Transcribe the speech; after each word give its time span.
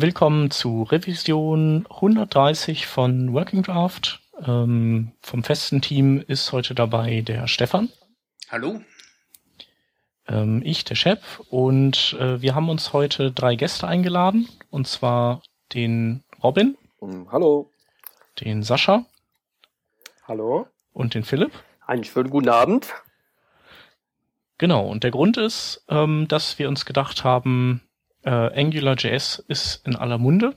Willkommen 0.00 0.52
zu 0.52 0.84
Revision 0.84 1.84
130 1.90 2.86
von 2.86 3.32
Working 3.32 3.64
Draft. 3.64 4.20
Ähm, 4.46 5.10
vom 5.20 5.42
festen 5.42 5.82
Team 5.82 6.22
ist 6.24 6.52
heute 6.52 6.76
dabei 6.76 7.20
der 7.22 7.48
Stefan. 7.48 7.88
Hallo. 8.48 8.80
Ähm, 10.28 10.62
ich, 10.64 10.84
der 10.84 10.94
Chef. 10.94 11.40
Und 11.50 12.16
äh, 12.20 12.40
wir 12.40 12.54
haben 12.54 12.68
uns 12.68 12.92
heute 12.92 13.32
drei 13.32 13.56
Gäste 13.56 13.88
eingeladen. 13.88 14.48
Und 14.70 14.86
zwar 14.86 15.42
den 15.74 16.22
Robin. 16.44 16.78
Hallo. 17.32 17.68
Den 18.38 18.62
Sascha. 18.62 19.04
Hallo. 20.28 20.68
Und 20.92 21.14
den 21.14 21.24
Philipp. 21.24 21.50
Einen 21.84 22.04
schönen 22.04 22.30
guten 22.30 22.50
Abend. 22.50 22.94
Genau, 24.58 24.86
und 24.86 25.02
der 25.02 25.10
Grund 25.10 25.38
ist, 25.38 25.84
ähm, 25.88 26.28
dass 26.28 26.60
wir 26.60 26.68
uns 26.68 26.84
gedacht 26.84 27.24
haben, 27.24 27.82
äh, 28.28 28.60
AngularJS 28.60 29.42
ist 29.48 29.86
in 29.86 29.96
aller 29.96 30.18
Munde 30.18 30.54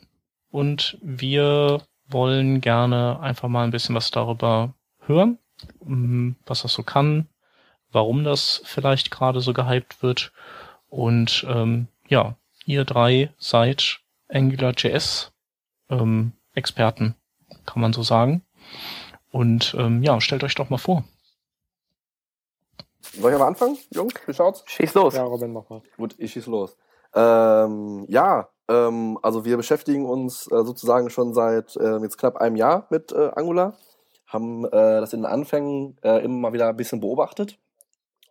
und 0.50 0.98
wir 1.02 1.82
wollen 2.06 2.60
gerne 2.60 3.22
einfach 3.22 3.48
mal 3.48 3.64
ein 3.64 3.72
bisschen 3.72 3.96
was 3.96 4.12
darüber 4.12 4.74
hören, 5.00 5.40
mm, 5.86 6.32
was 6.46 6.64
das 6.64 6.74
so 6.74 6.84
kann, 6.84 7.30
warum 7.90 8.26
das 8.26 8.62
vielleicht 8.66 9.10
gerade 9.10 9.40
so 9.40 9.54
gehypt 9.54 10.04
wird. 10.04 10.34
Und 10.90 11.46
ähm, 11.48 11.88
ja, 12.10 12.36
ihr 12.66 12.84
drei 12.84 13.34
seid 13.38 14.02
AngularJS 14.28 15.32
ähm, 15.90 16.34
Experten, 16.54 17.16
kann 17.66 17.82
man 17.82 17.94
so 17.94 18.04
sagen. 18.04 18.44
Und 19.30 19.74
ähm, 19.80 20.04
ja, 20.04 20.20
stellt 20.20 20.44
euch 20.44 20.56
doch 20.56 20.70
mal 20.70 20.78
vor. 20.78 21.06
Soll 23.00 23.32
ich 23.32 23.36
aber 23.36 23.48
anfangen, 23.48 23.78
Jungs? 23.92 24.14
Wie 24.26 24.34
schaut's? 24.34 24.64
Schieß 24.66 24.94
los. 24.94 25.16
Ja, 25.16 25.24
Robin, 25.24 25.54
mach 25.54 25.70
mal. 25.70 25.82
Gut, 25.96 26.16
ich 26.18 26.34
schieß 26.34 26.48
los. 26.48 26.76
Ähm, 27.14 28.06
ja, 28.08 28.50
ähm, 28.70 29.20
also 29.22 29.46
wir 29.46 29.58
beschäftigen 29.58 30.06
uns 30.06 30.48
äh, 30.48 30.64
sozusagen 30.64 31.10
schon 31.10 31.34
seit 31.34 31.76
äh, 31.76 31.98
jetzt 31.98 32.18
knapp 32.18 32.38
einem 32.38 32.56
Jahr 32.56 32.88
mit 32.90 33.12
äh, 33.12 33.32
Angular, 33.36 33.76
haben 34.28 34.66
äh, 34.66 34.70
das 34.72 35.14
in 35.14 35.22
den 35.22 35.32
Anfängen 35.32 35.98
äh, 36.04 36.24
immer 36.24 36.38
mal 36.38 36.54
wieder 36.54 36.70
ein 36.70 36.78
bisschen 36.78 37.02
beobachtet. 37.02 37.58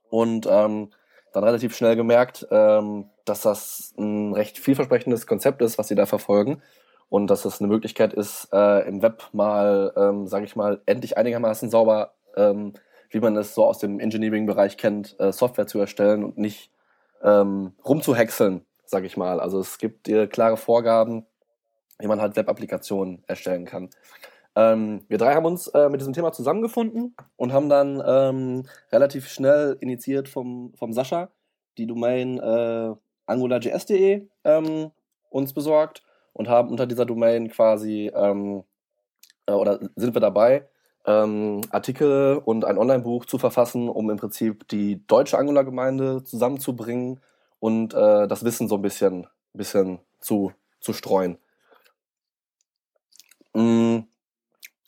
Und 0.09 0.47
ähm, 0.51 0.91
dann 1.33 1.45
relativ 1.45 1.77
schnell 1.77 1.95
gemerkt, 1.95 2.47
ähm, 2.51 3.11
dass 3.25 3.43
das 3.43 3.95
ein 3.99 4.33
recht 4.33 4.59
vielversprechendes 4.59 5.27
Konzept 5.27 5.63
ist, 5.63 5.79
was 5.79 5.89
sie 5.89 5.95
da 5.95 6.07
verfolgen. 6.07 6.63
Und 7.09 7.29
dass 7.29 7.45
es 7.45 7.61
eine 7.61 7.69
Möglichkeit 7.69 8.15
ist, 8.15 8.49
äh, 8.53 8.89
im 8.89 9.03
Web 9.03 9.29
mal, 9.33 9.93
ähm, 9.97 10.27
sage 10.29 10.45
ich 10.45 10.57
mal, 10.57 10.81
endlich 10.87 11.19
einigermaßen 11.19 11.69
sauber, 11.69 12.15
ähm, 12.37 12.73
wie 13.11 13.21
man 13.21 13.37
es 13.37 13.55
so 13.55 13.65
aus 13.65 13.79
dem 13.79 13.99
Engineering-Bereich 13.99 14.77
kennt, 14.77 15.19
äh, 15.19 15.33
Software 15.33 15.67
zu 15.67 15.81
erstellen 15.81 16.25
und 16.25 16.39
nicht 16.39 16.71
ähm, 17.23 17.73
rumzuhäckseln 17.85 18.65
sage 18.91 19.07
ich 19.07 19.17
mal. 19.17 19.41
Also 19.41 19.61
es 19.61 19.79
gibt 19.79 20.09
äh, 20.09 20.27
klare 20.27 20.57
Vorgaben, 20.57 21.27
wie 21.99 22.07
man 22.07 22.21
halt 22.21 22.37
Web-Applikationen 22.37 23.23
erstellen 23.27 23.65
kann. 23.65 23.91
Ähm, 24.57 25.05
wir 25.09 25.19
drei 25.19 25.35
haben 25.35 25.47
uns 25.47 25.69
äh, 25.69 25.89
mit 25.89 26.01
diesem 26.01 26.13
Thema 26.13 26.33
zusammengefunden 26.33 27.15
und 27.37 27.53
haben 27.53 27.69
dann 27.69 28.03
ähm, 28.05 28.67
relativ 28.91 29.29
schnell 29.29 29.77
initiiert 29.81 30.29
vom, 30.29 30.73
vom 30.75 30.93
Sascha 30.93 31.31
die 31.79 31.87
Domain 31.87 32.39
äh, 32.39 32.95
angularjs.de 33.27 34.27
ähm, 34.45 34.91
uns 35.31 35.53
besorgt 35.53 36.03
und 36.33 36.49
haben 36.49 36.69
unter 36.69 36.87
dieser 36.87 37.07
Domain 37.07 37.49
quasi 37.49 38.11
ähm, 38.13 38.65
äh, 39.47 39.53
oder 39.53 39.79
sind 39.97 40.15
wir 40.15 40.21
dabei, 40.21 40.67
ähm, 41.07 41.61
Artikel 41.71 42.41
und 42.45 42.65
ein 42.65 42.79
Online-Buch 42.79 43.25
zu 43.25 43.39
verfassen, 43.39 43.89
um 43.89 44.11
im 44.11 44.17
Prinzip 44.17 44.69
die 44.69 45.07
deutsche 45.07 45.39
Angular-Gemeinde 45.39 46.25
zusammenzubringen 46.25 47.21
und 47.61 47.95
äh, 47.95 48.27
das 48.27 48.45
Wissen 48.45 48.69
so 48.69 48.77
ein 48.77 48.83
bisschen, 48.83 49.27
bisschen 49.53 50.01
zu, 50.19 50.53
zu 50.81 50.93
streuen. 50.93 51.39
Mhm. 53.55 54.07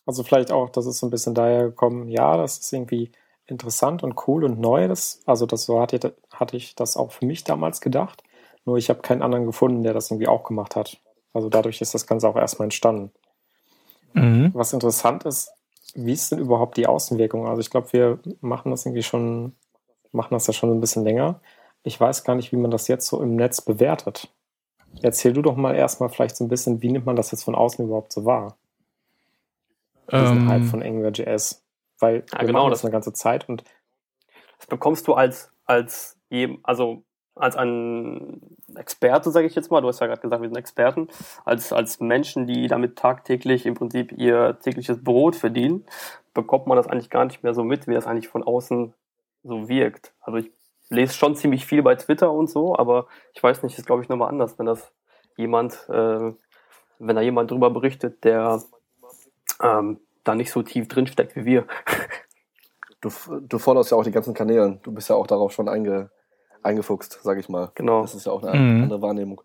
Also 0.04 0.24
vielleicht 0.24 0.50
auch, 0.50 0.70
das 0.70 0.86
ist 0.86 0.98
so 0.98 1.06
ein 1.06 1.10
bisschen 1.10 1.34
daher 1.34 1.64
gekommen, 1.64 2.08
ja, 2.08 2.36
das 2.36 2.58
ist 2.58 2.72
irgendwie 2.72 3.12
interessant 3.46 4.02
und 4.02 4.26
cool 4.26 4.44
und 4.44 4.58
neu. 4.58 4.88
Das, 4.88 5.20
also 5.26 5.46
das 5.46 5.64
so 5.64 5.80
hatte, 5.80 6.14
hatte 6.32 6.56
ich 6.56 6.74
das 6.74 6.96
auch 6.96 7.12
für 7.12 7.26
mich 7.26 7.44
damals 7.44 7.80
gedacht. 7.80 8.24
Nur 8.64 8.78
ich 8.78 8.88
habe 8.88 9.02
keinen 9.02 9.22
anderen 9.22 9.46
gefunden, 9.46 9.82
der 9.82 9.92
das 9.92 10.10
irgendwie 10.10 10.28
auch 10.28 10.44
gemacht 10.44 10.74
hat. 10.74 10.98
Also 11.32 11.48
dadurch 11.48 11.80
ist 11.80 11.94
das 11.94 12.06
Ganze 12.06 12.28
auch 12.28 12.36
erstmal 12.36 12.66
entstanden. 12.66 13.12
Mhm. 14.14 14.50
Was 14.54 14.72
interessant 14.72 15.24
ist, 15.24 15.52
wie 15.94 16.12
ist 16.12 16.32
denn 16.32 16.38
überhaupt 16.38 16.76
die 16.76 16.86
Außenwirkung? 16.86 17.46
Also 17.46 17.60
ich 17.60 17.70
glaube, 17.70 17.92
wir 17.92 18.18
machen 18.40 18.70
das 18.70 18.86
irgendwie 18.86 19.02
schon, 19.02 19.54
machen 20.10 20.34
das 20.34 20.46
ja 20.46 20.52
schon 20.52 20.70
ein 20.70 20.80
bisschen 20.80 21.04
länger 21.04 21.40
ich 21.82 22.00
weiß 22.00 22.24
gar 22.24 22.34
nicht, 22.34 22.52
wie 22.52 22.56
man 22.56 22.70
das 22.70 22.88
jetzt 22.88 23.06
so 23.06 23.20
im 23.22 23.36
Netz 23.36 23.60
bewertet. 23.60 24.32
Erzähl 25.02 25.32
du 25.32 25.42
doch 25.42 25.56
mal 25.56 25.74
erstmal 25.74 26.10
vielleicht 26.10 26.36
so 26.36 26.44
ein 26.44 26.48
bisschen, 26.48 26.82
wie 26.82 26.90
nimmt 26.90 27.06
man 27.06 27.16
das 27.16 27.30
jetzt 27.30 27.44
von 27.44 27.54
außen 27.54 27.84
überhaupt 27.84 28.12
so 28.12 28.24
wahr? 28.24 28.56
Diesen 30.10 30.42
ähm, 30.42 30.48
Hype 30.48 30.64
von 30.64 30.82
AngularJS. 30.82 31.62
Weil 31.98 32.24
ja, 32.32 32.40
wir 32.40 32.46
genau, 32.46 32.68
das 32.68 32.84
eine 32.84 32.92
ganze 32.92 33.12
Zeit 33.12 33.48
und 33.48 33.64
das 34.58 34.66
bekommst 34.66 35.08
du 35.08 35.14
als, 35.14 35.50
als 35.64 36.18
also 36.62 37.04
als 37.34 37.56
ein 37.56 38.40
Experte, 38.76 39.30
sage 39.30 39.46
ich 39.46 39.54
jetzt 39.54 39.70
mal, 39.70 39.80
du 39.80 39.88
hast 39.88 40.00
ja 40.00 40.06
gerade 40.06 40.20
gesagt, 40.20 40.42
wir 40.42 40.48
sind 40.48 40.58
Experten, 40.58 41.08
als, 41.44 41.72
als 41.72 42.00
Menschen, 42.00 42.46
die 42.46 42.66
damit 42.66 42.96
tagtäglich 42.96 43.66
im 43.66 43.74
Prinzip 43.74 44.12
ihr 44.12 44.58
tägliches 44.62 45.02
Brot 45.02 45.36
verdienen, 45.36 45.84
bekommt 46.34 46.66
man 46.66 46.76
das 46.76 46.86
eigentlich 46.86 47.10
gar 47.10 47.24
nicht 47.24 47.42
mehr 47.42 47.54
so 47.54 47.64
mit, 47.64 47.86
wie 47.86 47.94
das 47.94 48.06
eigentlich 48.06 48.28
von 48.28 48.42
außen 48.42 48.92
so 49.44 49.68
wirkt. 49.68 50.12
Also 50.20 50.38
ich 50.38 50.50
lese 50.92 51.14
schon 51.14 51.34
ziemlich 51.34 51.66
viel 51.66 51.82
bei 51.82 51.94
Twitter 51.96 52.30
und 52.30 52.48
so, 52.48 52.76
aber 52.76 53.06
ich 53.34 53.42
weiß 53.42 53.62
nicht, 53.62 53.78
ist 53.78 53.86
glaube 53.86 54.02
ich 54.02 54.08
nochmal 54.08 54.28
anders, 54.28 54.58
wenn 54.58 54.66
das 54.66 54.92
jemand, 55.36 55.88
äh, 55.88 56.32
wenn 56.98 57.16
da 57.16 57.20
jemand 57.20 57.50
drüber 57.50 57.70
berichtet, 57.70 58.22
der 58.24 58.62
ähm, 59.60 59.98
da 60.24 60.34
nicht 60.34 60.52
so 60.52 60.62
tief 60.62 60.88
drin 60.88 61.06
steckt 61.06 61.36
wie 61.36 61.44
wir. 61.44 61.66
Du, 63.00 63.10
du 63.40 63.58
forderst 63.58 63.90
ja 63.90 63.96
auch 63.96 64.04
die 64.04 64.12
ganzen 64.12 64.32
Kanälen. 64.32 64.78
Du 64.84 64.92
bist 64.92 65.10
ja 65.10 65.16
auch 65.16 65.26
darauf 65.26 65.50
schon 65.50 65.68
einge, 65.68 66.10
eingefuchst, 66.62 67.18
sag 67.24 67.36
ich 67.36 67.48
mal. 67.48 67.72
Genau. 67.74 68.02
Das 68.02 68.14
ist 68.14 68.26
ja 68.26 68.32
auch 68.32 68.44
eine 68.44 68.56
mhm. 68.56 68.82
andere 68.84 69.02
Wahrnehmung. 69.02 69.42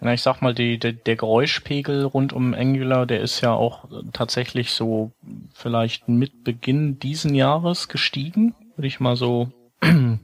Na, 0.00 0.14
ich 0.14 0.22
sag 0.22 0.40
mal, 0.40 0.54
die, 0.54 0.78
der, 0.78 0.92
der 0.94 1.16
Geräuschpegel 1.16 2.06
rund 2.06 2.32
um 2.32 2.54
Angular, 2.54 3.04
der 3.04 3.20
ist 3.20 3.42
ja 3.42 3.52
auch 3.52 3.84
tatsächlich 4.14 4.72
so 4.72 5.10
vielleicht 5.52 6.08
mit 6.08 6.42
Beginn 6.42 6.98
diesen 6.98 7.34
Jahres 7.34 7.88
gestiegen, 7.88 8.54
würde 8.76 8.88
ich 8.88 9.00
mal 9.00 9.16
so 9.16 9.52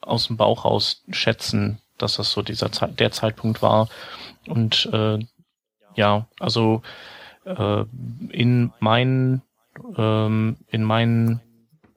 aus 0.00 0.26
dem 0.26 0.36
Bauch 0.36 0.64
raus 0.64 1.02
schätzen, 1.10 1.80
dass 1.98 2.16
das 2.16 2.30
so 2.30 2.42
dieser 2.42 2.72
Zeit, 2.72 2.98
der 3.00 3.12
Zeitpunkt 3.12 3.62
war. 3.62 3.88
Und 4.46 4.88
äh, 4.92 5.18
ja, 5.94 6.26
also 6.38 6.82
äh, 7.44 7.84
in 8.30 8.72
meinen 8.80 9.42
ähm, 9.96 10.56
in 10.68 10.84
meinen, 10.84 11.40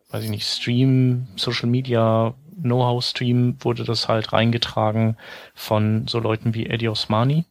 weiß 0.09 0.23
ich 0.23 0.29
nicht, 0.29 0.47
Stream, 0.47 1.27
Social 1.35 1.69
Media 1.69 2.33
Know-how-Stream 2.59 3.57
wurde 3.59 3.83
das 3.83 4.07
halt 4.07 4.33
reingetragen 4.33 5.17
von 5.53 6.07
so 6.07 6.19
Leuten 6.19 6.53
wie 6.53 6.65
Eddie 6.65 6.89
Osmani. 6.89 7.45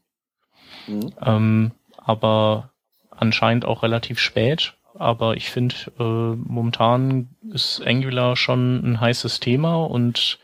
Mhm. 0.89 1.13
Ähm, 1.23 1.73
aber 1.97 2.71
anscheinend 3.11 3.65
auch 3.65 3.83
relativ 3.83 4.19
spät 4.19 4.76
aber 4.99 5.37
ich 5.37 5.51
finde, 5.51 5.75
äh, 5.99 6.37
momentan 6.49 7.29
ist 7.53 7.83
Angular 7.85 8.37
schon 8.37 8.85
ein 8.85 9.01
heißes 9.01 9.41
Thema 9.41 9.85
und 9.85 10.39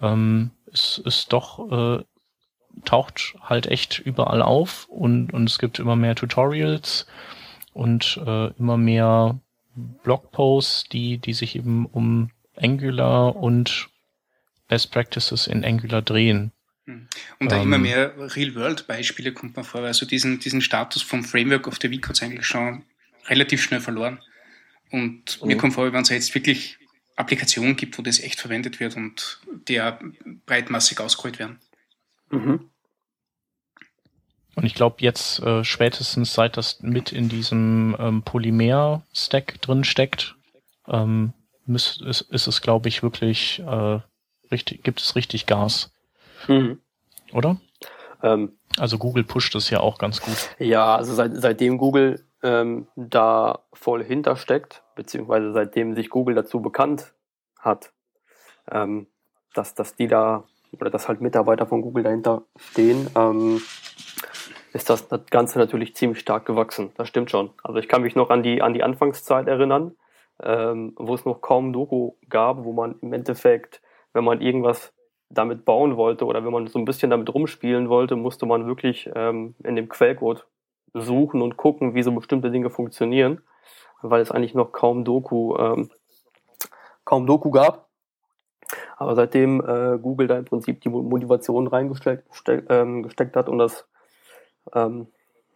ähm, 0.00 0.50
es 0.72 0.98
ist 1.04 1.32
doch, 1.32 1.70
äh, 1.70 2.04
taucht 2.84 3.34
halt 3.42 3.66
echt 3.66 3.98
überall 3.98 4.42
auf 4.42 4.86
und, 4.88 5.32
und 5.32 5.48
es 5.48 5.58
gibt 5.58 5.78
immer 5.78 5.96
mehr 5.96 6.14
Tutorials 6.14 7.06
und 7.72 8.20
äh, 8.24 8.48
immer 8.58 8.76
mehr 8.76 9.40
Blogposts, 10.02 10.84
die, 10.84 11.18
die 11.18 11.32
sich 11.32 11.56
eben 11.56 11.86
um 11.86 12.30
Angular 12.56 13.36
und 13.36 13.88
Best 14.68 14.92
Practices 14.92 15.46
in 15.46 15.64
Angular 15.64 16.02
drehen. 16.02 16.52
Hm. 16.84 17.08
Und 17.38 17.52
da 17.52 17.56
ähm, 17.56 17.62
immer 17.62 17.78
mehr 17.78 18.14
Real-World-Beispiele 18.16 19.32
kommt 19.32 19.56
man 19.56 19.64
vor, 19.64 19.82
also 19.82 20.06
diesen, 20.06 20.40
diesen 20.40 20.60
Status 20.60 21.02
vom 21.02 21.24
Framework 21.24 21.66
of 21.66 21.78
the 21.80 21.90
Week 21.90 22.08
hat 22.08 22.22
eigentlich 22.22 22.46
schon 22.46 22.84
relativ 23.28 23.62
schnell 23.62 23.80
verloren. 23.80 24.20
Und 24.90 25.40
mhm. 25.40 25.48
mir 25.48 25.56
kommt 25.56 25.74
vor, 25.74 25.92
wenn 25.92 26.02
es 26.02 26.08
jetzt 26.08 26.34
wirklich 26.34 26.78
Applikationen 27.16 27.76
gibt, 27.76 27.98
wo 27.98 28.02
das 28.02 28.20
echt 28.20 28.40
verwendet 28.40 28.80
wird 28.80 28.96
und 28.96 29.40
der 29.68 29.98
breitmassig 30.46 31.00
ausgerollt 31.00 31.38
werden. 31.38 31.58
Mhm. 32.30 32.70
Und 34.54 34.64
ich 34.64 34.74
glaube 34.74 34.96
jetzt 35.00 35.40
äh, 35.40 35.62
spätestens 35.62 36.34
seit 36.34 36.56
das 36.56 36.80
mit 36.80 37.12
in 37.12 37.28
diesem 37.28 37.96
ähm, 37.98 38.22
Polymer-Stack 38.22 39.60
drin 39.62 39.84
steckt, 39.84 40.34
ähm, 40.88 41.32
ist, 41.66 42.00
ist 42.00 42.46
es, 42.46 42.60
glaube 42.60 42.88
ich, 42.88 43.02
wirklich 43.02 43.60
äh, 43.60 44.00
richtig, 44.50 44.82
gibt 44.82 45.00
es 45.00 45.14
richtig 45.14 45.46
Gas. 45.46 45.92
Mhm. 46.48 46.80
Oder? 47.32 47.60
Ähm, 48.22 48.58
also 48.78 48.98
Google 48.98 49.24
pusht 49.24 49.54
es 49.54 49.70
ja 49.70 49.80
auch 49.80 49.98
ganz 49.98 50.20
gut. 50.20 50.36
Ja, 50.58 50.96
also 50.96 51.14
seit, 51.14 51.32
seitdem 51.36 51.78
Google 51.78 52.24
ähm, 52.42 52.88
da 52.96 53.64
voll 53.72 54.04
hintersteckt, 54.04 54.82
beziehungsweise 54.94 55.52
seitdem 55.52 55.94
sich 55.94 56.10
Google 56.10 56.34
dazu 56.34 56.60
bekannt 56.60 57.14
hat, 57.58 57.92
ähm, 58.70 59.08
dass, 59.54 59.74
dass 59.74 59.96
die 59.96 60.06
da 60.06 60.44
oder 60.72 60.90
dass 60.90 61.08
halt 61.08 61.20
Mitarbeiter 61.20 61.66
von 61.66 61.80
Google 61.80 62.04
dahinter 62.04 62.42
stehen, 62.56 63.08
ähm, 63.16 63.60
ist 64.72 64.90
das 64.90 65.08
Ganze 65.30 65.58
natürlich 65.58 65.96
ziemlich 65.96 66.20
stark 66.20 66.44
gewachsen. 66.44 66.92
Das 66.96 67.08
stimmt 67.08 67.30
schon. 67.30 67.50
Also 67.62 67.78
ich 67.78 67.88
kann 67.88 68.02
mich 68.02 68.14
noch 68.14 68.30
an 68.30 68.42
die, 68.42 68.60
an 68.60 68.74
die 68.74 68.82
Anfangszeit 68.82 69.48
erinnern, 69.48 69.96
ähm, 70.42 70.92
wo 70.96 71.14
es 71.14 71.24
noch 71.24 71.40
kaum 71.40 71.72
Doku 71.72 72.12
gab, 72.28 72.64
wo 72.64 72.72
man 72.72 72.98
im 73.00 73.12
Endeffekt, 73.12 73.80
wenn 74.12 74.24
man 74.24 74.40
irgendwas 74.40 74.92
damit 75.30 75.64
bauen 75.64 75.96
wollte 75.96 76.24
oder 76.26 76.44
wenn 76.44 76.52
man 76.52 76.66
so 76.66 76.78
ein 76.78 76.84
bisschen 76.84 77.10
damit 77.10 77.32
rumspielen 77.32 77.88
wollte, 77.88 78.16
musste 78.16 78.46
man 78.46 78.66
wirklich 78.66 79.10
ähm, 79.14 79.54
in 79.64 79.76
dem 79.76 79.88
Quellcode 79.88 80.46
suchen 80.94 81.42
und 81.42 81.56
gucken, 81.56 81.94
wie 81.94 82.02
so 82.02 82.12
bestimmte 82.12 82.50
Dinge 82.50 82.70
funktionieren, 82.70 83.42
weil 84.02 84.20
es 84.20 84.30
eigentlich 84.30 84.54
noch 84.54 84.72
kaum 84.72 85.04
Doku, 85.04 85.56
ähm, 85.56 85.90
kaum 87.04 87.26
Doku 87.26 87.50
gab. 87.50 87.88
Aber 88.96 89.14
seitdem 89.14 89.60
äh, 89.60 89.98
Google 89.98 90.26
da 90.26 90.38
im 90.38 90.44
Prinzip 90.44 90.80
die 90.80 90.88
Motivation 90.88 91.66
reingesteckt 91.66 92.34
steck, 92.34 92.66
ähm, 92.68 93.02
gesteckt 93.02 93.36
hat 93.36 93.48
und 93.48 93.58
das 93.58 93.88
ähm, 94.74 95.06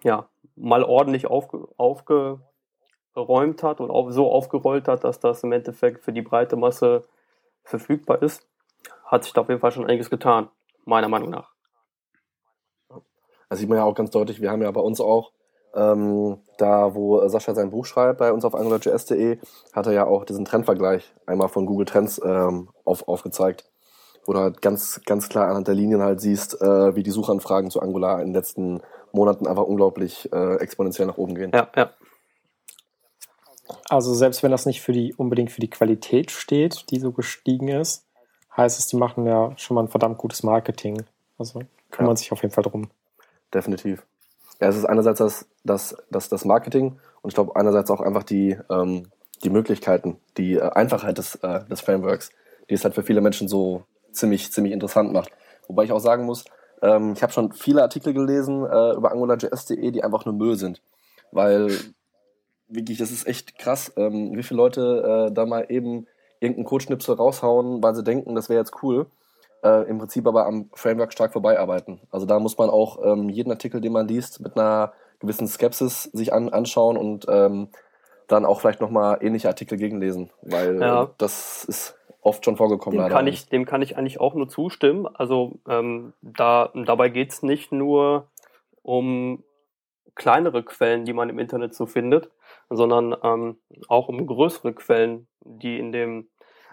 ja 0.02 0.28
mal 0.56 0.84
ordentlich 0.84 1.26
aufge, 1.26 1.68
aufgeräumt 1.76 3.62
hat 3.62 3.80
und 3.80 3.90
auf, 3.90 4.12
so 4.12 4.30
aufgerollt 4.30 4.88
hat, 4.88 5.04
dass 5.04 5.20
das 5.20 5.42
im 5.42 5.52
Endeffekt 5.52 6.04
für 6.04 6.12
die 6.12 6.22
breite 6.22 6.56
Masse 6.56 7.04
verfügbar 7.64 8.22
ist, 8.22 8.48
hat 9.04 9.24
sich 9.24 9.32
da 9.32 9.42
auf 9.42 9.48
jeden 9.48 9.60
Fall 9.60 9.72
schon 9.72 9.86
einiges 9.86 10.10
getan, 10.10 10.48
meiner 10.84 11.08
Meinung 11.08 11.30
nach. 11.30 11.51
Das 13.52 13.58
sieht 13.58 13.68
man 13.68 13.76
ja 13.76 13.84
auch 13.84 13.94
ganz 13.94 14.08
deutlich. 14.08 14.40
Wir 14.40 14.50
haben 14.50 14.62
ja 14.62 14.70
bei 14.70 14.80
uns 14.80 14.98
auch, 14.98 15.30
ähm, 15.74 16.38
da 16.56 16.94
wo 16.94 17.28
Sascha 17.28 17.54
sein 17.54 17.68
Buch 17.68 17.84
schreibt, 17.84 18.18
bei 18.18 18.32
uns 18.32 18.46
auf 18.46 18.54
angularjs.de, 18.54 19.40
hat 19.74 19.86
er 19.86 19.92
ja 19.92 20.06
auch 20.06 20.24
diesen 20.24 20.46
Trendvergleich 20.46 21.12
einmal 21.26 21.50
von 21.50 21.66
Google 21.66 21.84
Trends 21.84 22.18
ähm, 22.24 22.70
auf, 22.86 23.06
aufgezeigt, 23.08 23.70
wo 24.24 24.32
du 24.32 24.38
halt 24.38 24.62
ganz, 24.62 25.02
ganz 25.04 25.28
klar 25.28 25.48
anhand 25.48 25.68
der 25.68 25.74
Linien 25.74 26.00
halt 26.00 26.22
siehst, 26.22 26.62
äh, 26.62 26.96
wie 26.96 27.02
die 27.02 27.10
Suchanfragen 27.10 27.70
zu 27.70 27.82
Angular 27.82 28.22
in 28.22 28.28
den 28.28 28.34
letzten 28.34 28.80
Monaten 29.12 29.46
einfach 29.46 29.64
unglaublich 29.64 30.32
äh, 30.32 30.54
exponentiell 30.54 31.06
nach 31.06 31.18
oben 31.18 31.34
gehen. 31.34 31.50
Ja, 31.52 31.68
ja. 31.76 31.90
Also 33.90 34.14
selbst 34.14 34.42
wenn 34.42 34.50
das 34.50 34.64
nicht 34.64 34.80
für 34.80 34.92
die 34.92 35.12
unbedingt 35.12 35.52
für 35.52 35.60
die 35.60 35.68
Qualität 35.68 36.30
steht, 36.30 36.90
die 36.90 37.00
so 37.00 37.12
gestiegen 37.12 37.68
ist, 37.68 38.06
heißt 38.56 38.78
es, 38.78 38.86
die 38.86 38.96
machen 38.96 39.26
ja 39.26 39.52
schon 39.58 39.74
mal 39.74 39.82
ein 39.82 39.88
verdammt 39.88 40.16
gutes 40.16 40.42
Marketing. 40.42 41.02
Also 41.36 41.60
kümmern 41.90 42.12
ja. 42.12 42.16
sich 42.16 42.32
auf 42.32 42.40
jeden 42.40 42.54
Fall 42.54 42.64
drum. 42.64 42.88
Definitiv. 43.52 44.04
Ja, 44.60 44.68
es 44.68 44.76
ist 44.76 44.84
einerseits 44.84 45.18
das, 45.18 45.46
das, 45.64 45.96
das, 46.10 46.28
das 46.28 46.44
Marketing 46.44 46.98
und 47.22 47.30
ich 47.30 47.34
glaube 47.34 47.56
einerseits 47.56 47.90
auch 47.90 48.00
einfach 48.00 48.22
die, 48.22 48.56
ähm, 48.70 49.08
die 49.42 49.50
Möglichkeiten, 49.50 50.18
die 50.36 50.54
äh, 50.54 50.70
Einfachheit 50.70 51.18
des, 51.18 51.36
äh, 51.36 51.64
des 51.64 51.80
Frameworks, 51.80 52.30
die 52.70 52.74
es 52.74 52.84
halt 52.84 52.94
für 52.94 53.02
viele 53.02 53.20
Menschen 53.20 53.48
so 53.48 53.84
ziemlich, 54.12 54.52
ziemlich 54.52 54.72
interessant 54.72 55.12
macht. 55.12 55.30
Wobei 55.68 55.84
ich 55.84 55.92
auch 55.92 56.00
sagen 56.00 56.24
muss, 56.24 56.44
ähm, 56.80 57.12
ich 57.14 57.22
habe 57.22 57.32
schon 57.32 57.52
viele 57.52 57.82
Artikel 57.82 58.12
gelesen 58.12 58.64
äh, 58.64 58.92
über 58.94 59.12
AngularJS.de, 59.12 59.90
die 59.90 60.04
einfach 60.04 60.24
nur 60.24 60.34
Müll 60.34 60.56
sind. 60.56 60.80
Weil 61.30 61.70
wirklich, 62.68 62.98
das 62.98 63.10
ist 63.10 63.26
echt 63.26 63.58
krass, 63.58 63.92
ähm, 63.96 64.36
wie 64.36 64.42
viele 64.42 64.58
Leute 64.58 65.28
äh, 65.28 65.32
da 65.32 65.46
mal 65.46 65.66
eben 65.68 66.06
irgendeinen 66.40 66.66
Codeschnipsel 66.66 67.14
raushauen, 67.14 67.82
weil 67.82 67.94
sie 67.94 68.02
denken, 68.02 68.34
das 68.34 68.48
wäre 68.48 68.60
jetzt 68.60 68.82
cool. 68.82 69.06
Äh, 69.62 69.88
Im 69.88 69.98
Prinzip 69.98 70.26
aber 70.26 70.46
am 70.46 70.70
Framework 70.74 71.12
stark 71.12 71.32
vorbeiarbeiten. 71.32 72.00
Also 72.10 72.26
da 72.26 72.38
muss 72.40 72.58
man 72.58 72.68
auch 72.68 72.98
ähm, 73.04 73.28
jeden 73.28 73.50
Artikel, 73.50 73.80
den 73.80 73.92
man 73.92 74.08
liest, 74.08 74.40
mit 74.40 74.56
einer 74.56 74.92
gewissen 75.20 75.46
Skepsis 75.46 76.04
sich 76.04 76.32
an, 76.32 76.48
anschauen 76.48 76.96
und 76.96 77.26
ähm, 77.28 77.68
dann 78.26 78.44
auch 78.44 78.60
vielleicht 78.60 78.80
nochmal 78.80 79.18
ähnliche 79.20 79.48
Artikel 79.48 79.78
gegenlesen, 79.78 80.30
weil 80.42 80.80
ja. 80.80 81.10
das 81.18 81.64
ist 81.64 81.96
oft 82.22 82.44
schon 82.44 82.56
vorgekommen. 82.56 82.98
Dem 82.98 83.08
kann, 83.08 83.26
ich, 83.26 83.48
dem 83.48 83.66
kann 83.66 83.82
ich 83.82 83.96
eigentlich 83.96 84.20
auch 84.20 84.34
nur 84.34 84.48
zustimmen. 84.48 85.06
Also 85.06 85.60
ähm, 85.68 86.12
da, 86.22 86.70
dabei 86.74 87.08
geht 87.08 87.30
es 87.30 87.42
nicht 87.42 87.72
nur 87.72 88.28
um 88.82 89.44
kleinere 90.14 90.62
Quellen, 90.62 91.04
die 91.04 91.12
man 91.12 91.28
im 91.28 91.38
Internet 91.38 91.74
so 91.74 91.86
findet, 91.86 92.30
sondern 92.70 93.16
ähm, 93.22 93.58
auch 93.88 94.08
um 94.08 94.26
größere 94.26 94.72
Quellen, 94.72 95.26
die 95.40 95.78
in 95.78 95.92
dem 95.92 96.28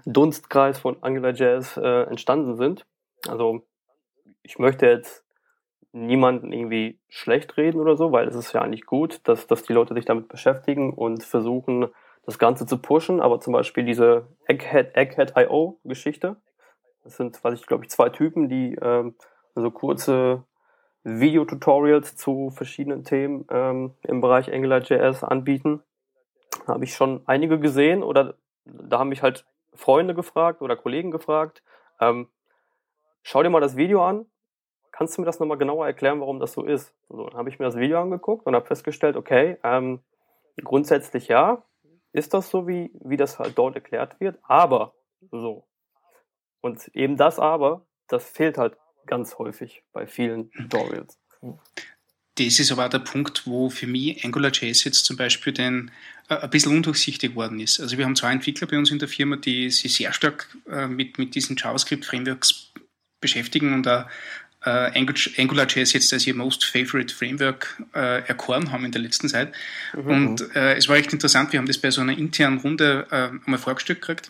Dunstkreis 0.06 0.80
von 0.80 1.02
AngularJS 1.02 1.78
äh, 1.78 2.04
entstanden 2.04 2.56
sind. 2.56 2.86
Also 3.28 3.62
ich 4.44 4.60
möchte 4.60 4.86
jetzt 4.88 5.26
niemanden 5.92 6.52
irgendwie 6.52 7.00
schlecht 7.08 7.58
reden 7.58 7.80
oder 7.80 7.96
so, 7.96 8.12
weil 8.12 8.28
es 8.28 8.36
ist 8.36 8.54
ja 8.54 8.62
eigentlich 8.62 8.86
gut, 8.86 9.22
dass, 9.28 9.48
dass 9.48 9.64
die 9.64 9.74
Leute 9.74 9.94
sich 9.94 10.06
damit 10.06 10.28
beschäftigen 10.28 10.94
und 10.94 11.24
versuchen, 11.24 11.88
das 12.26 12.38
Ganze 12.38 12.66
zu 12.68 12.78
pushen, 12.78 13.22
aber 13.22 13.40
zum 13.40 13.54
Beispiel 13.54 13.84
diese 13.84 14.28
Egghead, 14.46 14.96
Egghead.io 14.96 15.80
Geschichte, 15.84 16.36
das 17.04 17.18
sind, 17.18 17.44
weiß 17.44 17.60
ich, 17.60 17.66
glaube 17.66 17.86
ich, 17.86 17.90
zwei 17.90 18.10
Typen, 18.10 18.50
die 18.50 18.76
ähm, 18.82 19.16
so 19.56 19.72
kurze 19.72 20.44
Videotutorials 21.04 22.16
zu 22.16 22.52
verschiedenen 22.52 23.04
Themen 23.04 23.46
ähm, 23.50 23.96
im 24.04 24.22
Bereich 24.22 24.54
AngularJS 24.54 25.24
anbieten. 25.24 25.82
Da 26.68 26.74
habe 26.74 26.84
ich 26.84 26.94
schon 26.94 27.22
einige 27.26 27.60
gesehen 27.60 28.04
oder 28.04 28.36
da 28.66 29.00
haben 29.00 29.10
mich 29.10 29.24
halt 29.24 29.46
Freunde 29.74 30.14
gefragt 30.14 30.62
oder 30.62 30.76
Kollegen 30.76 31.12
gefragt, 31.12 31.64
ähm, 32.00 32.30
schau 33.24 33.44
dir 33.44 33.50
mal 33.50 33.62
das 33.62 33.76
Video 33.76 34.04
an, 34.04 34.26
kannst 34.92 35.18
du 35.18 35.22
mir 35.22 35.26
das 35.26 35.40
nochmal 35.40 35.58
genauer 35.58 35.86
erklären, 35.86 36.20
warum 36.20 36.40
das 36.40 36.54
so 36.54 36.64
ist? 36.64 36.94
So, 37.08 37.28
dann 37.28 37.38
habe 37.38 37.50
ich 37.50 37.60
mir 37.60 37.66
das 37.66 37.78
Video 37.78 38.02
angeguckt 38.02 38.46
und 38.46 38.56
habe 38.56 38.66
festgestellt, 38.66 39.16
okay, 39.16 39.58
ähm, 39.64 40.04
grundsätzlich 40.64 41.28
ja, 41.28 41.64
ist 42.12 42.34
das 42.34 42.50
so, 42.50 42.68
wie, 42.68 42.92
wie 43.02 43.18
das 43.18 43.40
halt 43.40 43.58
dort 43.58 43.76
erklärt 43.76 44.20
wird, 44.20 44.40
aber 44.44 44.94
so. 45.32 45.68
Und 46.62 46.88
eben 46.96 47.18
das 47.18 47.40
aber, 47.40 47.86
das 48.08 48.30
fehlt 48.30 48.58
halt 48.58 48.78
ganz 49.06 49.38
häufig 49.38 49.84
bei 49.94 50.08
vielen 50.08 50.52
Tutorials. 50.52 51.20
Das 52.40 52.60
ist 52.60 52.72
aber 52.72 52.86
auch 52.86 52.90
der 52.90 53.00
Punkt, 53.00 53.46
wo 53.46 53.70
für 53.70 53.88
mich 53.88 54.24
AngularJS 54.24 54.86
jetzt 54.86 55.06
zum 55.06 55.18
Beispiel 55.18 55.52
den, 55.52 55.92
äh, 56.30 56.36
ein 56.36 56.50
bisschen 56.50 56.76
undurchsichtig 56.76 57.36
worden 57.36 57.60
ist. 57.60 57.80
Also 57.80 57.98
wir 57.98 58.06
haben 58.06 58.16
zwei 58.16 58.32
Entwickler 58.32 58.68
bei 58.68 58.78
uns 58.78 58.92
in 58.92 59.00
der 59.00 59.10
Firma, 59.10 59.36
die 59.36 59.70
sich 59.70 59.96
sehr 59.96 60.14
stark 60.14 60.48
äh, 60.72 60.88
mit, 60.88 61.18
mit 61.18 61.36
diesen 61.36 61.58
JavaScript-Frameworks 61.58 62.72
beschäftigen 63.20 63.74
und 63.74 63.84
da 63.84 64.10
äh, 64.64 65.06
AngularJS 65.38 65.94
jetzt 65.94 66.14
als 66.14 66.28
ihr 66.28 66.36
Most 66.36 66.66
Favorite 66.66 67.14
Framework 67.14 67.82
äh, 67.94 68.26
erkoren 68.28 68.72
haben 68.72 68.86
in 68.86 68.92
der 68.92 69.02
letzten 69.02 69.28
Zeit. 69.28 69.54
Mhm. 69.94 70.08
Und 70.08 70.56
äh, 70.56 70.76
es 70.76 70.88
war 70.88 70.96
echt 70.96 71.12
interessant, 71.12 71.52
wir 71.52 71.60
haben 71.60 71.68
das 71.68 71.78
bei 71.78 71.92
so 71.92 72.02
einer 72.02 72.18
internen 72.18 72.60
Runde 72.60 73.08
äh, 73.12 73.30
einmal 73.46 73.60
vorgestellt 73.60 74.02
gekriegt. 74.02 74.30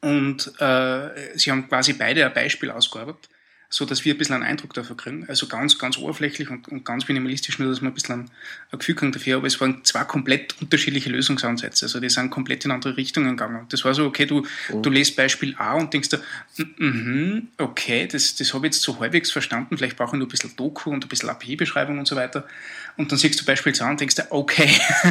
Und 0.00 0.52
äh, 0.58 1.38
sie 1.38 1.50
haben 1.50 1.68
quasi 1.68 1.92
beide 1.92 2.24
ein 2.24 2.32
Beispiel 2.32 2.70
ausgearbeitet 2.70 3.28
so 3.72 3.84
dass 3.84 4.04
wir 4.04 4.14
ein 4.14 4.18
bisschen 4.18 4.34
einen 4.34 4.42
Eindruck 4.42 4.74
dafür 4.74 4.96
kriegen. 4.96 5.24
Also 5.28 5.46
ganz, 5.46 5.78
ganz 5.78 5.96
oberflächlich 5.96 6.50
und, 6.50 6.66
und 6.68 6.84
ganz 6.84 7.06
minimalistisch, 7.06 7.60
nur 7.60 7.70
dass 7.70 7.80
wir 7.80 7.88
ein 7.88 7.94
bisschen 7.94 8.22
ein, 8.22 8.30
ein 8.72 8.78
Gefühl 8.80 8.96
kriegen 8.96 9.12
dafür. 9.12 9.36
Aber 9.36 9.46
es 9.46 9.60
waren 9.60 9.84
zwei 9.84 10.02
komplett 10.02 10.60
unterschiedliche 10.60 11.08
Lösungsansätze. 11.08 11.86
Also 11.86 12.00
die 12.00 12.10
sind 12.10 12.30
komplett 12.30 12.64
in 12.64 12.72
andere 12.72 12.96
Richtungen 12.96 13.36
gegangen. 13.36 13.66
Das 13.68 13.84
war 13.84 13.94
so, 13.94 14.06
okay, 14.06 14.26
du, 14.26 14.44
mhm. 14.72 14.82
du 14.82 14.90
lest 14.90 15.14
Beispiel 15.14 15.54
A 15.56 15.74
und 15.74 15.94
denkst 15.94 16.08
dir, 16.08 16.20
mm, 16.78 17.48
okay, 17.58 18.08
das, 18.08 18.34
das 18.34 18.52
habe 18.54 18.66
ich 18.66 18.74
jetzt 18.74 18.82
so 18.82 18.98
halbwegs 18.98 19.30
verstanden. 19.30 19.78
Vielleicht 19.78 19.96
brauche 19.96 20.16
ich 20.16 20.18
nur 20.18 20.26
ein 20.26 20.30
bisschen 20.30 20.56
Doku 20.56 20.90
und 20.90 21.04
ein 21.04 21.08
bisschen 21.08 21.30
API-Beschreibung 21.30 22.00
und 22.00 22.08
so 22.08 22.16
weiter. 22.16 22.48
Und 22.96 23.12
dann 23.12 23.20
siehst 23.20 23.40
du 23.40 23.44
Beispiel 23.44 23.72
A 23.80 23.90
und 23.90 24.00
denkst 24.00 24.16
dir, 24.16 24.26
okay, 24.30 24.68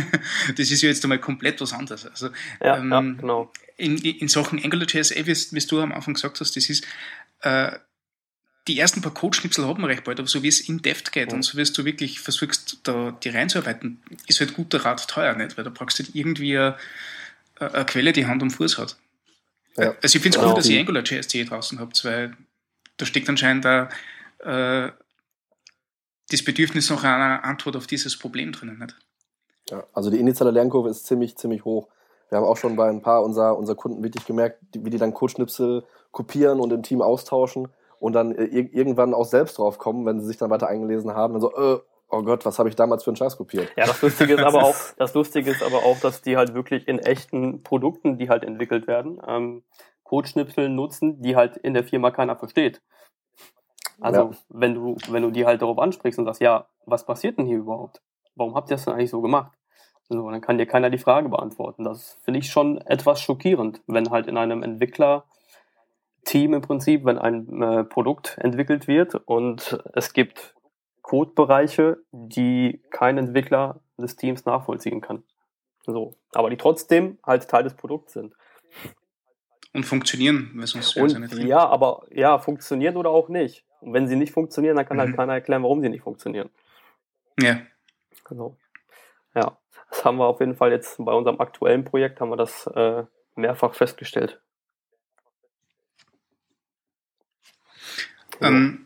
das 0.58 0.70
ist 0.70 0.82
ja 0.82 0.90
jetzt 0.90 1.06
einmal 1.06 1.20
komplett 1.20 1.62
was 1.62 1.72
anderes. 1.72 2.06
Also, 2.06 2.28
ja, 2.62 2.78
ähm, 2.78 2.92
ja 2.92 3.02
genau. 3.02 3.54
In, 3.78 3.98
in 3.98 4.28
Sachen 4.28 4.62
AngularJS, 4.62 5.16
wie, 5.16 5.56
wie 5.56 5.66
du 5.66 5.80
am 5.80 5.94
Anfang 5.94 6.16
gesagt 6.16 6.42
hast, 6.42 6.58
das 6.58 6.70
ist, 6.70 6.86
äh, 7.40 7.72
die 8.70 8.80
ersten 8.80 9.02
paar 9.02 9.14
Codeschnipsel 9.14 9.68
hat 9.68 9.80
man 9.80 9.90
recht 9.90 10.04
bald, 10.04 10.20
aber 10.20 10.28
so 10.28 10.44
wie 10.44 10.48
es 10.48 10.62
in 10.62 10.82
Depth 10.84 11.12
geht 11.12 11.30
mhm. 11.30 11.38
und 11.38 11.42
so 11.42 11.58
wie 11.58 11.62
es 11.62 11.74
du 11.74 11.86
wirklich 11.86 12.20
versuchst, 12.20 12.82
da 12.84 13.18
die 13.24 13.30
reinzuarbeiten, 13.30 14.00
ist 14.28 14.40
halt 14.40 14.54
guter 14.54 14.86
Rat 14.86 15.08
teuer, 15.08 15.34
nicht? 15.34 15.58
Weil 15.58 15.64
da 15.64 15.72
brauchst 15.74 15.98
du 15.98 16.04
halt 16.04 16.16
irgendwie 16.16 16.56
eine, 16.56 16.78
eine 17.60 17.86
Quelle, 17.86 18.14
die 18.14 18.28
Hand 18.28 18.44
und 18.44 18.52
Fuß 18.52 18.78
hat. 18.78 18.96
Ja. 19.76 19.96
Also 20.04 20.18
ich 20.18 20.22
finde 20.22 20.30
es 20.30 20.36
genau. 20.36 20.50
gut, 20.50 20.60
dass 20.60 20.70
ihr 20.70 20.80
AngularJS 20.80 21.28
draußen 21.50 21.80
habt, 21.80 22.06
weil 22.06 22.38
da 22.98 23.08
steckt 23.08 23.28
anscheinend 23.28 23.66
da, 23.66 23.90
äh, 24.40 24.92
das 26.30 26.44
Bedürfnis 26.44 26.92
nach 26.92 27.04
einer 27.04 27.44
Antwort 27.44 27.76
auf 27.76 27.88
dieses 27.88 28.20
Problem 28.20 28.52
drinnen, 28.52 28.78
nicht? 28.78 28.96
Ja, 29.72 29.84
also 29.94 30.12
die 30.12 30.20
initiale 30.20 30.52
Lernkurve 30.52 30.90
ist 30.90 31.08
ziemlich, 31.08 31.38
ziemlich 31.38 31.66
hoch. 31.66 31.88
Wir 32.30 32.38
haben 32.38 32.46
auch 32.46 32.58
schon 32.58 32.76
bei 32.76 32.88
ein 32.88 33.02
paar 33.02 33.24
unserer, 33.24 33.58
unserer 33.58 33.76
Kunden 33.76 34.04
wirklich 34.04 34.26
gemerkt, 34.26 34.60
wie 34.74 34.92
die 34.92 35.00
dann 35.00 35.16
Codeschnipsel 35.16 35.84
kopieren 36.12 36.60
und 36.60 36.72
im 36.72 36.84
Team 36.84 37.02
austauschen 37.02 37.70
und 38.00 38.14
dann 38.14 38.34
äh, 38.34 38.46
irgendwann 38.46 39.14
auch 39.14 39.26
selbst 39.26 39.58
drauf 39.58 39.78
kommen, 39.78 40.06
wenn 40.06 40.20
sie 40.20 40.28
sich 40.28 40.38
dann 40.38 40.50
weiter 40.50 40.68
eingelesen 40.68 41.14
haben, 41.14 41.34
dann 41.34 41.42
so, 41.42 41.54
äh, 41.56 41.80
oh 42.10 42.24
Gott, 42.24 42.46
was 42.46 42.60
habe 42.60 42.70
ich 42.70 42.76
damals 42.76 43.04
für 43.04 43.12
einen 43.12 43.18
Scheiß 43.18 43.38
kopiert? 43.38 43.70
Ja, 43.78 43.86
das 43.86 44.02
Lustige 44.02 44.34
ist 44.36 44.44
aber 44.44 44.64
auch, 44.64 44.76
das 44.98 45.14
Lustige 45.14 45.52
ist 45.52 45.64
aber 45.64 45.84
auch, 45.84 46.00
dass 46.00 46.22
die 46.22 46.38
halt 46.38 46.54
wirklich 46.54 46.88
in 46.88 47.00
echten 47.00 47.64
Produkten, 47.64 48.18
die 48.18 48.30
halt 48.30 48.44
entwickelt 48.44 48.88
werden, 48.88 49.22
ähm, 49.28 49.64
Codeschnipsel 50.04 50.70
nutzen, 50.70 51.22
die 51.22 51.36
halt 51.36 51.58
in 51.58 51.74
der 51.74 51.84
Firma 51.84 52.12
keiner 52.12 52.36
versteht. 52.36 52.82
Also 54.02 54.22
ja. 54.22 54.38
wenn 54.50 54.74
du, 54.74 54.98
wenn 55.10 55.24
du 55.24 55.32
die 55.32 55.46
halt 55.46 55.62
darauf 55.62 55.78
ansprichst 55.78 56.18
und 56.20 56.26
sagst, 56.26 56.42
ja, 56.42 56.68
was 56.86 57.06
passiert 57.06 57.38
denn 57.38 57.46
hier 57.46 57.58
überhaupt? 57.60 58.02
Warum 58.36 58.56
habt 58.56 58.72
ihr 58.72 58.76
das 58.76 58.86
denn 58.86 58.94
eigentlich 58.94 59.10
so 59.10 59.22
gemacht? 59.22 59.52
So, 60.08 60.30
dann 60.32 60.42
kann 60.42 60.58
dir 60.58 60.66
keiner 60.66 60.90
die 60.90 60.98
Frage 60.98 61.30
beantworten. 61.30 61.84
Das 61.84 62.18
finde 62.24 62.40
ich 62.40 62.50
schon 62.50 62.80
etwas 62.80 63.22
schockierend, 63.22 63.82
wenn 63.86 64.10
halt 64.10 64.26
in 64.26 64.38
einem 64.38 64.64
Entwickler 64.64 65.26
Team 66.26 66.54
im 66.54 66.62
Prinzip, 66.62 67.06
wenn 67.06 67.18
ein 67.18 67.62
äh, 67.62 67.84
Produkt 67.84 68.38
entwickelt 68.40 68.88
wird 68.88 69.16
und 69.16 69.80
es 69.94 70.14
gibt 70.14 70.56
Codebereiche, 71.02 71.98
die 72.12 72.82
kein 72.92 73.18
Entwickler 73.18 73.82
des 73.98 74.16
Teams 74.16 74.46
nachvollziehen 74.46 75.02
kann. 75.02 75.24
So. 75.86 76.16
Aber 76.34 76.50
die 76.50 76.58
trotzdem 76.58 77.18
halt 77.26 77.48
Teil 77.48 77.64
des 77.64 77.74
Produkts 77.74 78.14
sind. 78.14 78.36
Und 79.74 79.86
funktionieren, 79.86 80.52
weil 80.56 80.68
sonst 80.68 80.96
und, 80.98 81.12
ja 81.12 81.20
nicht 81.20 81.34
Ja, 81.40 81.68
aber 81.68 82.06
ja, 82.12 82.40
funktionieren 82.40 82.98
oder 82.98 83.10
auch 83.10 83.30
nicht. 83.30 83.66
Und 83.82 83.94
wenn 83.94 84.08
sie 84.08 84.16
nicht 84.16 84.34
funktionieren, 84.34 84.76
dann 84.76 84.86
kann 84.86 85.00
halt 85.00 85.10
mhm. 85.10 85.12
halt 85.12 85.18
keiner 85.18 85.34
erklären, 85.34 85.64
warum 85.64 85.82
sie 85.82 85.90
nicht 85.90 86.04
funktionieren. 86.04 86.50
Ja. 87.40 87.62
Genau. 88.26 88.58
Ja. 89.36 89.58
Das 89.90 90.06
haben 90.06 90.18
wir 90.18 90.26
auf 90.26 90.40
jeden 90.40 90.56
Fall 90.56 90.72
jetzt 90.72 91.04
bei 91.04 91.14
unserem 91.14 91.40
aktuellen 91.40 91.84
Projekt 91.84 92.22
haben 92.22 92.30
wir 92.30 92.38
das 92.38 92.68
äh, 92.68 93.04
mehrfach 93.36 93.74
festgestellt. 93.74 94.40
Ähm, 98.42 98.86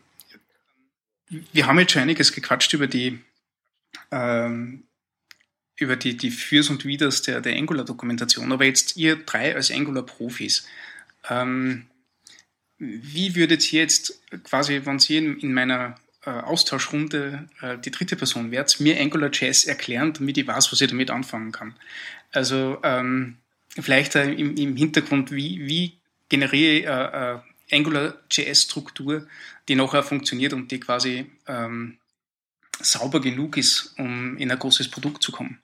wir 1.52 1.66
haben 1.66 1.78
jetzt 1.78 1.92
schon 1.92 2.02
einiges 2.02 2.32
gequatscht 2.32 2.72
über 2.74 2.86
die 2.86 3.20
ähm, 4.10 4.84
über 5.76 5.96
die, 5.96 6.16
die 6.16 6.30
Fürs 6.30 6.70
und 6.70 6.84
Widers 6.84 7.22
der, 7.22 7.40
der 7.40 7.56
Angular-Dokumentation, 7.56 8.52
aber 8.52 8.64
jetzt 8.64 8.96
ihr 8.96 9.16
drei 9.16 9.54
als 9.54 9.70
Angular-Profis, 9.70 10.66
ähm, 11.28 11.86
wie 12.78 13.34
würdet 13.34 13.72
ihr 13.72 13.80
jetzt 13.80 14.20
quasi, 14.44 14.82
wenn 14.84 14.98
in, 14.98 15.38
in 15.38 15.52
meiner 15.52 15.96
äh, 16.24 16.30
Austauschrunde 16.30 17.48
äh, 17.60 17.78
die 17.78 17.90
dritte 17.90 18.16
Person 18.16 18.50
wärt, 18.50 18.78
mir 18.80 19.00
AngularJS 19.00 19.64
erklären, 19.64 20.12
damit 20.12 20.38
ich 20.38 20.46
weiß, 20.46 20.70
was 20.70 20.80
ich 20.80 20.90
damit 20.90 21.10
anfangen 21.10 21.52
kann? 21.52 21.74
Also 22.32 22.78
ähm, 22.82 23.38
vielleicht 23.80 24.14
äh, 24.14 24.32
im, 24.32 24.56
im 24.56 24.76
Hintergrund, 24.76 25.32
wie, 25.32 25.66
wie 25.66 25.94
generiere 26.28 26.72
ich 26.72 26.86
äh, 26.86 27.34
äh, 27.34 27.38
AngularJS-Struktur, 27.74 29.26
die 29.68 29.74
nachher 29.74 30.02
funktioniert 30.02 30.52
und 30.52 30.70
die 30.70 30.80
quasi 30.80 31.30
ähm, 31.46 31.98
sauber 32.80 33.20
genug 33.20 33.56
ist, 33.56 33.94
um 33.98 34.36
in 34.36 34.50
ein 34.50 34.58
großes 34.58 34.90
Produkt 34.90 35.22
zu 35.22 35.32
kommen? 35.32 35.60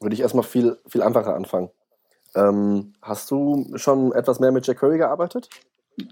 Würde 0.00 0.14
ich 0.14 0.20
erstmal 0.20 0.44
viel, 0.44 0.78
viel 0.86 1.02
einfacher 1.02 1.34
anfangen. 1.34 1.70
Ähm, 2.34 2.94
hast 3.02 3.30
du 3.30 3.72
schon 3.76 4.12
etwas 4.12 4.40
mehr 4.40 4.52
mit 4.52 4.66
jQuery 4.66 4.98
gearbeitet? 4.98 5.48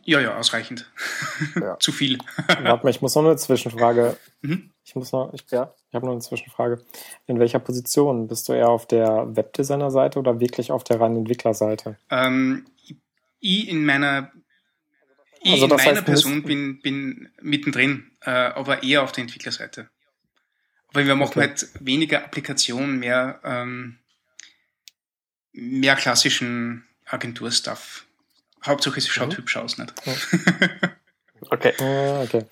Ja, 0.05 0.21
ja, 0.21 0.37
ausreichend. 0.37 0.91
Ja. 1.61 1.79
Zu 1.79 1.93
viel. 1.93 2.19
Warte 2.63 2.85
mal, 2.85 2.91
ich 2.91 3.01
muss 3.01 3.15
noch 3.15 3.25
eine 3.25 3.37
Zwischenfrage. 3.37 4.17
Mhm. 4.43 4.71
Ich 4.85 4.97
muss 4.97 5.13
noch, 5.13 5.33
ich, 5.33 5.45
ja, 5.51 5.73
ich 5.89 5.95
habe 5.95 6.07
noch 6.07 6.13
eine 6.13 6.21
Zwischenfrage. 6.21 6.83
In 7.27 7.39
welcher 7.39 7.61
Position? 7.61 8.27
Bist 8.27 8.49
du 8.49 8.55
eher 8.55 8.69
auf 8.69 8.87
der 8.87 9.37
Webdesigner-Seite 9.37 10.19
oder 10.19 10.41
wirklich 10.41 10.73
auf 10.73 10.83
der 10.83 11.01
reinen 11.01 11.19
Entwicklerseite? 11.19 11.97
Ähm, 12.11 12.67
ich 13.41 13.69
in 13.69 13.85
meiner, 13.85 14.33
ich 15.43 15.53
also 15.53 15.67
in 15.67 15.77
meiner 15.77 16.03
Person 16.03 16.43
bin, 16.43 16.81
bin 16.81 17.31
mittendrin, 17.41 18.11
äh, 18.23 18.31
aber 18.31 18.83
eher 18.83 19.03
auf 19.03 19.13
der 19.13 19.23
Entwicklerseite. 19.23 19.89
Weil 20.93 21.07
wir 21.07 21.15
machen 21.15 21.31
okay. 21.31 21.41
halt 21.41 21.69
weniger 21.81 22.25
Applikationen, 22.25 22.99
mehr, 22.99 23.41
ähm, 23.45 23.99
mehr 25.53 25.97
klassischen 25.97 26.87
Agenturstuff. 27.05 28.07
Hauptsache 28.65 28.99
es 28.99 29.09
schaut 29.09 29.33
mhm. 29.33 29.37
hübsch 29.39 29.57
aus, 29.57 29.79
nicht? 29.79 29.93
okay. 31.51 31.75
Uh, 31.81 32.23
okay. 32.23 32.45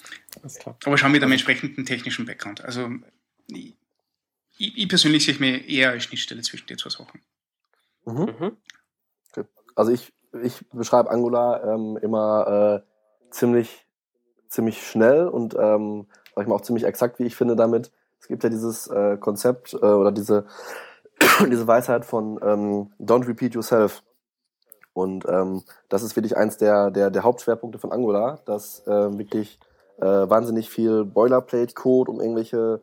Alles 0.42 0.58
klar. 0.58 0.76
Aber 0.84 0.98
schauen 0.98 1.12
mit 1.12 1.22
einem 1.22 1.32
entsprechenden 1.32 1.86
technischen 1.86 2.26
Background. 2.26 2.64
Also 2.64 2.90
ich, 3.48 3.74
ich 4.58 4.88
persönlich 4.88 5.24
sehe 5.24 5.38
mich 5.38 5.68
eher 5.68 5.90
als 5.90 6.04
Schnittstelle 6.04 6.42
zwischen 6.42 6.66
den 6.66 6.78
zwei 6.78 6.90
Sachen. 6.90 7.20
Mhm. 8.04 8.34
mhm. 8.38 8.56
Okay. 9.32 9.48
Also 9.74 9.92
ich, 9.92 10.12
ich 10.42 10.68
beschreibe 10.70 11.10
Angular 11.10 11.64
ähm, 11.64 11.98
immer 12.00 12.82
äh, 12.84 13.30
ziemlich, 13.30 13.86
ziemlich 14.48 14.86
schnell 14.86 15.28
und 15.28 15.54
ähm, 15.58 16.06
sag 16.34 16.42
ich 16.42 16.48
mal 16.48 16.54
auch 16.54 16.62
ziemlich 16.62 16.84
exakt, 16.84 17.18
wie 17.18 17.24
ich 17.24 17.36
finde, 17.36 17.56
damit, 17.56 17.90
es 18.20 18.28
gibt 18.28 18.44
ja 18.44 18.50
dieses 18.50 18.88
äh, 18.88 19.16
Konzept 19.16 19.74
äh, 19.74 19.76
oder 19.76 20.12
diese, 20.12 20.46
diese 21.50 21.66
Weisheit 21.66 22.04
von 22.04 22.38
ähm, 22.42 22.92
Don't 23.00 23.26
repeat 23.26 23.54
yourself. 23.54 24.02
Und 24.92 25.26
ähm, 25.28 25.62
das 25.88 26.02
ist 26.02 26.16
wirklich 26.16 26.36
eins 26.36 26.56
der, 26.56 26.90
der, 26.90 27.10
der 27.10 27.22
Hauptschwerpunkte 27.22 27.78
von 27.78 27.92
Angular, 27.92 28.40
dass 28.46 28.86
äh, 28.86 29.18
wirklich 29.18 29.60
äh, 29.98 30.04
wahnsinnig 30.04 30.70
viel 30.70 31.04
Boilerplate-Code, 31.04 32.10
um 32.10 32.20
irgendwelche 32.20 32.82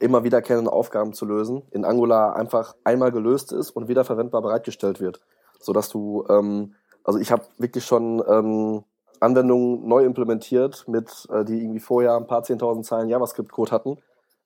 immer 0.00 0.24
wiederkehrenden 0.24 0.72
Aufgaben 0.72 1.12
zu 1.14 1.24
lösen, 1.24 1.62
in 1.70 1.84
Angular 1.84 2.36
einfach 2.36 2.76
einmal 2.84 3.12
gelöst 3.12 3.52
ist 3.52 3.70
und 3.70 3.88
wiederverwendbar 3.88 4.42
bereitgestellt 4.42 5.00
wird. 5.00 5.20
Sodass 5.58 5.88
du, 5.88 6.26
ähm, 6.28 6.74
also 7.06 7.18
ich 7.18 7.30
habe 7.32 7.44
wirklich 7.58 7.84
schon 7.84 8.22
ähm, 8.28 8.84
Anwendungen 9.20 9.88
neu 9.88 10.04
implementiert, 10.04 10.86
mit, 10.88 11.26
äh, 11.30 11.44
die 11.44 11.62
irgendwie 11.62 11.80
vorher 11.80 12.16
ein 12.16 12.26
paar 12.26 12.42
10.000 12.42 12.82
Zeilen 12.82 13.08
JavaScript-Code 13.08 13.70
hatten 13.70 13.98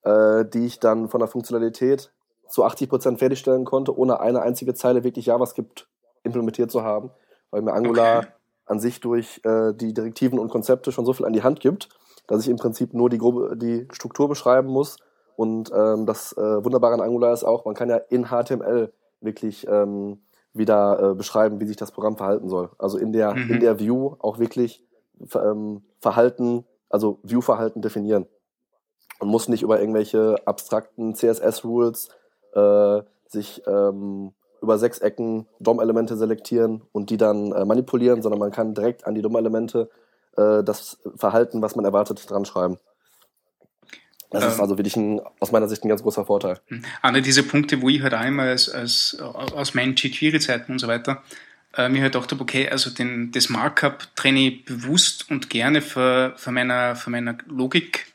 äh, 0.03 0.45
die 0.45 0.67
ich 0.67 0.81
dann 0.81 1.09
von 1.09 1.21
der 1.21 1.29
Funktionalität 1.29 2.13
zu 2.49 2.65
80 2.65 2.89
Prozent 2.89 3.19
fertigstellen 3.19 3.65
konnte, 3.65 3.97
ohne 3.97 4.21
eine 4.21 4.43
einzige 4.43 4.75
Zeile 4.75 5.05
wirklich 5.05 5.27
JavaScript 5.27 5.89
implementiert 6.23 6.71
zu 6.71 6.83
haben, 6.83 7.11
weil 7.51 7.63
mir 7.63 7.73
Angular 7.73 8.19
okay. 8.19 8.29
an 8.67 8.81
sich 8.81 9.01
durch 9.01 9.41
äh, 9.45 9.73
die 9.73 9.95
Direktiven 9.95 10.39
und 10.39 10.51
Konzepte 10.51 10.93
schon 10.93 11.05
so 11.05 11.13
viel 11.13 11.27
an 11.27 11.33
die 11.33 11.43
Hand 11.43 11.61
gibt, 11.61 11.89
dass 12.27 12.43
ich 12.43 12.49
im 12.49 12.57
Prinzip 12.57 12.95
nur 12.95 13.09
die, 13.09 13.19
grobe, 13.19 13.57
die 13.57 13.87
Struktur 13.93 14.29
beschreiben 14.29 14.69
muss. 14.69 14.97
Und 15.37 15.71
ähm, 15.75 16.07
das 16.07 16.37
äh, 16.37 16.65
Wunderbare 16.65 16.95
an 16.95 17.01
Angular 17.01 17.33
ist 17.33 17.45
auch, 17.45 17.65
man 17.65 17.75
kann 17.75 17.89
ja 17.89 17.97
in 17.97 18.27
HTML 18.27 18.93
wirklich 19.21 19.67
ähm, 19.69 20.23
wieder 20.53 21.11
äh, 21.11 21.15
beschreiben, 21.15 21.61
wie 21.61 21.67
sich 21.67 21.77
das 21.77 21.93
Programm 21.93 22.17
verhalten 22.17 22.49
soll. 22.49 22.71
Also 22.79 22.99
in 22.99 23.13
der, 23.13 23.35
mhm. 23.35 23.51
in 23.51 23.61
der 23.61 23.79
View 23.79 24.17
auch 24.19 24.39
wirklich 24.39 24.85
ähm, 25.35 25.83
Verhalten, 26.01 26.65
also 26.89 27.19
View-Verhalten 27.23 27.83
definieren 27.83 28.27
und 29.21 29.29
muss 29.29 29.49
nicht 29.49 29.63
über 29.63 29.81
irgendwelche 29.81 30.37
abstrakten 30.47 31.15
CSS-Rules 31.15 32.09
äh, 32.55 33.03
sich 33.29 33.63
ähm, 33.67 34.33
über 34.61 34.79
sechs 34.79 34.99
Ecken 34.99 35.47
DOM-Elemente 35.61 36.17
selektieren 36.17 36.83
und 36.93 37.11
die 37.11 37.17
dann 37.17 37.53
äh, 37.53 37.65
manipulieren, 37.65 38.23
sondern 38.23 38.41
man 38.41 38.51
kann 38.51 38.75
direkt 38.75 39.07
an 39.07 39.15
die 39.15 39.23
DOM-Elemente 39.23 39.89
äh, 40.37 40.63
das 40.65 40.99
Verhalten, 41.17 41.63
was 41.63 41.77
man 41.77 41.85
erwartet, 41.85 42.29
dran 42.29 42.45
schreiben. 42.45 42.79
Das 44.31 44.45
ähm, 44.45 44.51
ist 44.51 44.61
also 44.61 44.79
wirklich 44.79 44.97
ein, 44.97 45.21
aus 45.41 45.53
meiner 45.53 45.69
Sicht 45.69 45.85
ein 45.85 45.89
ganz 45.89 46.03
großer 46.03 46.25
Vorteil. 46.25 46.61
Hm. 46.69 46.83
Einer 47.03 47.21
dieser 47.21 47.43
Punkte, 47.43 47.83
wo 47.83 47.89
ich 47.89 48.03
halt 48.03 48.15
einmal 48.15 48.49
als, 48.49 48.69
als, 48.69 49.19
aus 49.21 49.75
meinen 49.75 49.95
jQuery-Zeiten 49.97 50.73
und 50.73 50.79
so 50.79 50.89
weiter 50.89 51.23
äh, 51.77 51.89
mir 51.89 52.03
halt 52.03 52.13
gedacht 52.13 52.33
habe, 52.33 52.43
okay, 52.43 52.69
also 52.69 52.91
den, 52.91 53.33
das 53.33 53.49
Markup 53.49 54.15
trenne 54.17 54.49
ich 54.49 54.65
bewusst 54.65 55.31
und 55.31 55.51
gerne 55.51 55.83
für, 55.83 56.35
meiner, 56.47 56.97
für 56.97 57.11
meiner 57.11 57.39
Logik 57.47 58.07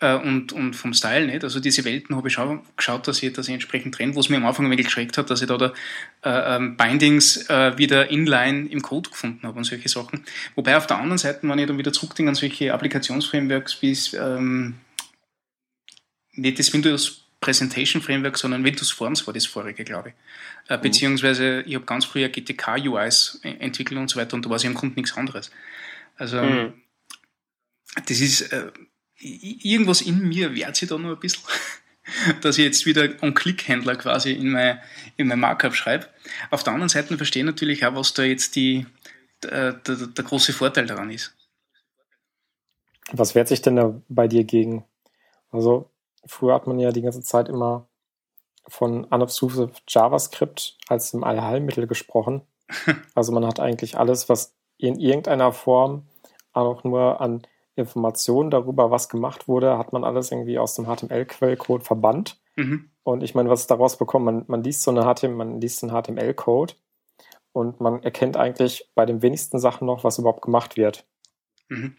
äh, 0.00 0.14
und, 0.14 0.52
und 0.52 0.74
vom 0.74 0.92
Style 0.94 1.26
nicht. 1.26 1.44
Also 1.44 1.60
diese 1.60 1.84
Welten 1.84 2.16
habe 2.16 2.28
ich 2.28 2.34
schon 2.34 2.62
geschaut, 2.76 3.06
dass 3.06 3.22
ich, 3.22 3.32
dass 3.32 3.48
ich 3.48 3.54
entsprechend 3.54 3.94
trenne, 3.94 4.14
wo 4.14 4.20
es 4.20 4.28
mir 4.28 4.36
am 4.36 4.46
Anfang 4.46 4.66
ein 4.66 4.70
wenig 4.70 4.86
geschreckt 4.86 5.16
hat, 5.16 5.30
dass 5.30 5.42
ich 5.42 5.48
da, 5.48 5.56
da 5.56 5.72
äh, 6.24 6.56
ähm, 6.56 6.76
Bindings 6.76 7.48
äh, 7.48 7.78
wieder 7.78 8.10
inline 8.10 8.68
im 8.68 8.82
Code 8.82 9.10
gefunden 9.10 9.46
habe 9.46 9.58
und 9.58 9.64
solche 9.64 9.88
Sachen. 9.88 10.24
Wobei 10.56 10.76
auf 10.76 10.86
der 10.86 10.98
anderen 10.98 11.18
Seite, 11.18 11.40
wenn 11.42 11.58
ich 11.58 11.66
dann 11.66 11.78
wieder 11.78 11.92
zurückdenke 11.92 12.30
an 12.30 12.34
solche 12.34 12.72
Applikationsframeworks 12.74 13.80
wie 13.80 13.96
ähm, 14.16 14.74
nicht 16.36 16.58
das 16.58 16.72
Windows 16.72 17.24
Presentation 17.40 18.00
Framework, 18.00 18.38
sondern 18.38 18.64
Windows 18.64 18.90
Forms 18.90 19.26
war 19.26 19.34
das 19.34 19.44
vorige, 19.44 19.84
glaube 19.84 20.10
ich. 20.10 20.14
Äh, 20.70 20.78
mhm. 20.78 20.82
beziehungsweise 20.82 21.60
ich 21.66 21.74
habe 21.74 21.84
ganz 21.84 22.06
früher 22.06 22.30
GTK-UIs 22.30 23.40
entwickelt 23.42 24.00
und 24.00 24.08
so 24.08 24.18
weiter 24.18 24.34
und 24.34 24.46
da 24.46 24.50
war 24.50 24.56
es 24.56 24.64
im 24.64 24.72
Grunde 24.72 24.96
nichts 24.96 25.16
anderes. 25.16 25.50
Also 26.16 26.40
mhm. 26.40 26.72
das 28.06 28.20
ist, 28.20 28.52
äh, 28.52 28.70
irgendwas 29.18 30.00
in 30.00 30.26
mir 30.26 30.54
wehrt 30.54 30.76
sich 30.76 30.88
da 30.88 30.96
noch 30.96 31.10
ein 31.10 31.20
bisschen, 31.20 31.42
dass 32.40 32.56
ich 32.56 32.64
jetzt 32.64 32.86
wieder 32.86 33.02
einen 33.20 33.34
Click-Händler 33.34 33.96
quasi 33.96 34.32
in 34.32 34.50
mein, 34.50 34.80
in 35.16 35.28
mein 35.28 35.40
Markup 35.40 35.74
schreibe. 35.74 36.08
Auf 36.50 36.62
der 36.62 36.72
anderen 36.72 36.88
Seite 36.88 37.16
verstehe 37.16 37.42
ich 37.42 37.46
natürlich 37.46 37.84
auch, 37.84 37.94
was 37.94 38.14
da 38.14 38.22
jetzt 38.22 38.56
die, 38.56 38.86
der, 39.42 39.74
der, 39.74 39.96
der 39.96 40.24
große 40.24 40.54
Vorteil 40.54 40.86
daran 40.86 41.10
ist. 41.10 41.36
Was 43.12 43.34
wehrt 43.34 43.48
sich 43.48 43.60
denn 43.60 43.76
da 43.76 44.00
bei 44.08 44.28
dir 44.28 44.44
gegen? 44.44 44.84
Also, 45.50 45.90
früher 46.26 46.54
hat 46.54 46.66
man 46.66 46.78
ja 46.78 46.90
die 46.90 47.02
ganze 47.02 47.22
Zeit 47.22 47.48
immer 47.48 47.88
von 48.66 49.04
unobtrusive 49.04 49.70
JavaScript 49.88 50.78
als 50.88 51.10
dem 51.10 51.24
Allheilmittel 51.24 51.86
gesprochen. 51.86 52.42
Also 53.14 53.30
man 53.30 53.46
hat 53.46 53.60
eigentlich 53.60 53.98
alles, 53.98 54.28
was 54.28 54.56
in 54.78 54.98
irgendeiner 54.98 55.52
Form 55.52 56.08
auch 56.52 56.82
nur 56.82 57.20
an 57.20 57.42
Informationen 57.76 58.50
darüber, 58.50 58.90
was 58.90 59.08
gemacht 59.08 59.48
wurde, 59.48 59.78
hat 59.78 59.92
man 59.92 60.02
alles 60.02 60.32
irgendwie 60.32 60.58
aus 60.58 60.74
dem 60.74 60.86
HTML-Quellcode 60.86 61.84
verbannt. 61.84 62.40
Mhm. 62.56 62.90
Und 63.02 63.22
ich 63.22 63.34
meine, 63.34 63.50
was 63.50 63.60
ist 63.60 63.70
daraus 63.70 63.98
bekommt, 63.98 64.24
man, 64.24 64.44
man 64.46 64.62
liest 64.62 64.82
so 64.82 64.90
eine 64.90 65.02
HTML, 65.02 65.34
man 65.34 65.60
liest 65.60 65.84
einen 65.84 65.92
HTML-Code 65.92 66.74
und 67.52 67.80
man 67.80 68.02
erkennt 68.02 68.36
eigentlich 68.36 68.90
bei 68.94 69.06
den 69.06 69.22
wenigsten 69.22 69.58
Sachen 69.58 69.86
noch, 69.86 70.04
was 70.04 70.18
überhaupt 70.18 70.42
gemacht 70.42 70.76
wird. 70.76 71.06
Mhm. 71.68 71.96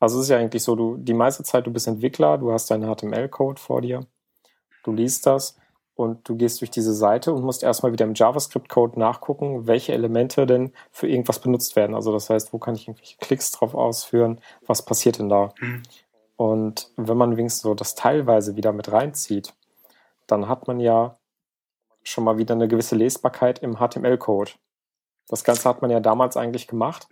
Also 0.00 0.18
es 0.18 0.24
ist 0.24 0.30
ja 0.30 0.38
eigentlich 0.38 0.62
so, 0.62 0.74
du 0.74 0.96
die 0.96 1.14
meiste 1.14 1.44
Zeit, 1.44 1.66
du 1.66 1.70
bist 1.70 1.86
Entwickler, 1.86 2.38
du 2.38 2.52
hast 2.52 2.70
deinen 2.70 2.92
HTML-Code 2.92 3.60
vor 3.60 3.82
dir, 3.82 4.06
du 4.82 4.92
liest 4.92 5.26
das 5.26 5.56
und 5.94 6.26
du 6.26 6.36
gehst 6.36 6.62
durch 6.62 6.70
diese 6.70 6.94
Seite 6.94 7.34
und 7.34 7.44
musst 7.44 7.62
erstmal 7.62 7.92
wieder 7.92 8.06
im 8.06 8.14
JavaScript-Code 8.14 8.98
nachgucken, 8.98 9.66
welche 9.66 9.92
Elemente 9.92 10.46
denn 10.46 10.72
für 10.90 11.06
irgendwas 11.06 11.38
benutzt 11.38 11.76
werden. 11.76 11.94
Also 11.94 12.10
das 12.12 12.30
heißt, 12.30 12.54
wo 12.54 12.58
kann 12.58 12.74
ich 12.74 12.88
irgendwelche 12.88 13.18
Klicks 13.18 13.52
drauf 13.52 13.74
ausführen, 13.74 14.40
was 14.66 14.82
passiert 14.84 15.18
denn 15.18 15.28
da? 15.28 15.52
Mhm. 15.60 15.82
Und 16.36 16.90
wenn 16.96 17.18
man 17.18 17.36
wenigstens 17.36 17.62
so 17.62 17.74
das 17.74 17.94
teilweise 17.94 18.56
wieder 18.56 18.72
mit 18.72 18.90
reinzieht, 18.90 19.52
dann 20.26 20.48
hat 20.48 20.66
man 20.66 20.80
ja 20.80 21.18
schon 22.02 22.24
mal 22.24 22.38
wieder 22.38 22.54
eine 22.54 22.68
gewisse 22.68 22.96
Lesbarkeit 22.96 23.58
im 23.58 23.76
HTML-Code. 23.76 24.52
Das 25.28 25.44
Ganze 25.44 25.68
hat 25.68 25.82
man 25.82 25.90
ja 25.90 26.00
damals 26.00 26.38
eigentlich 26.38 26.66
gemacht. 26.66 27.08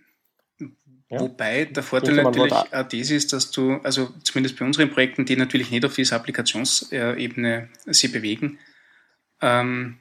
Ja. 1.09 1.21
Wobei 1.21 1.65
der 1.65 1.81
Vorteil 1.81 2.15
natürlich 2.15 2.53
auch 2.53 2.67
das 2.69 3.09
ist, 3.09 3.33
dass 3.33 3.49
du, 3.49 3.77
also 3.77 4.13
zumindest 4.23 4.59
bei 4.59 4.65
unseren 4.65 4.91
Projekten, 4.91 5.25
die 5.25 5.35
natürlich 5.35 5.71
nicht 5.71 5.83
auf 5.83 5.95
dieser 5.95 6.17
Applikationsebene 6.17 7.69
sich 7.87 8.11
bewegen, 8.11 8.59
ähm, 9.41 9.97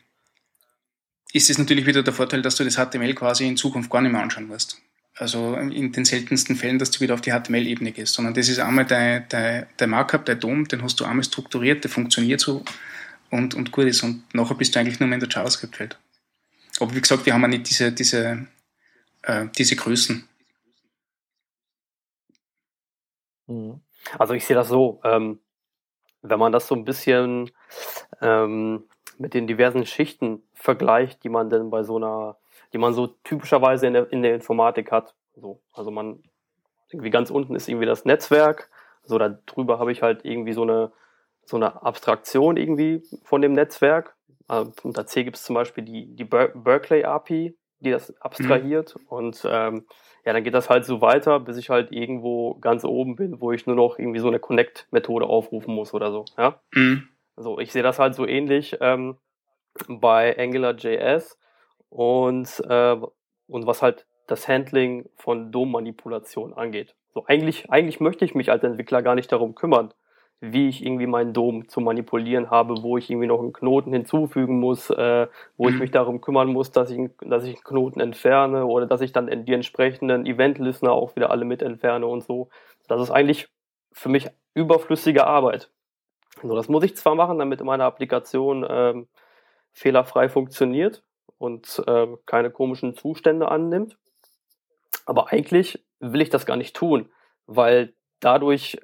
ist 1.32 1.48
es 1.48 1.58
natürlich 1.58 1.86
wieder 1.86 2.02
der 2.02 2.12
Vorteil, 2.12 2.42
dass 2.42 2.56
du 2.56 2.64
das 2.64 2.76
HTML 2.76 3.14
quasi 3.14 3.46
in 3.46 3.56
Zukunft 3.56 3.90
gar 3.90 4.02
nicht 4.02 4.12
mehr 4.12 4.22
anschauen 4.22 4.48
musst. 4.48 4.82
Also 5.14 5.56
in 5.56 5.92
den 5.92 6.04
seltensten 6.04 6.56
Fällen, 6.56 6.78
dass 6.78 6.90
du 6.90 7.00
wieder 7.00 7.14
auf 7.14 7.22
die 7.22 7.32
HTML-Ebene 7.32 7.92
gehst, 7.92 8.14
sondern 8.14 8.34
das 8.34 8.48
ist 8.48 8.60
einmal 8.60 8.84
dein, 8.84 9.26
dein, 9.28 9.66
dein 9.76 9.90
Markup, 9.90 10.26
dein 10.26 10.38
DOM, 10.38 10.68
den 10.68 10.82
hast 10.82 11.00
du 11.00 11.04
einmal 11.04 11.24
strukturiert, 11.24 11.82
der 11.82 11.90
funktioniert 11.90 12.40
so 12.40 12.64
und, 13.30 13.54
und 13.54 13.72
gut 13.72 13.86
ist. 13.86 14.02
Und 14.02 14.22
nachher 14.34 14.54
bist 14.54 14.74
du 14.74 14.80
eigentlich 14.80 15.00
nur 15.00 15.08
mehr 15.08 15.16
in 15.16 15.20
der 15.20 15.28
JavaScript-Welt. 15.28 15.98
Aber 16.80 16.94
wie 16.94 17.00
gesagt, 17.00 17.26
wir 17.26 17.34
haben 17.34 17.42
ja 17.42 17.48
nicht 17.48 17.68
diese, 17.68 17.90
diese, 17.92 18.46
äh, 19.22 19.46
diese 19.56 19.74
Größen. 19.74 20.16
Mhm. 20.16 20.28
Also 24.18 24.34
ich 24.34 24.44
sehe 24.44 24.56
das 24.56 24.68
so, 24.68 25.00
ähm, 25.04 25.40
wenn 26.22 26.38
man 26.38 26.52
das 26.52 26.66
so 26.66 26.74
ein 26.74 26.84
bisschen 26.84 27.50
ähm, 28.20 28.84
mit 29.18 29.34
den 29.34 29.46
diversen 29.46 29.86
Schichten 29.86 30.42
vergleicht, 30.54 31.24
die 31.24 31.28
man 31.28 31.50
denn 31.50 31.70
bei 31.70 31.82
so 31.82 31.96
einer, 31.96 32.36
die 32.72 32.78
man 32.78 32.92
so 32.92 33.08
typischerweise 33.24 33.86
in 33.86 33.94
der, 33.94 34.12
in 34.12 34.22
der 34.22 34.34
Informatik 34.34 34.92
hat. 34.92 35.14
So, 35.34 35.60
also 35.72 35.90
man 35.90 36.22
irgendwie 36.90 37.10
ganz 37.10 37.30
unten 37.30 37.54
ist 37.54 37.68
irgendwie 37.68 37.86
das 37.86 38.04
Netzwerk, 38.04 38.70
so 39.04 39.18
da 39.18 39.28
drüber 39.46 39.78
habe 39.78 39.92
ich 39.92 40.02
halt 40.02 40.24
irgendwie 40.24 40.52
so 40.52 40.62
eine 40.62 40.92
so 41.48 41.56
eine 41.56 41.82
Abstraktion 41.82 42.58
irgendwie 42.58 43.02
von 43.24 43.40
dem 43.40 43.54
Netzwerk. 43.54 44.14
Also 44.46 44.72
unter 44.82 45.06
C 45.06 45.24
gibt 45.24 45.36
es 45.36 45.44
zum 45.44 45.54
Beispiel 45.54 45.82
die, 45.82 46.14
die 46.14 46.24
Berkeley 46.24 47.04
API, 47.04 47.56
die 47.80 47.90
das 47.90 48.14
abstrahiert. 48.20 48.96
Mhm. 48.96 49.06
Und 49.08 49.46
ähm, 49.50 49.86
ja, 50.24 50.32
dann 50.32 50.44
geht 50.44 50.54
das 50.54 50.68
halt 50.68 50.84
so 50.84 51.00
weiter, 51.00 51.40
bis 51.40 51.56
ich 51.56 51.70
halt 51.70 51.92
irgendwo 51.92 52.54
ganz 52.54 52.84
oben 52.84 53.16
bin, 53.16 53.40
wo 53.40 53.52
ich 53.52 53.66
nur 53.66 53.76
noch 53.76 53.98
irgendwie 53.98 54.20
so 54.20 54.28
eine 54.28 54.38
Connect-Methode 54.38 55.26
aufrufen 55.26 55.74
muss 55.74 55.94
oder 55.94 56.10
so. 56.10 56.24
Ja? 56.36 56.60
Mhm. 56.72 57.08
Also 57.36 57.58
ich 57.58 57.72
sehe 57.72 57.82
das 57.82 57.98
halt 57.98 58.14
so 58.14 58.26
ähnlich 58.26 58.76
ähm, 58.80 59.16
bei 59.88 60.36
AngularJS 60.38 61.38
und, 61.88 62.62
äh, 62.68 62.96
und 63.46 63.66
was 63.66 63.82
halt 63.82 64.06
das 64.26 64.48
Handling 64.48 65.08
von 65.16 65.52
DOM-Manipulation 65.52 66.52
angeht. 66.52 66.94
So, 67.14 67.24
eigentlich, 67.26 67.70
eigentlich 67.70 68.00
möchte 68.00 68.24
ich 68.24 68.34
mich 68.34 68.50
als 68.50 68.62
Entwickler 68.64 69.02
gar 69.02 69.14
nicht 69.14 69.32
darum 69.32 69.54
kümmern, 69.54 69.94
wie 70.40 70.68
ich 70.68 70.84
irgendwie 70.84 71.06
meinen 71.06 71.32
Dom 71.32 71.68
zu 71.68 71.80
manipulieren 71.80 72.50
habe, 72.50 72.82
wo 72.82 72.96
ich 72.96 73.10
irgendwie 73.10 73.26
noch 73.26 73.40
einen 73.40 73.52
Knoten 73.52 73.92
hinzufügen 73.92 74.60
muss, 74.60 74.88
äh, 74.90 75.26
wo 75.56 75.64
mhm. 75.64 75.74
ich 75.74 75.80
mich 75.80 75.90
darum 75.90 76.20
kümmern 76.20 76.48
muss, 76.48 76.70
dass 76.70 76.90
ich, 76.90 77.10
dass 77.20 77.44
ich 77.44 77.56
einen 77.56 77.64
Knoten 77.64 78.00
entferne 78.00 78.66
oder 78.66 78.86
dass 78.86 79.00
ich 79.00 79.12
dann 79.12 79.44
die 79.44 79.52
entsprechenden 79.52 80.26
Event-Listener 80.26 80.92
auch 80.92 81.16
wieder 81.16 81.30
alle 81.30 81.44
mit 81.44 81.62
entferne 81.62 82.06
und 82.06 82.22
so. 82.22 82.48
Das 82.86 83.00
ist 83.00 83.10
eigentlich 83.10 83.48
für 83.92 84.08
mich 84.08 84.28
überflüssige 84.54 85.26
Arbeit. 85.26 85.70
So, 86.42 86.54
das 86.54 86.68
muss 86.68 86.84
ich 86.84 86.96
zwar 86.96 87.16
machen, 87.16 87.38
damit 87.38 87.62
meine 87.64 87.84
Applikation 87.84 88.64
ähm, 88.68 89.08
fehlerfrei 89.72 90.28
funktioniert 90.28 91.02
und 91.38 91.82
äh, 91.86 92.06
keine 92.26 92.50
komischen 92.50 92.94
Zustände 92.94 93.50
annimmt, 93.50 93.96
aber 95.04 95.32
eigentlich 95.32 95.84
will 96.00 96.20
ich 96.20 96.30
das 96.30 96.46
gar 96.46 96.56
nicht 96.56 96.76
tun, 96.76 97.08
weil 97.46 97.94
dadurch 98.20 98.78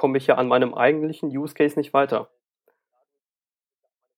komme 0.00 0.16
ich 0.16 0.26
ja 0.28 0.36
an 0.36 0.48
meinem 0.48 0.72
eigentlichen 0.72 1.28
Use 1.28 1.52
Case 1.52 1.78
nicht 1.78 1.92
weiter. 1.92 2.30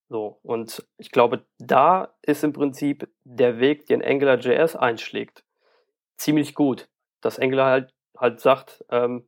So, 0.07 0.39
und 0.41 0.81
ich 0.97 1.11
glaube, 1.11 1.45
da 1.59 2.15
ist 2.21 2.45
im 2.45 2.53
Prinzip 2.53 3.09
der 3.25 3.59
Weg, 3.59 3.85
den 3.87 4.01
AngularJS 4.01 4.77
einschlägt, 4.77 5.43
ziemlich 6.15 6.55
gut. 6.55 6.87
Dass 7.19 7.37
Angular 7.37 7.69
halt, 7.69 7.93
halt 8.17 8.39
sagt, 8.39 8.85
ähm, 8.91 9.27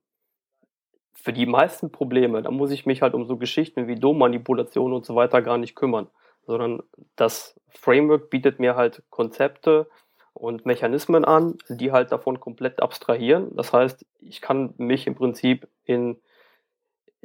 für 1.11 1.33
die 1.33 1.45
meisten 1.45 1.91
Probleme, 1.91 2.41
da 2.41 2.51
muss 2.51 2.71
ich 2.71 2.85
mich 2.85 3.01
halt 3.01 3.15
um 3.15 3.25
so 3.25 3.35
Geschichten 3.35 3.87
wie 3.87 3.99
DOM-Manipulation 3.99 4.93
und 4.93 5.05
so 5.05 5.13
weiter 5.13 5.41
gar 5.41 5.57
nicht 5.57 5.75
kümmern, 5.75 6.07
sondern 6.45 6.83
das 7.17 7.59
Framework 7.67 8.29
bietet 8.29 8.59
mir 8.61 8.77
halt 8.77 9.03
Konzepte 9.09 9.89
und 10.31 10.65
Mechanismen 10.65 11.25
an, 11.25 11.57
die 11.67 11.91
halt 11.91 12.13
davon 12.13 12.39
komplett 12.39 12.81
abstrahieren. 12.81 13.53
Das 13.57 13.73
heißt, 13.73 14.05
ich 14.21 14.39
kann 14.39 14.73
mich 14.77 15.05
im 15.05 15.15
Prinzip 15.15 15.67
in 15.83 16.17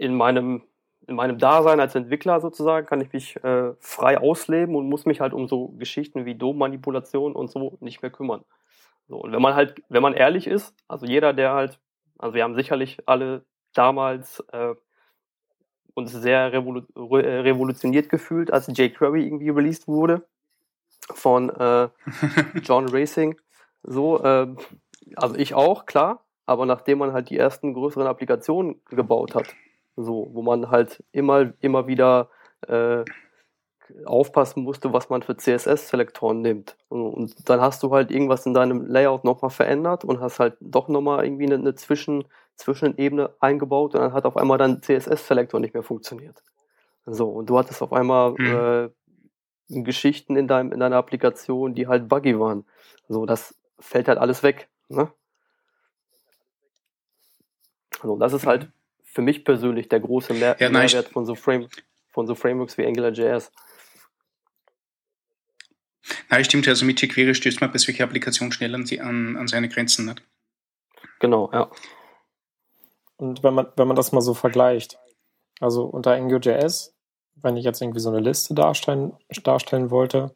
in 0.01 0.15
meinem, 0.15 0.63
in 1.07 1.15
meinem 1.15 1.37
Dasein 1.37 1.79
als 1.79 1.95
Entwickler 1.95 2.41
sozusagen 2.41 2.87
kann 2.87 3.03
ich 3.03 3.13
mich 3.13 3.37
äh, 3.45 3.75
frei 3.81 4.19
ausleben 4.19 4.75
und 4.75 4.89
muss 4.89 5.05
mich 5.05 5.21
halt 5.21 5.35
um 5.35 5.47
so 5.47 5.69
Geschichten 5.79 6.25
wie 6.25 6.35
Dom-Manipulation 6.35 7.35
und 7.35 7.51
so 7.51 7.77
nicht 7.81 8.01
mehr 8.01 8.11
kümmern. 8.11 8.43
So, 9.09 9.19
und 9.19 9.33
wenn 9.33 9.43
man 9.43 9.55
halt, 9.55 9.83
wenn 9.91 10.03
man 10.03 10.15
ehrlich 10.15 10.47
ist, 10.47 10.75
also 10.89 11.05
jeder, 11.05 11.35
der 11.35 11.53
halt, 11.53 11.79
also 12.19 12.35
wir 12.35 12.45
haben 12.45 12.55
sicherlich 12.55 12.99
alle 13.05 13.45
damals 13.75 14.41
äh, 14.53 14.75
uns 15.93 16.13
sehr 16.13 16.51
revolu 16.53 16.83
äh, 16.97 17.41
revolutioniert 17.41 18.09
gefühlt, 18.09 18.51
als 18.51 18.69
jQuery 18.69 19.27
irgendwie 19.27 19.51
released 19.51 19.87
wurde 19.87 20.27
von 21.13 21.51
äh, 21.51 21.89
John 22.63 22.89
Racing. 22.89 23.39
So, 23.83 24.23
äh, 24.23 24.47
also 25.17 25.35
ich 25.35 25.53
auch, 25.53 25.85
klar, 25.85 26.25
aber 26.47 26.65
nachdem 26.65 26.99
man 26.99 27.13
halt 27.13 27.29
die 27.29 27.37
ersten 27.37 27.75
größeren 27.75 28.07
Applikationen 28.07 28.81
gebaut 28.89 29.35
hat, 29.35 29.55
so, 29.97 30.29
wo 30.33 30.43
man 30.43 30.71
halt 30.71 31.03
immer, 31.13 31.53
immer 31.61 31.87
wieder 31.87 32.31
äh, 32.67 33.05
aufpassen 34.05 34.63
musste, 34.63 34.93
was 34.93 35.09
man 35.11 35.23
für 35.23 35.37
CSS-Selektoren 35.37 36.41
nimmt. 36.43 36.77
Und 36.89 37.49
dann 37.49 37.61
hast 37.61 37.83
du 37.83 37.93
halt 37.93 38.11
irgendwas 38.11 38.47
in 38.47 38.55
deinem 38.55 38.87
Layout 38.87 39.25
nochmal 39.25 39.51
verändert 39.51 40.05
und 40.05 40.21
hast 40.21 40.39
halt 40.39 40.57
doch 40.61 40.89
nochmal 40.89 41.25
irgendwie 41.25 41.47
eine, 41.47 41.57
eine 41.57 41.75
Zwischen, 41.75 42.25
Zwischenebene 42.57 43.35
eingebaut 43.41 43.95
und 43.95 44.01
dann 44.01 44.13
hat 44.13 44.27
auf 44.27 44.37
einmal 44.37 44.59
dein 44.59 44.83
CSS-Selektor 44.83 45.61
nicht 45.61 45.75
mehr 45.75 45.83
funktioniert. 45.83 46.43
So, 47.07 47.29
und 47.29 47.51
du 47.51 47.59
hattest 47.59 47.83
auf 47.83 47.93
einmal 47.93 48.35
mhm. 48.37 48.91
äh, 49.71 49.83
Geschichten 49.83 50.37
in, 50.37 50.49
deinem, 50.49 50.73
in 50.73 50.81
deiner 50.81 50.97
Applikation, 50.97 51.75
die 51.75 51.87
halt 51.87 52.09
buggy 52.09 52.39
waren. 52.39 52.65
So, 53.09 53.27
das 53.27 53.55
fällt 53.79 54.09
halt 54.09 54.19
alles 54.19 54.43
weg. 54.43 54.69
Ne? 54.89 55.11
Also, 58.01 58.17
das 58.17 58.33
ist 58.33 58.47
halt 58.47 58.71
für 59.13 59.23
mich 59.23 59.45
persönlich 59.45 59.89
der 59.89 60.01
große 60.01 60.35
Mehr 60.35 60.57
ja, 60.59 60.71
Mehrwert 60.71 61.09
von 61.09 61.27
so, 61.27 61.35
Frame, 61.35 61.69
von 62.11 62.27
so 62.27 62.35
Frameworks 62.35 62.79
wie 62.79 62.87
AngularJS. 62.87 63.51
Nein, 66.29 66.45
stimmt. 66.45 66.69
Also 66.69 66.85
mit 66.85 67.01
jQuery 67.01 67.35
stößt 67.35 67.61
man 67.61 67.73
bei 67.73 67.79
solchen 67.79 68.03
Applikationen 68.03 68.53
schnell 68.53 68.75
an, 68.75 68.85
an, 69.01 69.37
an 69.37 69.49
seine 69.49 69.69
Grenzen. 69.69 70.07
Nicht? 70.07 70.23
Genau, 71.19 71.51
ja. 71.53 71.71
Und 73.17 73.43
wenn 73.43 73.55
man, 73.55 73.67
wenn 73.77 73.87
man 73.87 73.97
das 73.97 74.13
mal 74.13 74.23
so 74.23 74.33
vergleicht, 74.35 74.99
also 75.61 75.85
unter 75.85 76.13
AngularJS, 76.13 76.95
wenn 77.43 77.57
ich 77.57 77.65
jetzt 77.65 77.83
irgendwie 77.83 78.01
so 78.01 78.11
eine 78.11 78.21
Liste 78.21 78.55
darstellen, 78.55 79.13
darstellen 79.43 79.91
wollte, 79.91 80.35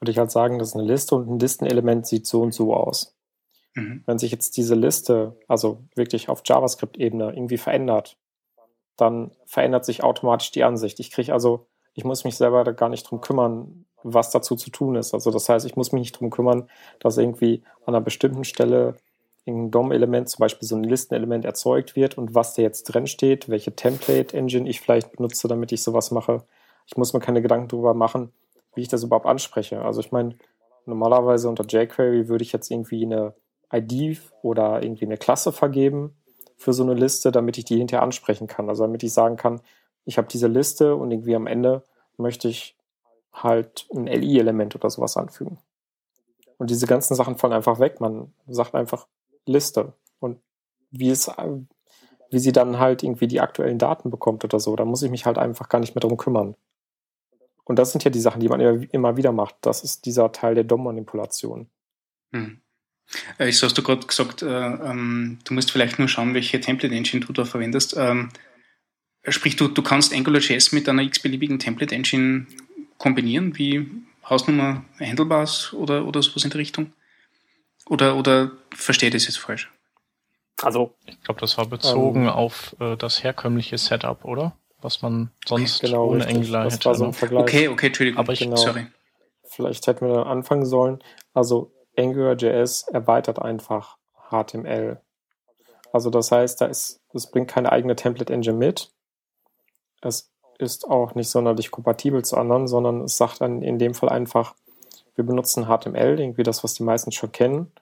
würde 0.00 0.10
ich 0.10 0.18
halt 0.18 0.30
sagen, 0.30 0.58
das 0.58 0.68
ist 0.68 0.74
eine 0.74 0.84
Liste 0.84 1.14
und 1.14 1.28
ein 1.28 1.38
Listenelement 1.38 2.06
sieht 2.06 2.26
so 2.26 2.42
und 2.42 2.52
so 2.52 2.74
aus. 2.74 3.13
Mhm. 3.74 4.02
Wenn 4.06 4.18
sich 4.18 4.30
jetzt 4.30 4.56
diese 4.56 4.74
Liste, 4.74 5.36
also 5.48 5.82
wirklich 5.94 6.28
auf 6.28 6.42
JavaScript-Ebene 6.44 7.32
irgendwie 7.34 7.58
verändert, 7.58 8.16
dann 8.96 9.32
verändert 9.44 9.84
sich 9.84 10.02
automatisch 10.02 10.52
die 10.52 10.64
Ansicht. 10.64 11.00
Ich 11.00 11.10
kriege 11.10 11.32
also, 11.32 11.66
ich 11.94 12.04
muss 12.04 12.24
mich 12.24 12.36
selber 12.36 12.64
da 12.64 12.72
gar 12.72 12.88
nicht 12.88 13.10
drum 13.10 13.20
kümmern, 13.20 13.84
was 14.02 14.30
dazu 14.30 14.54
zu 14.54 14.70
tun 14.70 14.96
ist. 14.96 15.14
Also 15.14 15.30
das 15.30 15.48
heißt, 15.48 15.66
ich 15.66 15.76
muss 15.76 15.92
mich 15.92 16.00
nicht 16.00 16.20
drum 16.20 16.30
kümmern, 16.30 16.68
dass 17.00 17.18
irgendwie 17.18 17.62
an 17.86 17.94
einer 17.94 18.04
bestimmten 18.04 18.44
Stelle 18.44 18.96
ein 19.46 19.70
DOM-Element, 19.70 20.28
zum 20.28 20.40
Beispiel 20.40 20.66
so 20.66 20.76
ein 20.76 20.84
Listenelement 20.84 21.44
erzeugt 21.44 21.96
wird 21.96 22.16
und 22.16 22.34
was 22.34 22.54
da 22.54 22.62
jetzt 22.62 22.84
drin 22.84 23.06
steht, 23.06 23.48
welche 23.48 23.74
Template-Engine 23.74 24.68
ich 24.68 24.80
vielleicht 24.80 25.12
benutze, 25.16 25.48
damit 25.48 25.72
ich 25.72 25.82
sowas 25.82 26.10
mache. 26.10 26.44
Ich 26.86 26.96
muss 26.96 27.12
mir 27.12 27.20
keine 27.20 27.42
Gedanken 27.42 27.68
darüber 27.68 27.94
machen, 27.94 28.32
wie 28.74 28.82
ich 28.82 28.88
das 28.88 29.02
überhaupt 29.02 29.26
anspreche. 29.26 29.82
Also 29.82 30.00
ich 30.00 30.12
meine, 30.12 30.36
normalerweise 30.86 31.48
unter 31.48 31.64
jQuery 31.64 32.28
würde 32.28 32.44
ich 32.44 32.52
jetzt 32.52 32.70
irgendwie 32.70 33.04
eine 33.04 33.34
ID 33.72 34.20
oder 34.42 34.82
irgendwie 34.82 35.04
eine 35.04 35.16
Klasse 35.16 35.52
vergeben 35.52 36.16
für 36.56 36.72
so 36.72 36.82
eine 36.82 36.94
Liste, 36.94 37.32
damit 37.32 37.58
ich 37.58 37.64
die 37.64 37.78
hinterher 37.78 38.02
ansprechen 38.02 38.46
kann. 38.46 38.68
Also 38.68 38.84
damit 38.84 39.02
ich 39.02 39.12
sagen 39.12 39.36
kann, 39.36 39.60
ich 40.04 40.18
habe 40.18 40.28
diese 40.28 40.48
Liste 40.48 40.96
und 40.96 41.10
irgendwie 41.10 41.34
am 41.34 41.46
Ende 41.46 41.82
möchte 42.16 42.48
ich 42.48 42.76
halt 43.32 43.86
ein 43.92 44.06
LI-Element 44.06 44.74
oder 44.76 44.90
sowas 44.90 45.16
anfügen. 45.16 45.58
Und 46.58 46.70
diese 46.70 46.86
ganzen 46.86 47.14
Sachen 47.14 47.36
fallen 47.36 47.52
einfach 47.52 47.80
weg. 47.80 48.00
Man 48.00 48.32
sagt 48.46 48.74
einfach 48.74 49.08
Liste. 49.46 49.92
Und 50.20 50.40
wie 50.90 51.10
es, 51.10 51.30
wie 52.30 52.38
sie 52.38 52.52
dann 52.52 52.78
halt 52.78 53.02
irgendwie 53.02 53.26
die 53.26 53.40
aktuellen 53.40 53.78
Daten 53.78 54.10
bekommt 54.10 54.44
oder 54.44 54.60
so, 54.60 54.76
da 54.76 54.84
muss 54.84 55.02
ich 55.02 55.10
mich 55.10 55.26
halt 55.26 55.38
einfach 55.38 55.68
gar 55.68 55.80
nicht 55.80 55.94
mehr 55.94 56.00
drum 56.00 56.16
kümmern. 56.16 56.54
Und 57.64 57.78
das 57.78 57.92
sind 57.92 58.04
ja 58.04 58.10
die 58.10 58.20
Sachen, 58.20 58.40
die 58.40 58.48
man 58.48 58.60
immer 58.60 59.16
wieder 59.16 59.32
macht. 59.32 59.56
Das 59.62 59.82
ist 59.82 60.04
dieser 60.04 60.30
Teil 60.32 60.54
der 60.54 60.64
DOM-Manipulation. 60.64 61.68
Hm. 62.32 62.60
Äh, 63.38 63.46
jetzt 63.46 63.62
hast 63.62 63.76
du 63.76 63.82
gerade 63.82 64.06
gesagt, 64.06 64.42
äh, 64.42 64.46
ähm, 64.46 65.38
du 65.44 65.54
musst 65.54 65.70
vielleicht 65.70 65.98
nur 65.98 66.08
schauen, 66.08 66.34
welche 66.34 66.60
Template 66.60 66.94
Engine 66.94 67.24
du 67.24 67.32
da 67.32 67.44
verwendest. 67.44 67.96
Ähm, 67.96 68.30
sprich, 69.28 69.56
du, 69.56 69.68
du 69.68 69.82
kannst 69.82 70.12
AngularJS 70.12 70.72
mit 70.72 70.88
einer 70.88 71.02
x-beliebigen 71.02 71.58
Template 71.58 71.94
Engine 71.94 72.46
kombinieren, 72.98 73.56
wie 73.56 73.90
Hausnummer 74.28 74.84
Handlebars 74.98 75.72
oder, 75.72 76.06
oder 76.06 76.22
sowas 76.22 76.44
in 76.44 76.50
der 76.50 76.60
Richtung? 76.60 76.92
Oder, 77.86 78.16
oder 78.16 78.52
verstehe 78.74 79.08
ich 79.08 79.14
das 79.14 79.26
jetzt 79.26 79.38
falsch? 79.38 79.70
Also, 80.62 80.94
ich 81.06 81.20
glaube, 81.22 81.40
das 81.40 81.58
war 81.58 81.66
bezogen 81.66 82.22
ähm, 82.22 82.28
auf 82.28 82.74
äh, 82.80 82.96
das 82.96 83.22
herkömmliche 83.22 83.76
Setup, 83.76 84.24
oder? 84.24 84.56
Was 84.80 85.02
man 85.02 85.30
sonst 85.46 85.80
genau, 85.80 86.08
ohne 86.08 86.26
Angular 86.26 86.70
hätte. 86.70 86.84
War 86.84 86.94
so 86.94 87.06
ein? 87.06 87.12
Vergleich. 87.12 87.42
Okay, 87.42 87.68
okay, 87.68 87.86
Entschuldigung, 87.86 88.20
Aber 88.20 88.32
ich, 88.32 88.40
genau, 88.40 88.56
sorry. 88.56 88.86
Vielleicht 89.42 89.86
hätten 89.86 90.06
wir 90.06 90.14
da 90.14 90.22
anfangen 90.24 90.66
sollen. 90.66 91.02
Also 91.32 91.72
AngularJS 91.96 92.88
erweitert 92.88 93.40
einfach 93.40 93.96
HTML. 94.30 95.00
Also 95.92 96.10
das 96.10 96.32
heißt, 96.32 96.60
da 96.60 96.66
ist, 96.66 97.00
es 97.12 97.30
bringt 97.30 97.48
keine 97.48 97.70
eigene 97.70 97.94
Template 97.94 98.32
Engine 98.32 98.56
mit. 98.56 98.90
Es 100.00 100.30
ist 100.58 100.88
auch 100.88 101.14
nicht 101.14 101.30
sonderlich 101.30 101.70
kompatibel 101.70 102.24
zu 102.24 102.36
anderen, 102.36 102.66
sondern 102.66 103.02
es 103.02 103.16
sagt 103.16 103.40
dann 103.40 103.62
in 103.62 103.78
dem 103.78 103.94
Fall 103.94 104.08
einfach, 104.08 104.54
wir 105.14 105.24
benutzen 105.24 105.66
HTML, 105.66 106.18
irgendwie 106.18 106.42
das, 106.42 106.64
was 106.64 106.74
die 106.74 106.82
meisten 106.82 107.12
schon 107.12 107.32
kennen. 107.32 107.72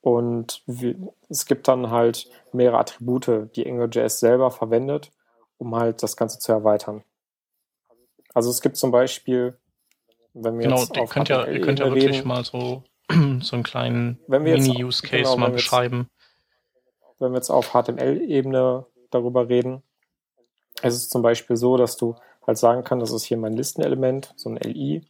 Und 0.00 0.62
wir, 0.66 0.96
es 1.28 1.44
gibt 1.44 1.68
dann 1.68 1.90
halt 1.90 2.30
mehrere 2.52 2.78
Attribute, 2.78 3.54
die 3.54 3.66
AngularJS 3.68 4.20
selber 4.20 4.50
verwendet, 4.50 5.10
um 5.58 5.76
halt 5.76 6.02
das 6.02 6.16
Ganze 6.16 6.38
zu 6.38 6.52
erweitern. 6.52 7.02
Also 8.32 8.50
es 8.50 8.60
gibt 8.60 8.76
zum 8.76 8.90
Beispiel, 8.90 9.58
wenn 10.32 10.58
wir 10.58 10.68
genau, 10.68 10.80
jetzt 10.80 10.96
auf 10.96 11.10
könnt 11.10 11.28
ja, 11.28 11.46
ihr 11.46 11.60
könnt 11.60 11.80
ja 11.80 11.92
wirklich 11.92 12.24
mal 12.24 12.44
so, 12.44 12.84
so 13.40 13.56
einen 13.56 13.62
kleinen 13.62 14.18
Mini-Use-Case 14.28 15.22
genau, 15.22 15.36
mal 15.36 15.50
beschreiben. 15.50 16.10
Jetzt, 17.08 17.20
wenn 17.20 17.32
wir 17.32 17.36
jetzt 17.36 17.50
auf 17.50 17.72
HTML-Ebene 17.72 18.86
darüber 19.10 19.48
reden, 19.48 19.82
ist 20.82 20.94
es 20.94 21.08
zum 21.08 21.22
Beispiel 21.22 21.56
so, 21.56 21.76
dass 21.76 21.96
du 21.96 22.16
halt 22.46 22.58
sagen 22.58 22.84
kannst, 22.84 23.02
das 23.02 23.12
ist 23.12 23.24
hier 23.24 23.36
mein 23.36 23.54
Listenelement, 23.54 24.32
so 24.36 24.50
ein 24.50 24.56
LI, 24.56 25.04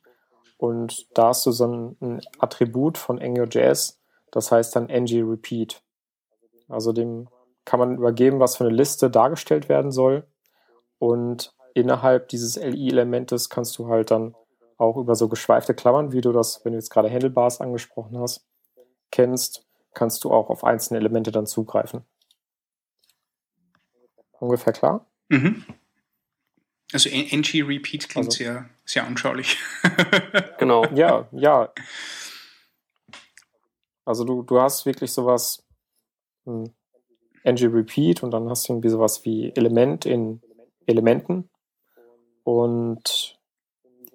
und 0.58 1.06
da 1.16 1.28
hast 1.28 1.46
du 1.46 1.52
so 1.52 1.66
ein, 1.66 1.96
ein 2.00 2.20
Attribut 2.38 2.98
von 2.98 3.20
AngularJS, 3.20 4.00
das 4.32 4.50
heißt 4.50 4.76
dann 4.76 4.86
ng-repeat. 4.86 5.80
Also 6.68 6.92
dem 6.92 7.28
kann 7.64 7.78
man 7.80 7.96
übergeben, 7.96 8.40
was 8.40 8.56
für 8.56 8.64
eine 8.64 8.74
Liste 8.74 9.08
dargestellt 9.08 9.68
werden 9.68 9.92
soll. 9.92 10.26
Und 10.98 11.54
innerhalb 11.74 12.28
dieses 12.28 12.56
LI-Elementes 12.56 13.48
kannst 13.48 13.78
du 13.78 13.88
halt 13.88 14.10
dann 14.10 14.34
auch 14.78 14.96
über 14.96 15.14
so 15.14 15.28
geschweifte 15.28 15.74
Klammern, 15.74 16.12
wie 16.12 16.20
du 16.20 16.32
das, 16.32 16.64
wenn 16.64 16.72
du 16.72 16.78
jetzt 16.78 16.90
gerade 16.90 17.10
Handlebars 17.10 17.60
angesprochen 17.60 18.18
hast, 18.18 18.46
kennst, 19.10 19.66
kannst 19.92 20.24
du 20.24 20.30
auch 20.30 20.48
auf 20.50 20.64
einzelne 20.64 21.00
Elemente 21.00 21.32
dann 21.32 21.46
zugreifen. 21.46 22.02
Ungefähr 24.38 24.72
klar? 24.72 25.06
Mhm. 25.28 25.64
Also 26.92 27.10
NG 27.10 27.62
Repeat 27.62 28.08
klingt 28.08 28.28
also, 28.28 28.38
sehr, 28.38 28.70
sehr 28.84 29.04
anschaulich. 29.04 29.58
genau. 30.58 30.86
Ja, 30.94 31.28
ja. 31.32 31.72
Also 34.04 34.24
du, 34.24 34.42
du 34.42 34.60
hast 34.60 34.86
wirklich 34.86 35.12
sowas 35.12 35.66
hm, 36.46 36.72
NG 37.42 37.66
Repeat 37.66 38.22
und 38.22 38.30
dann 38.30 38.48
hast 38.48 38.68
du 38.68 38.72
irgendwie 38.72 38.88
sowas 38.88 39.24
wie 39.24 39.52
Element 39.54 40.06
in 40.06 40.40
Elementen 40.86 41.50
und 42.44 43.37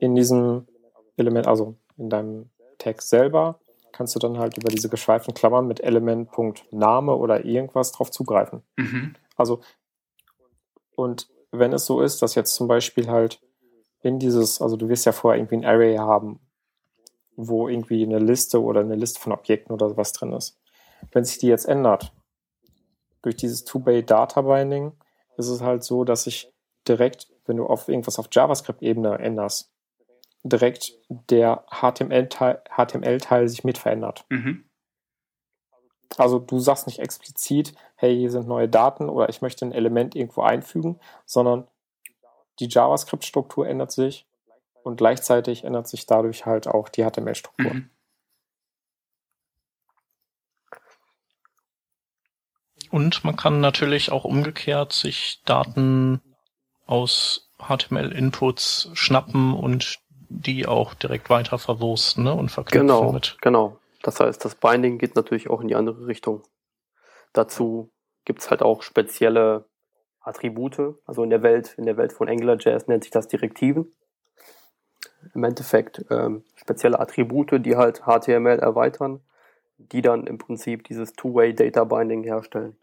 in 0.04 0.16
diesem 0.16 0.68
Element, 1.16 1.48
also 1.48 1.78
in 1.96 2.10
deinem 2.10 2.50
Text 2.78 3.10
selber, 3.10 3.60
kannst 3.94 4.16
du 4.16 4.20
dann 4.20 4.38
halt 4.38 4.58
über 4.58 4.70
diese 4.70 4.90
geschweiften 4.90 5.34
Klammern 5.34 5.66
mit 5.66 5.80
Element.name 5.80 7.16
oder 7.16 7.46
irgendwas 7.46 7.94
drauf 7.94 8.12
zugreifen. 8.12 8.64
Mhm. 8.76 9.16
Also 9.38 9.62
und 10.96 11.30
wenn 11.52 11.72
es 11.72 11.86
so 11.86 12.02
ist, 12.02 12.22
dass 12.22 12.36
jetzt 12.36 12.54
zum 12.56 12.68
Beispiel 12.68 13.08
halt 13.08 13.40
in 14.02 14.20
dieses, 14.20 14.62
also 14.62 14.76
du 14.76 14.90
wirst 14.90 15.06
ja 15.06 15.14
vorher 15.14 15.40
irgendwie 15.40 15.58
ein 15.58 15.66
Array 15.66 15.96
haben, 15.96 16.42
wo 17.38 17.70
irgendwie 17.70 18.04
eine 18.04 18.20
Liste 18.20 18.62
oder 18.62 18.82
eine 18.82 18.96
Liste 18.96 19.22
von 19.22 19.32
Objekten 19.32 19.74
oder 19.74 19.90
sowas 19.90 20.12
drin 20.12 20.34
ist. 20.34 20.60
Wenn 21.14 21.24
sich 21.24 21.38
die 21.38 21.48
jetzt 21.48 21.66
ändert, 21.66 22.12
durch 23.22 23.38
dieses 23.38 23.64
Two-Bay 23.64 24.04
Data 24.04 24.42
Binding, 24.42 24.92
ist 25.38 25.48
es 25.48 25.62
halt 25.62 25.84
so, 25.84 26.04
dass 26.04 26.28
ich 26.28 26.52
direkt, 26.88 27.32
wenn 27.46 27.58
du 27.58 27.66
auf 27.66 27.88
irgendwas 27.88 28.20
auf 28.20 28.28
JavaScript-Ebene 28.30 29.18
änderst, 29.20 29.73
direkt 30.44 30.94
der 31.10 31.66
HTML-Teil 31.70 32.62
HTML 32.76 33.48
sich 33.48 33.64
mit 33.64 33.78
verändert. 33.78 34.26
Mhm. 34.30 34.66
Also 36.18 36.38
du 36.40 36.60
sagst 36.60 36.86
nicht 36.86 37.00
explizit, 37.00 37.74
hey, 37.96 38.16
hier 38.16 38.30
sind 38.30 38.48
neue 38.48 38.70
Daten 38.70 39.10
oder 39.10 39.30
ich 39.30 39.42
möchte 39.42 39.66
ein 39.66 39.72
Element 39.72 40.16
irgendwo 40.16 40.42
einfügen, 40.42 41.00
sondern 41.26 41.68
die 42.60 42.68
JavaScript-Struktur 42.68 43.68
ändert 43.68 43.92
sich 43.92 44.28
und 44.84 44.98
gleichzeitig 44.98 45.64
ändert 45.64 45.88
sich 45.88 46.06
dadurch 46.06 46.46
halt 46.46 46.68
auch 46.68 46.90
die 46.90 47.04
HTML-Struktur. 47.04 47.74
Mhm. 47.74 47.90
Und 52.92 53.24
man 53.24 53.36
kann 53.36 53.60
natürlich 53.60 54.12
auch 54.12 54.24
umgekehrt 54.24 54.94
sich 54.94 55.42
Daten 55.46 56.22
aus 56.86 57.50
HTML-Inputs 57.58 58.92
schnappen 58.94 59.56
und 59.56 60.03
die 60.34 60.66
auch 60.66 60.94
direkt 60.94 61.30
weiter 61.30 61.58
verwursten 61.58 62.24
ne, 62.24 62.34
und 62.34 62.50
verknüpfen 62.50 62.88
genau, 62.88 63.12
mit. 63.12 63.38
Genau, 63.42 63.78
das 64.02 64.20
heißt, 64.20 64.44
das 64.44 64.56
Binding 64.56 64.98
geht 64.98 65.16
natürlich 65.16 65.50
auch 65.50 65.62
in 65.62 65.68
die 65.68 65.76
andere 65.76 66.08
Richtung. 66.08 66.44
Dazu 67.34 67.92
gibt 68.26 68.42
es 68.42 68.50
halt 68.50 68.62
auch 68.62 68.82
spezielle 68.82 69.66
Attribute. 70.22 70.96
Also 71.06 71.24
in 71.24 71.30
der 71.30 71.44
Welt, 71.44 71.76
in 71.78 71.86
der 71.86 71.98
Welt 71.98 72.14
von 72.14 72.28
AngularJS 72.28 72.88
nennt 72.88 73.04
sich 73.04 73.12
das 73.12 73.28
Direktiven. 73.28 73.92
Im 75.34 75.44
Endeffekt 75.44 76.06
ähm, 76.10 76.44
spezielle 76.56 77.00
Attribute, 77.00 77.66
die 77.66 77.76
halt 77.76 78.04
HTML 78.06 78.60
erweitern, 78.60 79.22
die 79.78 80.02
dann 80.02 80.28
im 80.28 80.38
Prinzip 80.38 80.84
dieses 80.84 81.14
Two-Way 81.14 81.54
Data 81.54 81.84
Binding 81.84 82.24
herstellen. 82.24 82.76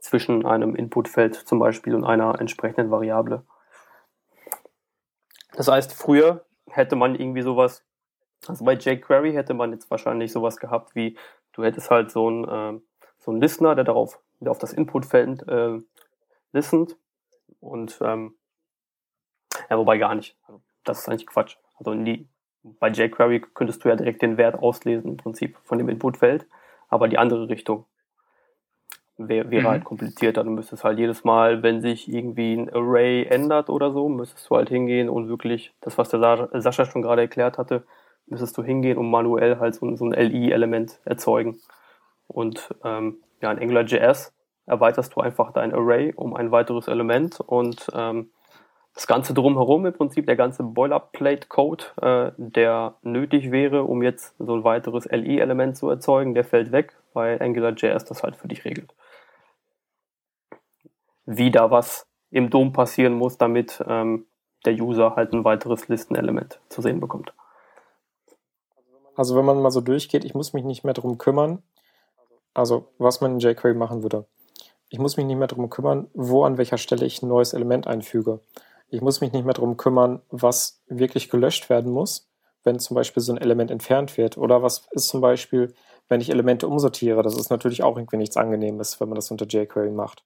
Zwischen 0.00 0.46
einem 0.46 0.76
Inputfeld 0.76 1.34
zum 1.34 1.58
Beispiel 1.58 1.94
und 1.94 2.04
einer 2.04 2.40
entsprechenden 2.40 2.90
Variable. 2.90 3.42
Das 5.54 5.68
heißt, 5.68 5.92
früher 5.92 6.44
hätte 6.78 6.96
man 6.96 7.14
irgendwie 7.14 7.42
sowas 7.42 7.84
also 8.46 8.64
bei 8.64 8.74
jQuery 8.74 9.32
hätte 9.32 9.54
man 9.54 9.72
jetzt 9.72 9.90
wahrscheinlich 9.90 10.32
sowas 10.32 10.58
gehabt 10.58 10.94
wie, 10.94 11.16
du 11.52 11.64
hättest 11.64 11.90
halt 11.90 12.10
so 12.10 12.28
einen, 12.28 12.44
äh, 12.44 12.80
so 13.18 13.30
einen 13.30 13.40
Listener, 13.40 13.74
der 13.74 13.84
darauf, 13.84 14.20
der 14.40 14.50
auf 14.50 14.58
das 14.58 14.72
Inputfeld 14.72 15.46
äh, 15.48 15.80
listened 16.52 16.96
und 17.60 17.98
ähm, 18.00 18.36
ja, 19.68 19.78
wobei 19.78 19.98
gar 19.98 20.14
nicht. 20.14 20.36
Also, 20.46 20.60
das 20.84 21.00
ist 21.00 21.08
eigentlich 21.08 21.26
Quatsch. 21.26 21.56
Also 21.76 21.94
die, 21.94 22.28
bei 22.62 22.88
jQuery 22.90 23.40
könntest 23.54 23.84
du 23.84 23.88
ja 23.88 23.96
direkt 23.96 24.22
den 24.22 24.36
Wert 24.36 24.58
auslesen 24.58 25.10
im 25.10 25.16
Prinzip 25.16 25.58
von 25.64 25.78
dem 25.78 25.88
Inputfeld, 25.88 26.46
aber 26.88 27.08
die 27.08 27.18
andere 27.18 27.48
Richtung 27.48 27.86
wäre 29.18 29.50
wär 29.50 29.62
mhm. 29.62 29.66
halt 29.66 29.84
komplizierter. 29.84 30.44
Du 30.44 30.50
müsstest 30.50 30.84
halt 30.84 30.98
jedes 30.98 31.24
Mal, 31.24 31.62
wenn 31.62 31.82
sich 31.82 32.10
irgendwie 32.10 32.54
ein 32.54 32.72
Array 32.72 33.24
ändert 33.24 33.68
oder 33.68 33.92
so, 33.92 34.08
müsstest 34.08 34.48
du 34.48 34.56
halt 34.56 34.68
hingehen 34.68 35.08
und 35.08 35.28
wirklich 35.28 35.74
das, 35.80 35.98
was 35.98 36.08
der 36.08 36.48
Sascha 36.52 36.86
schon 36.86 37.02
gerade 37.02 37.22
erklärt 37.22 37.58
hatte, 37.58 37.84
müsstest 38.26 38.56
du 38.56 38.62
hingehen 38.62 38.96
und 38.96 39.10
manuell 39.10 39.58
halt 39.58 39.74
so, 39.74 39.94
so 39.96 40.06
ein 40.06 40.12
LI-Element 40.12 41.00
erzeugen. 41.04 41.58
Und 42.28 42.74
ähm, 42.84 43.18
ja, 43.42 43.50
in 43.52 43.58
AngularJS 43.58 44.32
erweiterst 44.66 45.16
du 45.16 45.20
einfach 45.20 45.52
dein 45.52 45.74
Array 45.74 46.12
um 46.14 46.34
ein 46.34 46.50
weiteres 46.50 46.88
Element 46.88 47.40
und 47.40 47.86
ähm, 47.94 48.30
das 48.94 49.06
Ganze 49.06 49.32
drumherum 49.32 49.86
im 49.86 49.92
Prinzip, 49.92 50.26
der 50.26 50.36
ganze 50.36 50.62
Boilerplate-Code, 50.64 51.84
äh, 52.02 52.32
der 52.36 52.96
nötig 53.02 53.50
wäre, 53.52 53.84
um 53.84 54.02
jetzt 54.02 54.34
so 54.38 54.54
ein 54.54 54.64
weiteres 54.64 55.06
LI-Element 55.06 55.76
zu 55.76 55.88
erzeugen, 55.88 56.34
der 56.34 56.44
fällt 56.44 56.72
weg, 56.72 56.96
weil 57.14 57.40
AngularJS 57.40 58.04
das 58.04 58.22
halt 58.22 58.36
für 58.36 58.48
dich 58.48 58.64
regelt. 58.64 58.92
Wie 61.30 61.50
da 61.50 61.70
was 61.70 62.06
im 62.30 62.48
DOM 62.48 62.72
passieren 62.72 63.12
muss, 63.12 63.36
damit 63.36 63.84
ähm, 63.86 64.24
der 64.64 64.72
User 64.74 65.14
halt 65.14 65.34
ein 65.34 65.44
weiteres 65.44 65.88
Listenelement 65.88 66.58
zu 66.70 66.80
sehen 66.80 67.00
bekommt. 67.00 67.34
Also 69.14 69.36
wenn 69.36 69.44
man 69.44 69.60
mal 69.60 69.70
so 69.70 69.82
durchgeht, 69.82 70.24
ich 70.24 70.34
muss 70.34 70.54
mich 70.54 70.64
nicht 70.64 70.84
mehr 70.84 70.94
darum 70.94 71.18
kümmern, 71.18 71.62
also 72.54 72.88
was 72.96 73.20
man 73.20 73.32
in 73.32 73.40
jQuery 73.40 73.74
machen 73.74 74.02
würde. 74.02 74.24
Ich 74.88 74.98
muss 74.98 75.18
mich 75.18 75.26
nicht 75.26 75.36
mehr 75.36 75.48
darum 75.48 75.68
kümmern, 75.68 76.08
wo 76.14 76.44
an 76.44 76.56
welcher 76.56 76.78
Stelle 76.78 77.04
ich 77.04 77.22
ein 77.22 77.28
neues 77.28 77.52
Element 77.52 77.86
einfüge. 77.86 78.40
Ich 78.88 79.02
muss 79.02 79.20
mich 79.20 79.32
nicht 79.32 79.44
mehr 79.44 79.52
darum 79.52 79.76
kümmern, 79.76 80.22
was 80.30 80.82
wirklich 80.86 81.28
gelöscht 81.28 81.68
werden 81.68 81.92
muss, 81.92 82.26
wenn 82.64 82.78
zum 82.78 82.94
Beispiel 82.94 83.22
so 83.22 83.34
ein 83.34 83.38
Element 83.38 83.70
entfernt 83.70 84.16
wird. 84.16 84.38
Oder 84.38 84.62
was 84.62 84.88
ist 84.92 85.08
zum 85.08 85.20
Beispiel, 85.20 85.74
wenn 86.08 86.22
ich 86.22 86.30
Elemente 86.30 86.68
umsortiere. 86.68 87.22
Das 87.22 87.36
ist 87.36 87.50
natürlich 87.50 87.82
auch 87.82 87.98
irgendwie 87.98 88.16
nichts 88.16 88.38
Angenehmes, 88.38 88.98
wenn 88.98 89.10
man 89.10 89.16
das 89.16 89.30
unter 89.30 89.44
jQuery 89.44 89.90
macht. 89.90 90.24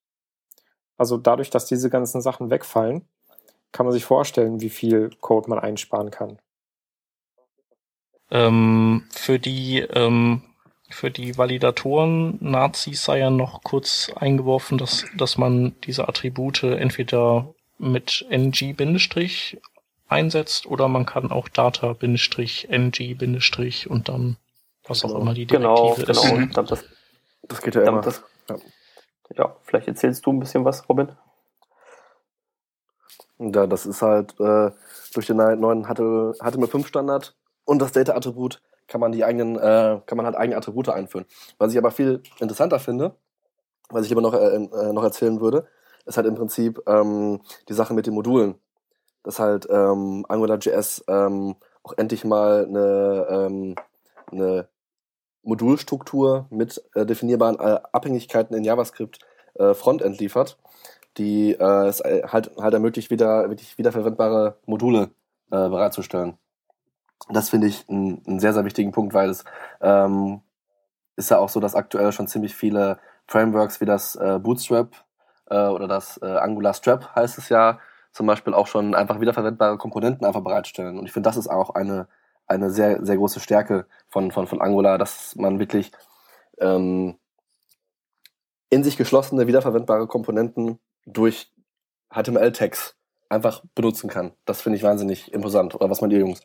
Also 0.99 1.17
dadurch, 1.17 1.51
dass 1.51 1.67
diese 1.67 1.91
ganzen 1.91 2.21
Sachen 2.21 2.51
wegfallen, 2.51 3.07
kann 3.73 3.87
man 3.87 3.93
sich 3.93 4.05
vorstellen, 4.05 4.61
wie 4.61 4.71
viel 4.71 5.11
Code 5.21 5.49
man 5.49 5.59
einsparen 5.59 6.11
kann. 6.11 6.39
Ähm, 8.31 9.05
für 9.11 9.39
die 9.39 9.81
ähm, 9.81 10.43
für 10.91 11.11
die 11.11 11.37
Validatoren 11.39 12.37
Nazis 12.41 13.05
sei 13.05 13.19
ja 13.19 13.31
noch 13.31 13.63
kurz 13.63 14.11
eingeworfen, 14.15 14.77
dass, 14.79 15.05
dass 15.17 15.39
man 15.39 15.75
diese 15.85 16.07
Attribute 16.09 16.63
entweder 16.65 17.55
mit 17.79 18.27
ng- 18.31 19.59
einsetzt 20.09 20.67
oder 20.67 20.89
man 20.89 21.07
kann 21.07 21.31
auch 21.31 21.49
data-ng- 21.49 23.87
und 23.89 24.09
dann 24.09 24.37
was 24.87 25.05
auch 25.05 25.09
Genau. 25.09 25.21
immer 25.21 25.35
die 25.35 25.47
Genau, 25.47 25.95
Direktive 25.95 26.07
genau. 26.13 26.23
ist. 26.23 26.33
Und 26.33 26.57
dann 26.59 26.67
das, 26.67 26.85
Das 27.49 27.63
geht 27.63 27.75
ja 27.75 27.83
immer. 27.85 28.03
das, 28.03 28.23
Ja. 28.51 28.57
Ja, 29.37 29.57
vielleicht 29.63 29.89
erzählst 29.89 30.27
du 30.27 30.33
ein 30.33 30.41
bisschen 30.41 30.65
was, 30.65 30.89
Robin. 30.89 31.13
Ja, 33.39 33.67
das 33.67 33.87
ist 33.87 34.03
halt 34.03 34.39
äh, 34.39 34.71
durch 35.15 35.27
den 35.27 35.37
neuen 35.37 35.85
HTML5-Standard 35.85 37.35
und 37.65 37.83
das 37.83 37.93
Data-Attribut 37.93 38.63
kann 38.87 39.01
man 39.01 39.13
die 39.13 39.25
eigenen, 39.25 39.57
äh, 39.57 40.01
kann 40.07 40.17
man 40.17 40.27
halt 40.27 40.37
eigene 40.37 40.57
Attribute 40.57 40.89
einführen. 40.89 41.27
Was 41.59 41.73
ich 41.73 41.79
aber 41.79 41.91
viel 41.91 42.23
interessanter 42.39 42.79
finde, 42.79 43.17
was 43.89 44.07
ich 44.07 44.13
aber 44.13 44.21
noch, 44.21 44.35
äh, 44.35 44.57
äh, 44.57 44.93
noch 44.93 45.03
erzählen 45.03 45.41
würde, 45.41 45.67
ist 46.05 46.17
halt 46.17 46.27
im 46.27 46.35
Prinzip 46.35 46.83
ähm, 46.87 47.41
die 47.69 47.75
Sache 47.75 47.95
mit 47.95 48.07
den 48.07 48.15
Modulen. 48.15 48.57
Dass 49.23 49.39
halt 49.39 49.69
ähm, 49.71 50.27
AngularJS 50.29 51.05
ähm, 51.09 51.55
auch 51.85 51.95
endlich 51.97 52.25
mal 52.25 52.67
eine, 52.67 53.27
ähm, 53.31 53.75
eine 54.31 54.69
Modulstruktur 55.43 56.47
mit 56.51 56.83
äh, 56.95 57.05
definierbaren 57.05 57.59
äh, 57.59 57.81
Abhängigkeiten 57.93 58.57
in 58.57 58.65
JavaScript 58.65 59.19
äh, 59.55 59.75
Frontend 59.75 60.19
liefert, 60.21 60.59
die 61.19 61.53
äh, 61.53 61.87
es 61.87 62.01
äh, 62.01 62.23
halt, 62.27 62.53
halt 62.57 62.75
ermöglicht, 62.75 63.11
wieder, 63.11 63.49
wirklich 63.49 63.77
wiederverwendbare 63.79 64.59
Module 64.67 65.11
äh, 65.51 65.69
bereitzustellen. 65.69 66.39
Das 67.31 67.51
finde 67.51 67.69
ich 67.69 67.89
einen 67.89 68.41
sehr, 68.41 68.53
sehr 68.53 68.65
wichtigen 68.65 68.91
Punkt, 68.91 69.15
weil 69.15 69.31
es 69.31 69.45
ähm, 69.81 70.41
ist 71.17 71.31
ja 71.31 71.39
auch 71.39 71.49
so, 71.49 71.61
dass 71.61 71.75
aktuell 71.77 72.11
schon 72.13 72.27
ziemlich 72.27 72.55
viele 72.55 72.99
Frameworks 73.29 73.81
wie 73.81 73.85
das 73.85 74.19
Bootstrap 74.41 75.05
oder 75.47 75.87
das 75.87 76.21
Angular 76.21 76.75
Strap 76.75 77.15
heißt 77.15 77.39
es 77.39 77.49
ja, 77.49 77.79
zum 78.11 78.27
Beispiel 78.27 78.55
auch 78.55 78.67
schon 78.67 78.95
einfach 78.95 79.21
wiederverwendbare 79.21 79.79
Komponenten 79.79 80.27
einfach 80.27 80.43
bereitstellen. 80.43 80.99
Und 80.99 81.07
ich 81.07 81.13
finde, 81.13 81.29
das 81.29 81.37
ist 81.37 81.49
auch 81.49 81.71
eine, 81.71 82.09
eine 82.47 82.71
sehr, 82.71 83.05
sehr 83.05 83.17
große 83.17 83.41
Stärke 83.41 83.87
von, 84.09 84.31
von, 84.31 84.47
von 84.47 84.61
Angular, 84.61 84.99
dass 84.99 85.37
man 85.37 85.59
wirklich 85.59 85.93
ähm, 86.59 87.19
in 88.71 88.85
sich 88.85 88.97
geschlossene, 88.97 89.47
wiederverwendbare 89.47 90.07
Komponenten 90.07 90.79
durch 91.07 91.51
HTML-Tags 92.11 92.97
einfach 93.29 93.63
benutzen 93.75 94.09
kann. 94.09 94.33
Das 94.45 94.63
finde 94.63 94.77
ich 94.77 94.83
wahnsinnig 94.83 95.33
imposant. 95.33 95.75
Oder 95.75 95.91
was 95.91 96.01
meint 96.01 96.13
ihr, 96.13 96.21
Jungs? 96.21 96.43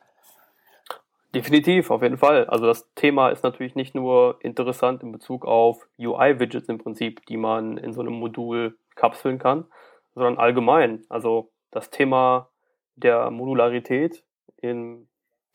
Definitiv, 1.36 1.92
auf 1.92 2.02
jeden 2.02 2.18
Fall. 2.18 2.46
Also 2.46 2.66
das 2.66 2.90
Thema 2.96 3.30
ist 3.30 3.44
natürlich 3.44 3.76
nicht 3.76 3.94
nur 3.94 4.40
interessant 4.42 5.04
in 5.04 5.12
Bezug 5.12 5.46
auf 5.46 5.88
UI-Widgets 6.00 6.70
im 6.70 6.78
Prinzip, 6.78 7.26
die 7.26 7.38
man 7.38 7.78
in 7.78 7.94
so 7.94 8.02
einem 8.02 8.14
Modul 8.14 8.78
kapseln 8.96 9.38
kann, 9.38 9.66
sondern 10.16 10.38
allgemein. 10.38 11.06
Also 11.10 11.52
das 11.70 11.90
Thema 11.90 12.50
der 12.96 13.30
Modularität 13.30 14.24
in, 14.62 15.08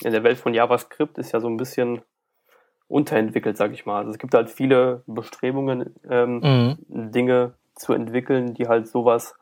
in 0.03 0.13
der 0.13 0.25
Welt 0.25 0.39
von 0.39 0.55
JavaScript 0.55 1.19
ist 1.19 1.33
ja 1.33 1.41
so 1.41 1.49
ein 1.49 1.57
bisschen 1.57 2.03
unterentwickelt, 2.89 3.57
sag 3.57 3.73
ich 3.73 3.87
mal. 3.87 3.99
Also 3.99 4.11
es 4.11 4.19
gibt 4.19 4.35
halt 4.35 4.51
viele 4.51 5.03
Bestrebungen, 5.07 5.95
ähm, 6.09 6.41
Mhm. 6.41 7.11
Dinge 7.11 7.55
zu 7.75 7.93
entwickeln, 7.95 8.55
die 8.55 8.69
halt 8.69 8.87
sowas 8.89 9.35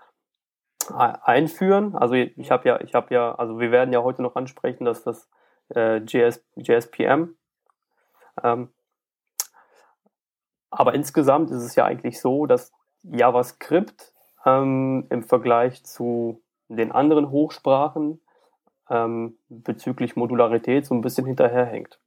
e- 0.90 0.94
einführen. 1.24 1.96
Also 1.96 2.14
ich 2.14 2.50
habe 2.50 2.68
ja, 2.68 2.80
ich 2.80 2.94
habe 2.94 3.12
ja, 3.14 3.34
also 3.34 3.58
wir 3.58 3.70
werden 3.72 3.92
ja 3.92 4.02
heute 4.02 4.22
noch 4.22 4.36
ansprechen, 4.36 4.84
dass 4.84 5.02
das 5.02 5.28
äh, 5.74 5.96
JS, 5.98 6.44
JSPM. 6.56 7.34
Ähm, 8.42 8.68
aber 10.70 10.94
insgesamt 10.94 11.50
ist 11.50 11.62
es 11.62 11.74
ja 11.74 11.84
eigentlich 11.84 12.20
so, 12.20 12.46
dass 12.46 12.72
JavaScript 13.02 14.12
ähm, 14.44 15.06
im 15.10 15.24
Vergleich 15.24 15.84
zu 15.84 16.40
den 16.68 16.92
anderen 16.92 17.30
Hochsprachen 17.30 18.20
ähm, 18.90 19.38
bezüglich 19.48 20.16
Modularität 20.16 20.84
so 20.84 20.94
ein 20.94 21.00
bisschen 21.00 21.26
hinterherhängt. 21.26 21.98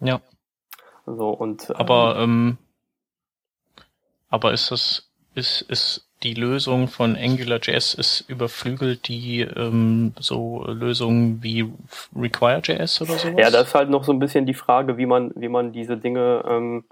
Ja, 0.00 0.20
So 1.06 1.30
und 1.30 1.70
ähm, 1.70 1.76
aber 1.76 2.16
ähm, 2.18 2.58
aber 4.28 4.52
ist 4.52 4.70
das 4.70 5.10
ist 5.34 5.62
ist 5.62 6.08
die 6.22 6.34
Lösung 6.34 6.88
von 6.88 7.16
AngularJS 7.16 7.94
ist 7.94 8.20
überflügelt 8.28 9.06
die 9.06 9.40
ähm, 9.42 10.14
so 10.18 10.64
Lösungen 10.66 11.42
wie 11.42 11.70
Require.js 12.14 13.02
oder 13.02 13.12
sowas? 13.12 13.34
Ja, 13.38 13.50
das 13.50 13.68
ist 13.68 13.74
halt 13.74 13.88
noch 13.90 14.02
so 14.04 14.12
ein 14.12 14.18
bisschen 14.18 14.44
die 14.44 14.54
Frage, 14.54 14.98
wie 14.98 15.06
man, 15.06 15.32
wie 15.36 15.48
man 15.48 15.72
diese 15.72 15.96
Dinge 15.96 16.44
ähm, 16.46 16.84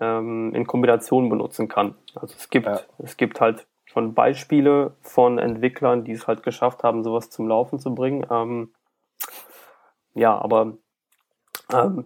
ähm, 0.00 0.54
in 0.54 0.66
Kombination 0.66 1.28
benutzen 1.28 1.68
kann. 1.68 1.96
Also 2.14 2.34
es 2.36 2.48
gibt, 2.48 2.66
Ja. 2.66 2.80
es 2.98 3.16
gibt 3.16 3.40
halt 3.40 3.66
schon 3.94 4.12
Beispiele 4.12 4.92
von 5.00 5.38
Entwicklern, 5.38 6.04
die 6.04 6.12
es 6.12 6.26
halt 6.26 6.42
geschafft 6.42 6.82
haben, 6.82 7.02
sowas 7.04 7.30
zum 7.30 7.48
Laufen 7.48 7.78
zu 7.78 7.94
bringen. 7.94 8.26
Ähm, 8.28 8.74
ja, 10.14 10.36
aber 10.36 10.74
ähm, 11.72 12.04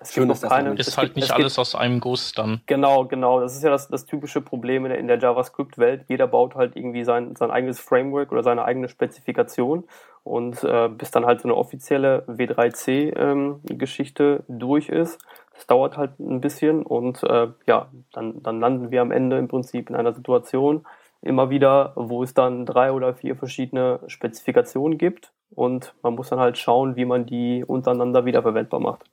es 0.00 0.14
Schön, 0.14 0.28
gibt 0.28 0.42
noch 0.42 0.48
keine. 0.48 0.72
ist 0.74 0.88
es 0.88 0.96
halt 0.96 1.08
gibt, 1.08 1.16
nicht 1.16 1.24
es 1.24 1.30
gibt, 1.30 1.40
alles 1.40 1.58
aus 1.58 1.74
einem 1.74 1.98
Guss 2.00 2.32
dann. 2.32 2.62
Genau, 2.66 3.04
genau. 3.06 3.40
Das 3.40 3.56
ist 3.56 3.64
ja 3.64 3.70
das, 3.70 3.88
das 3.88 4.06
typische 4.06 4.40
Problem 4.40 4.84
in 4.84 4.90
der, 4.90 5.00
in 5.00 5.08
der 5.08 5.18
JavaScript-Welt. 5.18 6.04
Jeder 6.08 6.28
baut 6.28 6.54
halt 6.54 6.76
irgendwie 6.76 7.02
sein, 7.02 7.34
sein 7.36 7.50
eigenes 7.50 7.80
Framework 7.80 8.30
oder 8.30 8.44
seine 8.44 8.64
eigene 8.64 8.88
Spezifikation. 8.88 9.82
Und 10.22 10.62
äh, 10.64 10.88
bis 10.88 11.10
dann 11.10 11.26
halt 11.26 11.40
so 11.40 11.48
eine 11.48 11.56
offizielle 11.56 12.22
W3C-Geschichte 12.28 14.44
durch 14.48 14.88
ist, 14.88 15.20
das 15.54 15.66
dauert 15.66 15.96
halt 15.96 16.20
ein 16.20 16.40
bisschen. 16.40 16.84
Und 16.84 17.24
äh, 17.24 17.48
ja, 17.66 17.90
dann, 18.12 18.40
dann 18.42 18.60
landen 18.60 18.92
wir 18.92 19.02
am 19.02 19.12
Ende 19.12 19.38
im 19.38 19.48
Prinzip 19.48 19.90
in 19.90 19.96
einer 19.96 20.12
Situation 20.12 20.86
immer 21.26 21.50
wieder, 21.50 21.92
wo 21.96 22.22
es 22.22 22.34
dann 22.34 22.64
drei 22.66 22.92
oder 22.92 23.14
vier 23.14 23.36
verschiedene 23.36 24.00
Spezifikationen 24.06 24.98
gibt. 24.98 25.32
Und 25.50 25.94
man 26.02 26.14
muss 26.14 26.28
dann 26.30 26.40
halt 26.40 26.58
schauen, 26.58 26.96
wie 26.96 27.04
man 27.04 27.26
die 27.26 27.64
untereinander 27.64 28.24
wiederverwendbar 28.24 28.80
macht. 28.80 29.04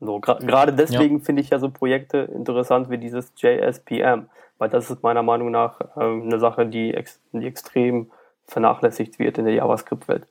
So, 0.00 0.16
gra- 0.16 0.44
gerade 0.44 0.72
deswegen 0.72 1.20
finde 1.22 1.42
ich 1.42 1.50
ja 1.50 1.58
so 1.58 1.70
Projekte 1.70 2.18
interessant 2.18 2.90
wie 2.90 2.98
dieses 2.98 3.32
JSPM, 3.36 4.28
weil 4.58 4.68
das 4.68 4.90
ist 4.90 5.02
meiner 5.02 5.22
Meinung 5.22 5.50
nach 5.50 5.80
ähm, 5.96 6.24
eine 6.24 6.38
Sache, 6.38 6.66
die, 6.66 6.92
ex 6.94 7.20
die 7.32 7.46
extrem 7.46 8.10
vernachlässigt 8.46 9.18
wird 9.18 9.38
in 9.38 9.46
der 9.46 9.54
JavaScript-Welt. 9.54 10.26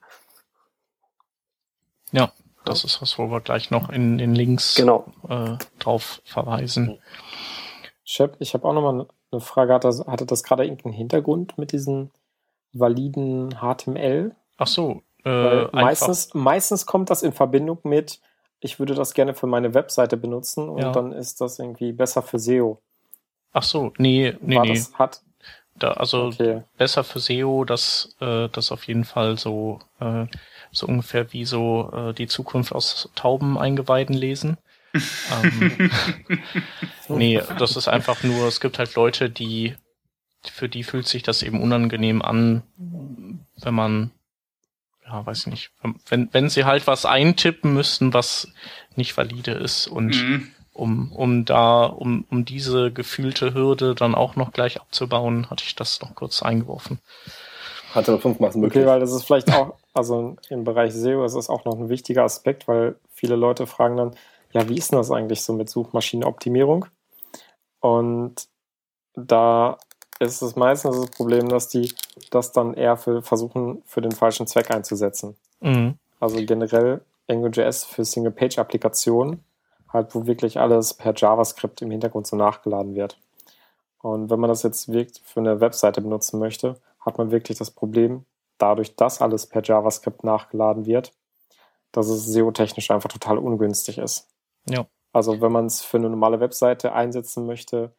Ja, 2.12 2.32
das 2.64 2.84
ist 2.84 3.02
was, 3.02 3.18
wo 3.18 3.30
wir 3.32 3.42
gleich 3.42 3.72
noch 3.72 3.90
in 3.90 4.18
den 4.18 4.36
Links 4.36 4.76
Genau. 4.76 5.06
äh, 5.28 5.58
drauf 5.80 6.22
verweisen. 6.26 7.00
Shep, 8.04 8.36
ich 8.40 8.54
habe 8.54 8.68
auch 8.68 8.74
nochmal 8.74 9.08
eine 9.36 9.42
Frage. 9.42 9.74
Hatte 9.74 9.88
das, 9.88 10.06
hatte 10.08 10.26
das 10.26 10.44
gerade 10.44 10.64
irgendeinen 10.64 10.94
Hintergrund 10.94 11.58
mit 11.58 11.72
diesen 11.72 12.12
validen 12.74 13.56
HTML? 13.62 14.36
Ach 14.58 14.68
so, 14.68 15.02
äh, 15.24 15.66
meistens, 15.72 16.34
meistens 16.34 16.86
kommt 16.86 17.10
das 17.10 17.24
in 17.24 17.34
Verbindung 17.34 17.80
mit, 17.84 18.20
ich 18.60 18.80
würde 18.80 18.96
das 18.96 19.14
gerne 19.14 19.34
für 19.34 19.48
meine 19.48 19.74
Webseite 19.74 20.18
benutzen 20.18 20.70
und 20.70 20.82
Ja. 20.82 20.92
dann 20.92 21.12
ist 21.12 21.42
das 21.42 21.60
irgendwie 21.60 21.92
besser 21.92 22.22
für 22.22 22.40
SEO. 22.40 22.80
Ach 23.54 23.64
so, 23.64 23.94
nee, 23.98 24.36
nee, 24.42 24.56
War 24.56 24.64
nee. 24.66 24.74
das 24.74 24.94
hat. 24.96 25.22
Da, 25.78 25.92
also 25.92 26.28
Okay. 26.28 26.64
besser 26.78 27.04
für 27.04 27.20
SEO, 27.20 27.66
dass 27.66 28.16
äh, 28.22 28.48
das 28.50 28.72
auf 28.72 28.88
jeden 28.88 29.04
Fall 29.04 29.38
so 29.38 29.80
äh, 30.00 30.26
so 30.72 30.88
ungefähr 30.88 31.32
wie 31.34 31.46
so 31.46 31.90
äh, 31.94 32.14
die 32.14 32.28
Zukunft 32.28 32.74
aus 32.74 33.10
Tauben 33.16 33.58
eingeweiden 33.58 34.16
lesen. 34.16 34.58
Ähm, 35.32 35.72
nee, 37.10 37.42
das 37.58 37.76
ist 37.76 37.88
einfach 37.88 38.24
nur, 38.24 38.48
es 38.48 38.60
gibt 38.60 38.80
halt 38.80 38.96
Leute, 38.96 39.30
die 39.30 39.76
für 40.44 40.70
die 40.70 40.84
fühlt 40.84 41.08
sich 41.08 41.24
das 41.24 41.42
eben 41.42 41.62
unangenehm 41.62 42.22
an, 42.22 42.64
wenn 42.78 43.74
man 43.74 44.12
ja, 45.08 45.26
weiß 45.26 45.42
ich 45.42 45.48
nicht, 45.48 45.72
wenn 46.10 46.30
wenn 46.32 46.50
sie 46.50 46.66
halt 46.66 46.88
was 46.88 47.06
eintippen 47.06 47.74
müssten, 47.74 48.14
was 48.14 48.48
nicht 48.96 49.16
valide 49.18 49.52
ist 49.52 49.88
und 49.88 50.16
Mhm. 50.16 50.52
um, 50.74 51.12
um 51.14 51.46
da, 51.46 51.86
um, 51.86 52.26
um 52.30 52.44
diese 52.44 52.92
gefühlte 52.92 53.54
Hürde 53.54 53.96
dann 53.96 54.16
auch 54.16 54.36
noch 54.36 54.52
gleich 54.52 54.82
abzubauen, 54.82 55.50
hatte 55.50 55.64
ich 55.66 55.76
das 55.76 56.02
noch 56.02 56.16
kurz 56.16 56.42
eingeworfen. 56.44 57.00
HTML5 57.94 58.42
macht 58.42 58.52
es 58.52 58.56
möglich. 58.58 58.84
Okay, 58.84 58.88
weil 58.88 59.00
das 59.00 59.14
ist 59.14 59.24
vielleicht 59.24 59.52
auch, 59.54 59.76
also 59.94 60.36
im 60.50 60.66
Bereich 60.66 60.94
SEO 60.94 61.24
ist 61.24 61.36
es 61.36 61.50
auch 61.50 61.64
noch 61.64 61.80
ein 61.80 61.88
wichtiger 61.90 62.24
Aspekt, 62.24 62.68
weil 62.68 62.96
viele 63.14 63.36
Leute 63.36 63.68
fragen 63.68 63.96
dann, 63.96 64.16
ja, 64.56 64.70
wie 64.70 64.78
ist 64.78 64.92
denn 64.92 64.98
das 64.98 65.12
eigentlich 65.12 65.42
so 65.42 65.52
mit 65.52 65.70
Suchmaschinenoptimierung? 65.70 66.86
Und 67.82 68.48
da 69.14 69.78
ist 70.20 70.42
es 70.42 70.56
meistens 70.56 70.96
das 70.96 71.12
Problem, 71.12 71.50
dass 71.50 71.68
die 71.68 71.94
das 72.32 72.54
dann 72.54 72.74
eher 72.74 72.96
für 72.96 73.22
versuchen, 73.22 73.84
für 73.86 74.00
den 74.00 74.14
falschen 74.14 74.48
Zweck 74.48 74.72
einzusetzen. 74.72 75.36
Mhm. 75.60 75.96
Also 76.22 76.38
generell 76.46 77.02
AngularJS 77.28 77.84
für 77.84 78.06
Single-Page-Applikationen, 78.06 79.44
halt 79.92 80.16
wo 80.16 80.26
wirklich 80.26 80.58
alles 80.58 80.94
per 80.94 81.14
JavaScript 81.14 81.82
im 81.82 81.92
Hintergrund 81.92 82.26
so 82.26 82.38
nachgeladen 82.38 82.96
wird. 82.96 83.18
Und 84.00 84.30
wenn 84.30 84.40
man 84.40 84.48
das 84.48 84.64
jetzt 84.64 84.88
wirklich 84.90 85.22
für 85.26 85.42
eine 85.42 85.60
Webseite 85.60 86.00
benutzen 86.00 86.40
möchte, 86.40 86.80
hat 87.02 87.18
man 87.18 87.30
wirklich 87.30 87.58
das 87.58 87.72
Problem, 87.72 88.24
dadurch, 88.58 88.96
dass 88.96 89.22
alles 89.22 89.48
per 89.48 89.62
JavaScript 89.62 90.24
nachgeladen 90.24 90.86
wird, 90.86 91.12
dass 91.92 92.08
es 92.08 92.26
SEO-technisch 92.26 92.90
einfach 92.90 93.10
total 93.10 93.38
ungünstig 93.38 93.98
ist. 93.98 94.30
Ja. 94.70 94.86
Also 95.14 95.40
wenn 95.42 95.52
man 95.52 95.66
es 95.68 95.82
für 95.82 95.98
eine 95.98 96.10
normale 96.10 96.40
Webseite 96.40 96.94
einsetzen 96.94 97.46
möchte, 97.46 97.96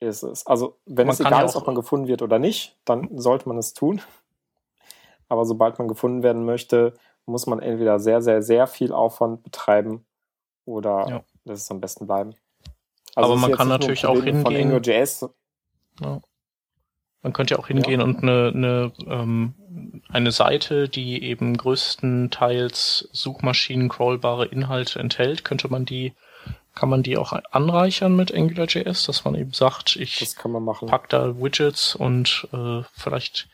ist 0.00 0.22
es. 0.22 0.46
Also 0.46 0.78
wenn 0.86 1.06
Man 1.08 1.14
es 1.14 1.20
egal 1.20 1.32
ja 1.32 1.44
ist, 1.44 1.56
ob 1.56 1.66
man 1.66 1.74
gefunden 1.74 2.06
wird 2.06 2.22
oder 2.22 2.38
nicht, 2.38 2.78
dann 2.84 3.18
sollte 3.18 3.48
man 3.48 3.58
es 3.58 3.74
tun. 3.74 4.00
Aber 5.28 5.44
sobald 5.44 5.78
man 5.78 5.88
gefunden 5.88 6.22
werden 6.22 6.44
möchte, 6.44 6.94
muss 7.26 7.46
man 7.46 7.60
entweder 7.60 7.98
sehr, 7.98 8.22
sehr, 8.22 8.42
sehr 8.42 8.66
viel 8.66 8.92
Aufwand 8.92 9.42
betreiben 9.42 10.06
oder 10.64 11.08
Ja. 11.08 11.24
lässt 11.44 11.64
es 11.64 11.70
am 11.70 11.80
besten 11.80 12.06
bleiben. 12.06 12.34
Aber 13.14 13.30
es 13.30 13.34
ist 13.34 13.40
man 13.40 13.52
kann 13.52 13.68
natürlich 13.68 14.06
auch 14.06 14.14
von 14.14 14.24
hingehen- 14.24 14.72
AngularJS, 14.72 15.28
Man 17.22 17.32
könnte 17.32 17.54
ja 17.54 17.58
auch 17.60 17.66
hingehen 17.66 18.00
und 18.00 18.22
eine, 18.22 18.52
eine, 18.54 18.92
ähm, 19.06 19.54
eine 20.08 20.30
Seite, 20.32 20.88
die 20.88 21.22
eben 21.24 21.56
größtenteils 21.56 23.08
Suchmaschinen-crawlbare 23.12 24.46
Inhalte 24.46 24.98
enthält, 25.00 25.44
könnte 25.44 25.68
man 25.68 25.84
die, 25.84 26.12
kann 26.74 26.88
man 26.88 27.02
die 27.02 27.16
auch 27.16 27.32
anreichern 27.50 28.14
mit 28.14 28.32
AngularJS, 28.32 29.04
dass 29.04 29.24
man 29.24 29.34
eben 29.34 29.52
sagt, 29.52 29.96
ich 29.96 30.18
das 30.20 30.36
kann 30.36 30.52
man 30.52 30.62
machen. 30.64 30.88
pack 30.88 31.08
da 31.08 31.36
Widgets 31.40 31.94
und 31.96 32.46
äh, 32.52 32.82
vielleicht 32.92 33.48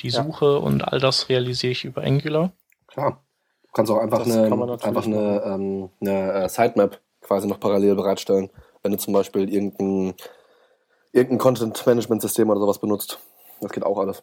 die 0.00 0.08
Ja. 0.10 0.22
Suche 0.22 0.58
und 0.60 0.82
all 0.86 1.00
das 1.00 1.28
realisiere 1.28 1.72
ich 1.72 1.84
über 1.84 2.02
Angular. 2.02 2.52
Klar. 2.86 3.22
Du 3.64 3.68
kannst 3.72 3.90
auch 3.92 3.98
einfach 3.98 4.18
Das 4.24 4.32
eine, 4.32 4.48
kann 4.48 4.58
man 4.58 4.68
natürlich 4.68 4.86
einfach 4.96 5.06
eine, 5.06 5.42
ähm, 5.44 5.90
eine 6.00 6.32
äh, 6.44 6.48
Sitemap 6.48 7.00
quasi 7.20 7.46
noch 7.48 7.60
parallel 7.60 7.96
bereitstellen, 7.96 8.48
wenn 8.82 8.92
du 8.92 8.98
zum 8.98 9.12
Beispiel 9.12 9.52
irgendein, 9.52 10.14
irgendein 11.12 11.38
Content-Management-System 11.38 12.50
oder 12.50 12.60
sowas 12.60 12.78
benutzt. 12.78 13.18
Das 13.60 13.72
geht 13.72 13.84
auch 13.84 13.98
alles. 13.98 14.22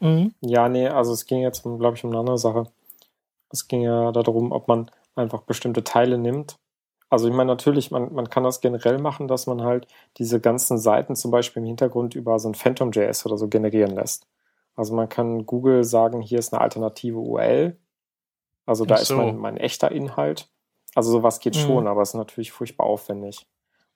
Mhm. 0.00 0.34
Ja, 0.40 0.68
nee, 0.68 0.88
also 0.88 1.12
es 1.12 1.26
ging 1.26 1.40
jetzt, 1.40 1.62
glaube 1.62 1.94
ich, 1.96 2.04
um 2.04 2.10
eine 2.10 2.20
andere 2.20 2.38
Sache. 2.38 2.64
Es 3.50 3.68
ging 3.68 3.82
ja 3.82 4.12
darum, 4.12 4.52
ob 4.52 4.68
man 4.68 4.90
einfach 5.14 5.42
bestimmte 5.42 5.84
Teile 5.84 6.18
nimmt. 6.18 6.56
Also 7.08 7.28
ich 7.28 7.34
meine, 7.34 7.48
natürlich, 7.50 7.90
man, 7.90 8.12
man 8.12 8.28
kann 8.28 8.42
das 8.42 8.60
generell 8.60 8.98
machen, 8.98 9.28
dass 9.28 9.46
man 9.46 9.62
halt 9.62 9.86
diese 10.18 10.40
ganzen 10.40 10.76
Seiten 10.76 11.14
zum 11.14 11.30
Beispiel 11.30 11.62
im 11.62 11.66
Hintergrund 11.68 12.14
über 12.16 12.38
so 12.38 12.48
ein 12.48 12.54
Phantom.js 12.54 13.24
oder 13.24 13.38
so 13.38 13.46
generieren 13.48 13.94
lässt. 13.94 14.26
Also 14.74 14.94
man 14.94 15.08
kann 15.08 15.46
Google 15.46 15.84
sagen, 15.84 16.20
hier 16.20 16.38
ist 16.40 16.52
eine 16.52 16.60
alternative 16.60 17.18
URL. 17.18 17.78
Also 18.66 18.84
da 18.84 18.96
Ach 18.96 19.00
ist 19.00 19.08
so. 19.08 19.16
mein, 19.16 19.36
mein 19.38 19.56
echter 19.56 19.90
Inhalt. 19.92 20.50
Also 20.96 21.12
sowas 21.12 21.38
geht 21.38 21.54
Mhm. 21.54 21.60
schon, 21.60 21.86
aber 21.86 22.02
es 22.02 22.10
ist 22.10 22.14
natürlich 22.14 22.50
furchtbar 22.52 22.84
aufwendig. 22.86 23.46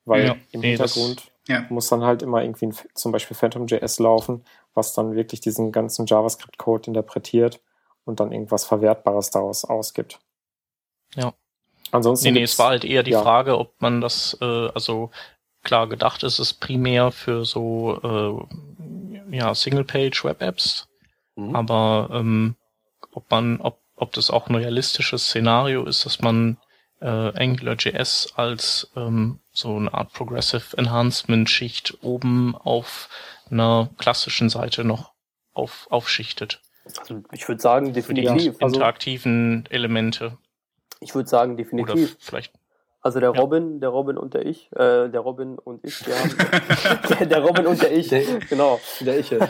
Weil 0.05 0.25
Ja, 0.27 0.37
im 0.53 0.61
nee, 0.61 0.77
das- 0.77 0.95
Hintergrund 0.95 1.30
Ja. 1.51 1.67
muss 1.69 1.89
dann 1.89 2.05
halt 2.05 2.23
immer 2.23 2.43
irgendwie 2.43 2.67
ein, 2.67 2.75
zum 2.95 3.13
Beispiel 3.13 3.37
Phantom.js 3.37 3.99
laufen, 3.99 4.45
was 4.75 4.93
dann 4.95 5.15
wirklich 5.15 5.41
diesen 5.41 5.73
ganzen 5.73 6.07
JavaScript-Code 6.07 6.87
interpretiert 6.89 7.61
und 8.05 8.21
dann 8.21 8.33
irgendwas 8.33 8.65
Verwertbares 8.65 9.31
daraus 9.31 9.65
ausgibt. 9.65 10.21
Ja. 11.17 11.33
Ansonsten 11.93 12.27
Nee, 12.29 12.33
nee, 12.33 12.43
es 12.45 12.59
war 12.59 12.69
halt 12.69 12.85
eher 12.85 13.03
die 13.03 13.11
ja. 13.13 13.23
Frage, 13.23 13.59
ob 13.59 13.75
man 13.81 14.01
das, 14.01 14.37
äh, 14.41 14.45
also 14.75 15.11
klar 15.65 15.89
gedacht 15.89 16.23
ist 16.23 16.39
es 16.39 16.55
primär 16.55 17.11
für 17.11 17.45
so 17.45 18.47
äh, 19.31 19.37
ja, 19.37 19.55
Single-Page-Web-Apps, 19.55 20.87
Mhm. 21.37 21.55
aber 21.57 22.09
ähm, 22.13 22.55
ob 23.13 23.31
man, 23.31 23.61
ob, 23.61 23.79
ob 23.97 24.13
das 24.13 24.31
auch 24.31 24.49
ein 24.49 24.55
realistisches 24.57 25.27
Szenario 25.27 25.85
ist, 25.85 26.05
dass 26.07 26.21
man 26.21 26.57
äh, 27.01 27.07
AngularJS 27.07 28.35
als 28.37 28.91
ähm, 28.97 29.41
so 29.53 29.77
eine 29.77 29.93
Art 29.93 30.13
Progressive 30.13 30.77
Enhancement 30.77 31.49
Schicht 31.49 31.99
oben 32.03 32.55
auf 32.55 33.09
einer 33.51 33.91
klassischen 33.99 34.49
Seite 34.49 34.85
noch 34.85 35.13
auf, 35.53 35.87
aufschichtet. 35.91 36.61
Also 36.85 37.23
ich 37.33 37.47
würde 37.49 37.61
sagen, 37.61 37.87
Für 37.87 38.15
die 38.15 38.23
definitiv. 38.23 38.55
also- 38.61 38.75
interaktiven 38.75 39.67
Elemente. 39.71 40.39
Ich 41.01 41.15
würde 41.15 41.29
sagen, 41.29 41.53
Oder 41.55 41.63
definitiv. 41.65 42.17
vielleicht 42.21 42.53
Also 43.03 43.19
der 43.19 43.33
Ja. 43.35 43.41
Robin, 43.41 43.81
der 43.81 43.89
Robin 43.89 44.19
und 44.19 44.35
der 44.35 44.45
ich, 44.45 44.71
äh, 44.73 45.09
der 45.09 45.21
Robin 45.21 45.59
und 45.59 45.83
ich, 45.87 46.07
haben, 46.07 46.37
der, 47.19 47.27
der 47.27 47.43
Robin 47.43 47.67
und 47.67 47.81
der 47.81 47.93
ich, 47.93 48.09
Der- 48.09 48.23
genau, 48.49 48.79
Der 49.01 49.19
ich, 49.19 49.31
ja. 49.31 49.41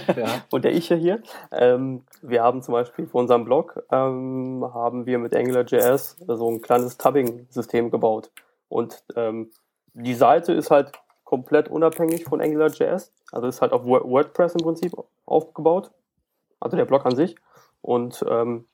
und 0.52 0.64
der 0.64 0.72
ich 0.72 0.86
hier. 0.88 1.20
Ähm, 1.50 2.04
wir 2.22 2.42
haben 2.44 2.62
zum 2.62 2.72
Beispiel 2.72 3.06
für 3.08 3.18
unseren 3.18 3.44
Blog 3.44 3.82
ähm, 3.90 4.64
haben 4.72 5.04
wir 5.06 5.18
mit 5.18 5.34
AngularJS 5.34 6.18
so 6.28 6.48
ein 6.48 6.60
kleines 6.62 6.96
Tubbing-System 6.96 7.90
gebaut. 7.90 8.30
Und 8.68 9.02
ähm, 9.16 9.50
die 9.94 10.14
Seite 10.14 10.52
ist 10.52 10.70
halt 10.70 10.92
komplett 11.24 11.68
unabhängig 11.68 12.24
von 12.24 12.40
AngularJS. 12.40 13.12
Also 13.32 13.48
ist 13.48 13.60
halt 13.62 13.72
auf 13.72 13.84
Wor- 13.84 14.08
WordPress 14.08 14.54
im 14.54 14.60
Prinzip 14.62 14.92
aufgebaut. 15.26 15.90
Also 16.60 16.76
der 16.76 16.84
Blog 16.84 17.04
an 17.04 17.16
sich. 17.16 17.34
Und 17.82 18.24
ähm, 18.28 18.66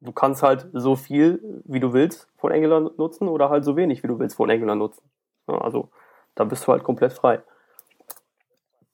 du 0.00 0.12
kannst 0.12 0.42
halt 0.42 0.68
so 0.72 0.96
viel, 0.96 1.62
wie 1.64 1.80
du 1.80 1.92
willst, 1.92 2.28
von 2.36 2.52
Angular 2.52 2.80
nutzen 2.96 3.28
oder 3.28 3.50
halt 3.50 3.64
so 3.64 3.76
wenig, 3.76 4.02
wie 4.02 4.08
du 4.08 4.18
willst, 4.18 4.36
von 4.36 4.50
Angular 4.50 4.74
nutzen. 4.74 5.02
Ja, 5.48 5.58
also 5.58 5.90
da 6.34 6.44
bist 6.44 6.66
du 6.66 6.72
halt 6.72 6.84
komplett 6.84 7.12
frei. 7.12 7.42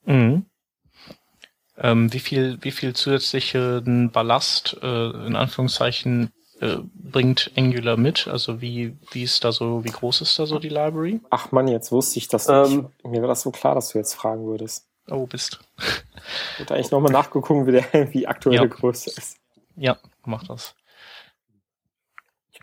Mhm. 0.05 0.47
Ähm, 1.79 2.13
wie 2.13 2.21
viel, 2.21 2.59
wie 2.63 2.71
viel 2.71 2.95
zusätzlichen 2.95 4.11
Ballast, 4.11 4.79
äh, 4.83 5.11
in 5.27 5.37
Anführungszeichen, 5.37 6.33
äh, 6.61 6.77
bringt 6.95 7.51
Angular 7.57 7.99
mit? 7.99 8.29
Also 8.29 8.63
wie, 8.63 8.97
wie 9.13 9.25
ist 9.25 9.45
da 9.45 9.53
so, 9.53 9.85
wie 9.85 9.91
groß 9.91 10.23
ist 10.23 10.39
da 10.39 10.47
so 10.47 10.59
die 10.59 10.71
Library? 10.71 11.21
Ach 11.29 11.53
Mann, 11.53 11.69
jetzt 11.69 11.93
wusste 11.93 12.19
ich 12.19 12.29
das 12.29 12.49
Ähm, 12.49 12.77
nicht. 12.77 13.05
Mir 13.05 13.21
war 13.21 13.29
das 13.29 13.43
so 13.43 13.51
klar, 13.51 13.75
dass 13.75 13.91
du 13.91 13.99
jetzt 13.99 14.15
fragen 14.15 14.47
würdest. 14.47 14.87
Oh, 15.09 15.27
bist. 15.27 15.61
Ich 15.79 16.61
hätte 16.61 16.75
eigentlich 16.75 16.91
nochmal 16.91 17.13
nachgeguckt, 17.13 17.67
wie, 17.67 17.73
der, 17.73 18.13
wie 18.15 18.27
aktuelle 18.27 18.63
Ja. 18.63 18.67
Größe 18.67 19.11
ist. 19.11 19.37
Ja, 19.77 19.99
mach 20.25 20.45
das. 20.45 20.75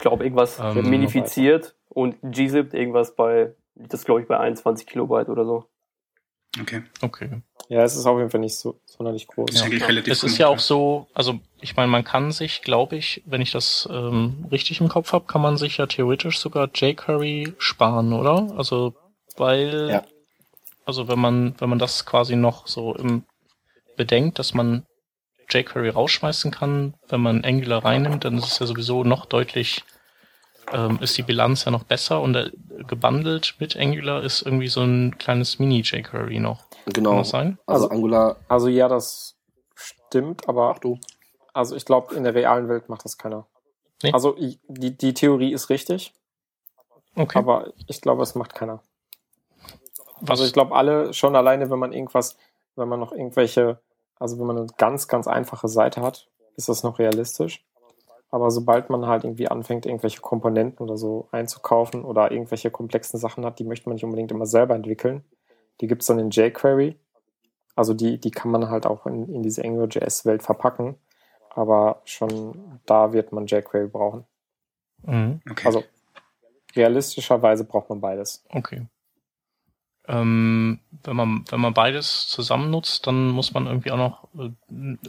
Ich 0.03 0.09
glaube, 0.09 0.25
irgendwas 0.25 0.59
Ähm, 0.59 0.89
minifiziert 0.89 1.75
und 1.87 2.17
gzipped 2.21 2.73
irgendwas 2.73 3.15
bei, 3.15 3.53
das 3.75 4.03
glaube 4.03 4.19
ich 4.19 4.27
bei 4.27 4.37
21 4.37 4.85
Kilobyte 4.85 5.29
oder 5.29 5.45
so. 5.45 5.63
Okay. 6.59 6.83
Okay. 7.01 7.41
Ja, 7.69 7.83
es 7.83 7.95
ist 7.95 8.05
auf 8.05 8.17
jeden 8.17 8.29
Fall 8.29 8.41
nicht 8.41 8.57
so 8.57 8.77
sonderlich 8.83 9.27
groß. 9.27 9.53
Das 9.53 9.65
ist 9.65 9.87
relativ 9.87 10.11
Es 10.11 10.23
ist 10.25 10.37
ja 10.39 10.49
auch 10.49 10.59
so, 10.59 11.07
also 11.13 11.39
ich 11.61 11.77
meine, 11.77 11.87
man 11.87 12.03
kann 12.03 12.33
sich, 12.33 12.63
glaube 12.63 12.97
ich, 12.97 13.23
wenn 13.25 13.39
ich 13.39 13.51
das 13.51 13.87
ähm, 13.89 14.45
richtig 14.51 14.81
im 14.81 14.89
Kopf 14.89 15.13
habe, 15.13 15.23
kann 15.25 15.41
man 15.41 15.55
sich 15.55 15.77
ja 15.77 15.85
theoretisch 15.85 16.37
sogar 16.37 16.69
jQuery 16.73 17.53
sparen, 17.57 18.11
oder? 18.11 18.53
Also 18.57 18.95
weil, 19.37 19.87
Ja. 19.89 20.03
also 20.83 21.07
wenn 21.07 21.19
man, 21.19 21.55
wenn 21.59 21.69
man 21.69 21.79
das 21.79 22.05
quasi 22.05 22.35
noch 22.35 22.67
so 22.67 22.93
im 22.93 23.23
bedenkt, 23.95 24.37
dass 24.37 24.53
man 24.53 24.85
jQuery 25.49 25.87
rausschmeißen 25.89 26.51
kann, 26.51 26.93
wenn 27.07 27.21
man 27.21 27.45
Angular 27.45 27.85
reinnimmt, 27.85 28.25
dann 28.25 28.37
ist 28.37 28.47
es 28.47 28.59
ja 28.59 28.65
sowieso 28.65 29.05
noch 29.05 29.25
deutlich, 29.25 29.83
ähm, 30.71 30.97
ist 31.01 31.17
die 31.17 31.23
Bilanz 31.23 31.65
ja 31.65 31.71
noch 31.71 31.83
besser 31.83 32.21
und 32.21 32.35
äh, 32.35 32.51
gebundelt 32.87 33.55
mit 33.59 33.75
Angular 33.77 34.23
ist 34.23 34.41
irgendwie 34.43 34.67
so 34.67 34.81
ein 34.81 35.17
kleines 35.17 35.59
Mini-jQuery 35.59 36.39
noch. 36.39 36.69
Kann 36.85 36.93
Genau. 36.93 37.17
das 37.17 37.29
sein? 37.29 37.57
Also, 37.65 37.85
Also- 37.85 37.95
Angular, 37.95 38.37
Also 38.47 38.67
ja, 38.67 38.87
das 38.87 39.35
stimmt, 39.75 40.47
aber 40.47 40.71
ach 40.75 40.79
du. 40.79 40.99
also 41.53 41.75
ich 41.75 41.85
glaube, 41.85 42.15
in 42.15 42.23
der 42.23 42.33
realen 42.35 42.69
Welt 42.69 42.89
macht 42.89 43.05
das 43.05 43.17
keiner. 43.17 43.45
Nee. 44.01 44.11
Also 44.13 44.35
die, 44.67 44.97
die 44.97 45.13
Theorie 45.13 45.53
ist 45.53 45.69
richtig, 45.69 46.13
Okay. 47.15 47.37
aber 47.37 47.71
ich 47.87 48.01
glaube, 48.01 48.23
es 48.23 48.35
macht 48.35 48.53
keiner. 48.55 48.81
Was, 50.21 50.31
Also 50.31 50.45
ich 50.45 50.53
glaube, 50.53 50.75
alle 50.75 51.13
schon 51.13 51.35
alleine, 51.35 51.69
wenn 51.69 51.79
man 51.79 51.93
irgendwas, 51.93 52.37
wenn 52.75 52.87
man 52.89 52.99
noch 52.99 53.11
irgendwelche, 53.11 53.79
also 54.19 54.39
wenn 54.39 54.45
man 54.47 54.57
eine 54.57 54.67
ganz, 54.77 55.07
ganz 55.07 55.27
einfache 55.27 55.67
Seite 55.67 56.01
hat, 56.01 56.27
ist 56.55 56.69
das 56.69 56.83
noch 56.83 56.99
realistisch. 56.99 57.63
Aber 58.33 58.49
sobald 58.49 58.89
man 58.89 59.05
halt 59.05 59.25
irgendwie 59.25 59.47
anfängt, 59.47 59.85
irgendwelche 59.85 60.19
Komponenten 60.19 60.83
oder 60.83 60.97
so 60.97 61.27
einzukaufen 61.31 62.03
oder 62.03 62.31
irgendwelche 62.31 62.71
komplexen 62.71 63.19
Sachen 63.19 63.45
hat, 63.45 63.59
die 63.59 63.63
möchte 63.63 63.87
man 63.87 63.93
nicht 63.93 64.05
unbedingt 64.05 64.31
immer 64.31 64.47
selber 64.47 64.73
entwickeln. 64.73 65.23
Die 65.81 65.85
gibt's 65.85 66.07
dann 66.07 66.17
in 66.17 66.31
jQuery. 66.31 66.97
Also 67.75 67.93
die, 67.93 68.19
die 68.19 68.31
kann 68.31 68.49
man 68.49 68.71
halt 68.71 68.87
auch 68.87 69.05
in, 69.05 69.31
in 69.31 69.43
diese 69.43 69.63
AngularJS-Welt 69.63 70.41
verpacken. 70.41 70.95
Aber 71.51 72.01
schon 72.05 72.79
da 72.87 73.13
wird 73.13 73.33
man 73.33 73.45
jQuery 73.45 73.87
brauchen. 73.87 74.25
Mhm. 75.03 75.41
Okay. 75.47 75.67
Also 75.67 75.83
realistischerweise 76.75 77.65
braucht 77.65 77.89
man 77.89 78.01
beides. 78.01 78.43
Okay. 78.49 78.87
Ähm, 80.05 80.79
wenn 81.03 81.15
man 81.15 81.45
wenn 81.49 81.61
man 81.61 81.73
beides 81.73 82.27
zusammen 82.27 82.69
nutzt, 82.69 83.07
dann 83.07 83.29
muss 83.29 83.53
man 83.53 83.67
irgendwie 83.67 83.91
auch 83.91 83.97
noch 83.97 84.27
äh, 84.37 84.51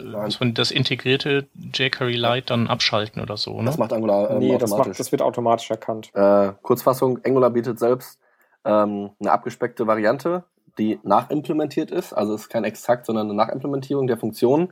muss 0.01 0.39
man 0.39 0.53
das 0.53 0.71
integrierte 0.71 1.47
jQuery 1.53 2.15
Lite 2.15 2.45
dann 2.47 2.67
abschalten 2.67 3.21
oder 3.21 3.35
so, 3.35 3.59
ne? 3.59 3.65
Das 3.65 3.77
macht 3.77 3.91
Angular 3.91 4.31
ähm, 4.31 4.39
nee, 4.39 4.57
das, 4.57 4.71
automatisch. 4.71 4.87
macht, 4.87 4.99
das 4.99 5.11
wird 5.11 5.21
automatisch 5.21 5.69
erkannt. 5.69 6.11
Äh, 6.13 6.53
Kurzfassung, 6.61 7.19
Angular 7.25 7.49
bietet 7.49 7.77
selbst 7.77 8.19
ähm, 8.63 9.11
eine 9.19 9.31
abgespeckte 9.31 9.85
Variante, 9.85 10.45
die 10.77 10.99
nachimplementiert 11.03 11.91
ist. 11.91 12.13
Also 12.13 12.33
es 12.33 12.43
ist 12.43 12.49
kein 12.49 12.63
Extrakt, 12.63 13.05
sondern 13.05 13.27
eine 13.27 13.35
Nachimplementierung 13.35 14.07
der 14.07 14.17
Funktion. 14.17 14.71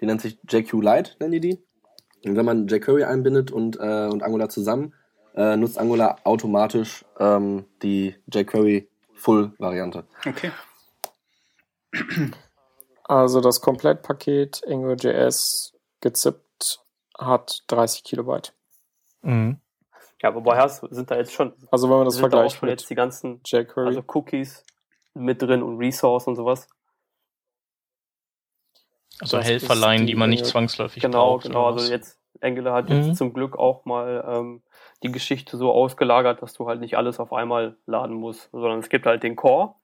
Die 0.00 0.06
nennt 0.06 0.20
sich 0.20 0.38
JQ 0.48 0.82
Lite, 0.82 1.12
nennen 1.18 1.32
die 1.32 1.40
die. 1.40 1.58
Und 2.24 2.36
wenn 2.36 2.44
man 2.44 2.68
jQuery 2.68 3.04
einbindet 3.04 3.50
und, 3.50 3.78
äh, 3.80 4.06
und 4.06 4.22
Angular 4.22 4.48
zusammen, 4.48 4.94
äh, 5.34 5.56
nutzt 5.56 5.78
Angular 5.78 6.18
automatisch 6.24 7.04
ähm, 7.18 7.64
die 7.82 8.14
jQuery 8.32 8.88
Full-Variante. 9.22 10.04
okay. 10.26 10.50
Also 13.04 13.40
das 13.40 13.60
Komplettpaket 13.60 14.62
AngularJS 14.66 15.74
gezippt 16.00 16.80
hat 17.18 17.62
30 17.68 18.04
Kilobyte. 18.04 18.54
Mhm. 19.22 19.60
Ja, 20.22 20.34
wobei 20.34 20.58
hast, 20.58 20.84
sind 20.90 21.10
da 21.10 21.16
jetzt 21.16 21.32
schon. 21.32 21.52
Also 21.70 21.88
wenn 21.88 21.96
man 21.96 22.04
das 22.06 22.18
vergleicht 22.18 22.56
da 22.56 22.58
schon 22.60 22.68
jetzt 22.68 22.88
die 22.90 22.94
ganzen 22.94 23.40
jQuery. 23.44 23.88
also 23.88 24.04
Cookies 24.14 24.64
mit 25.14 25.42
drin 25.42 25.62
und 25.62 25.78
Resource 25.78 26.26
und 26.26 26.36
sowas. 26.36 26.68
Also 29.20 29.38
Helferlein, 29.38 30.00
die, 30.00 30.06
die 30.06 30.14
man 30.14 30.30
nicht 30.30 30.46
zwangsläufig 30.46 31.02
genau, 31.02 31.34
braucht. 31.34 31.44
Genau, 31.44 31.66
genau. 31.66 31.78
Also 31.78 31.92
jetzt 31.92 32.18
Angular 32.42 32.74
hat 32.74 32.88
mhm. 32.88 33.02
jetzt 33.02 33.16
zum 33.16 33.32
Glück 33.32 33.58
auch 33.58 33.84
mal 33.84 34.24
ähm, 34.26 34.62
die 35.02 35.12
Geschichte 35.12 35.56
so 35.56 35.72
ausgelagert, 35.72 36.42
dass 36.42 36.54
du 36.54 36.66
halt 36.66 36.80
nicht 36.80 36.96
alles 36.96 37.20
auf 37.20 37.32
einmal 37.32 37.76
laden 37.86 38.16
musst, 38.16 38.50
sondern 38.52 38.78
es 38.78 38.88
gibt 38.88 39.06
halt 39.06 39.22
den 39.22 39.36
Core 39.36 39.74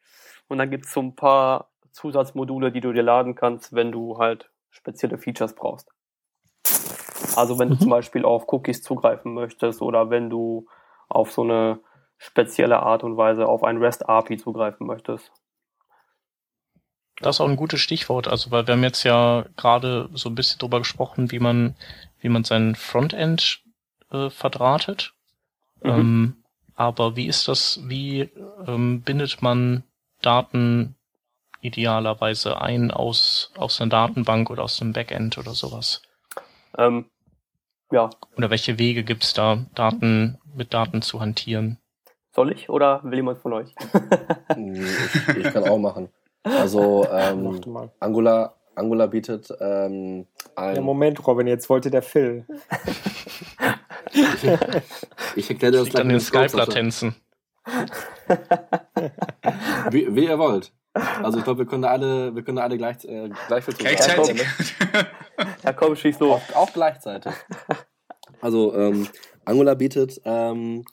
und 0.49 0.59
dann 0.59 0.71
gibt 0.71 0.87
es 0.87 0.93
so 0.93 1.01
ein 1.01 1.15
paar 1.15 1.69
Zusatzmodule, 1.93 2.73
die 2.73 2.81
du 2.81 2.93
dir 2.93 3.03
laden 3.03 3.35
kannst, 3.35 3.75
wenn 3.75 3.93
du 3.93 4.19
halt 4.19 4.51
spezielle 4.71 5.19
Features 5.19 5.55
brauchst. 5.55 5.91
Also 7.37 7.59
wenn 7.59 7.69
mhm. 7.69 7.73
du 7.73 7.79
zum 7.81 7.91
Beispiel 7.91 8.25
auf 8.25 8.53
Cookies 8.53 8.83
zugreifen 8.83 9.35
möchtest 9.35 9.83
oder 9.83 10.11
wenn 10.11 10.31
du 10.31 10.67
auf 11.09 11.33
so 11.33 11.43
eine 11.43 11.81
spezielle 12.19 12.81
Art 12.81 13.05
und 13.05 13.17
Weise 13.17 13.47
auf 13.47 13.63
ein 13.63 13.79
REST 13.79 14.09
API 14.09 14.37
zugreifen 14.37 14.87
möchtest. 14.87 15.33
Das 17.21 17.37
ist 17.37 17.41
auch 17.41 17.49
ein 17.49 17.57
gutes 17.57 17.81
Stichwort, 17.81 18.29
also 18.29 18.51
weil 18.51 18.67
wir 18.67 18.75
haben 18.75 18.85
jetzt 18.85 19.03
ja 19.03 19.45
gerade 19.57 20.09
so 20.15 20.29
ein 20.29 20.35
bisschen 20.35 20.59
drüber 20.59 20.79
gesprochen, 20.79 21.33
wie 21.33 21.41
man, 21.41 21.75
wie 22.21 22.29
man 22.29 22.45
sein 22.45 22.75
Frontend 22.75 23.63
äh, 24.13 24.31
verdrahtet. 24.31 25.15
Mhm. 25.83 25.91
Ähm, 25.91 26.37
aber 26.75 27.17
wie 27.17 27.27
ist 27.27 27.49
das, 27.49 27.81
wie 27.85 28.31
ähm, 28.67 29.03
bindet 29.03 29.43
man 29.43 29.83
Daten 30.23 30.95
idealerweise 31.61 32.61
ein 32.61 32.93
aus, 32.93 33.53
aus 33.57 33.81
einer 33.81 33.91
Datenbank 33.91 34.49
oder 34.51 34.63
aus 34.63 34.81
einem 34.81 34.93
Backend 34.93 35.39
oder 35.39 35.55
sowas? 35.55 36.03
Ähm, 36.77 37.07
ja. 37.91 38.11
Oder 38.37 38.51
welche 38.51 38.79
Wege 38.79 39.03
gibt's 39.03 39.35
da, 39.35 39.59
Daten 39.75 40.39
mit 40.55 40.73
Daten 40.73 41.03
zu 41.03 41.21
hantieren? 41.21 41.79
Soll 42.31 42.53
ich 42.53 42.69
oder 42.69 43.03
will 43.03 43.17
jemand 43.17 43.39
von 43.41 43.55
euch? 43.55 43.75
ich, 44.57 45.37
ich 45.37 45.53
kann 45.53 45.65
auch 45.65 45.79
machen. 45.79 46.11
Also 46.43 47.07
ähm, 47.13 47.61
Angular, 48.01 48.55
Angular 48.75 49.09
bietet 49.09 49.53
ähm, 49.61 50.27
ein. 50.55 50.77
Ja, 50.77 50.83
Moment, 50.83 51.27
Robin, 51.27 51.47
jetzt 51.47 51.69
wollte 51.69 51.91
der 51.91 52.03
Phil. 52.03 52.47
ich 55.37 55.51
erkläre 55.51 55.73
das 55.73 55.89
gleich. 55.89 56.03
an 56.03 56.09
den 56.09 56.21
Skype-Latenzen. 56.21 57.15
wie, 59.91 60.15
wie 60.15 60.25
ihr 60.25 60.39
wollt. 60.39 60.73
Also 61.23 61.39
ich 61.39 61.45
glaube, 61.45 61.61
wir 61.61 61.67
können 61.67 61.85
alle, 61.85 62.35
wir 62.35 62.43
können 62.43 62.59
alle 62.59 62.77
gleich, 62.77 63.05
äh, 63.05 63.31
gleich 63.47 63.65
Gleichzeitig. 63.67 64.47
Ja, 65.63 65.73
komm, 65.73 65.95
schieß 65.95 66.19
los. 66.19 66.41
Auch, 66.53 66.57
auch 66.57 66.73
gleichzeitig. 66.73 67.33
Also 68.41 68.75
ähm, 68.75 69.07
Angular 69.45 69.77
bietet 69.77 70.21
ähm, 70.25 70.85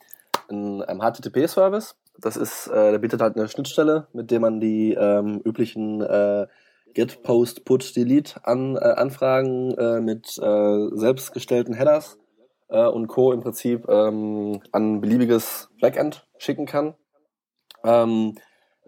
einen, 0.48 0.82
einen 0.82 1.00
HTTP-Service, 1.00 1.96
das 2.18 2.36
ist, 2.36 2.68
äh, 2.68 2.92
der 2.92 2.98
bietet 2.98 3.20
halt 3.20 3.36
eine 3.36 3.48
Schnittstelle, 3.48 4.08
mit 4.12 4.30
der 4.30 4.40
man 4.40 4.60
die 4.60 4.94
ähm, 4.94 5.40
üblichen 5.44 6.00
äh, 6.00 6.46
Get, 6.94 7.22
Post, 7.22 7.64
Put, 7.64 7.94
Delete 7.94 8.40
an, 8.44 8.76
äh, 8.76 8.78
Anfragen 8.78 9.72
äh, 9.72 10.00
mit 10.00 10.38
äh, 10.38 10.88
selbstgestellten 10.92 11.74
Headers 11.74 12.18
äh, 12.68 12.86
und 12.86 13.06
Co. 13.08 13.32
im 13.32 13.40
Prinzip 13.40 13.86
ähm, 13.88 14.62
an 14.72 15.00
beliebiges 15.00 15.68
Backend 15.80 16.26
schicken 16.38 16.66
kann. 16.66 16.94
Ähm, 17.84 18.36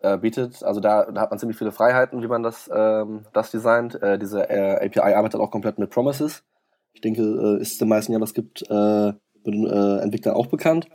äh, 0.00 0.16
bietet, 0.16 0.62
also 0.62 0.80
da, 0.80 1.10
da 1.10 1.20
hat 1.20 1.30
man 1.30 1.38
ziemlich 1.38 1.58
viele 1.58 1.72
Freiheiten, 1.72 2.22
wie 2.22 2.28
man 2.28 2.42
das, 2.42 2.70
ähm, 2.72 3.26
das 3.32 3.50
designt. 3.50 4.00
Äh, 4.00 4.18
diese 4.18 4.48
äh, 4.48 4.86
API 4.86 5.14
arbeitet 5.14 5.40
auch 5.40 5.50
komplett 5.50 5.78
mit 5.78 5.90
Promises. 5.90 6.44
Ich 6.92 7.00
denke, 7.00 7.22
äh, 7.22 7.60
ist 7.60 7.80
den 7.80 7.88
meisten 7.88 8.12
JavaScript 8.12 8.64
äh, 8.70 9.08
äh, 9.08 9.98
Entwicklern 10.00 10.34
auch 10.34 10.46
bekannt. 10.46 10.88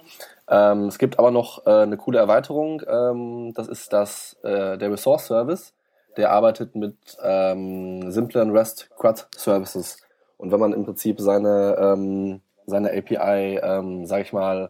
Ähm, 0.53 0.85
es 0.85 0.99
gibt 0.99 1.17
aber 1.17 1.31
noch 1.31 1.65
äh, 1.65 1.81
eine 1.81 1.97
coole 1.97 2.19
Erweiterung. 2.19 2.83
Ähm, 2.87 3.53
das 3.55 3.67
ist 3.67 3.91
das, 3.91 4.37
äh, 4.43 4.77
der 4.77 4.91
Resource 4.91 5.25
Service. 5.25 5.73
Der 6.15 6.29
arbeitet 6.29 6.75
mit 6.75 6.95
ähm, 7.23 8.11
simplen 8.11 8.51
REST 8.51 8.91
CRUD 8.95 9.27
Services. 9.35 9.97
Und 10.37 10.51
wenn 10.51 10.59
man 10.59 10.73
im 10.73 10.85
Prinzip 10.85 11.19
seine, 11.19 11.75
ähm, 11.79 12.41
seine 12.67 12.91
API, 12.91 13.59
ähm, 13.63 14.05
sage 14.05 14.21
ich 14.21 14.33
mal, 14.33 14.69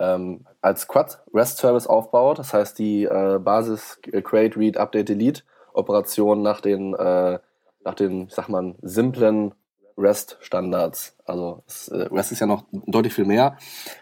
ähm, 0.00 0.46
als 0.62 0.88
CRUD 0.88 1.18
REST 1.34 1.58
Service 1.58 1.86
aufbaut, 1.86 2.38
das 2.38 2.54
heißt 2.54 2.78
die 2.78 3.04
äh, 3.04 3.38
Basis 3.38 4.00
Create, 4.00 4.56
Read, 4.56 4.78
Update, 4.78 5.10
Delete 5.10 5.42
Operation 5.74 6.40
nach 6.40 6.62
den, 6.62 6.94
äh, 6.94 7.38
nach 7.84 7.94
den, 7.94 8.28
ich 8.28 8.34
sag 8.34 8.48
mal, 8.48 8.74
simplen 8.80 9.52
REST-Standards. 9.98 11.16
Also 11.24 11.64
äh, 11.90 12.02
REST 12.14 12.32
ist 12.32 12.40
ja 12.40 12.46
noch 12.46 12.64
deutlich 12.70 13.14
viel 13.14 13.24
mehr, 13.24 13.58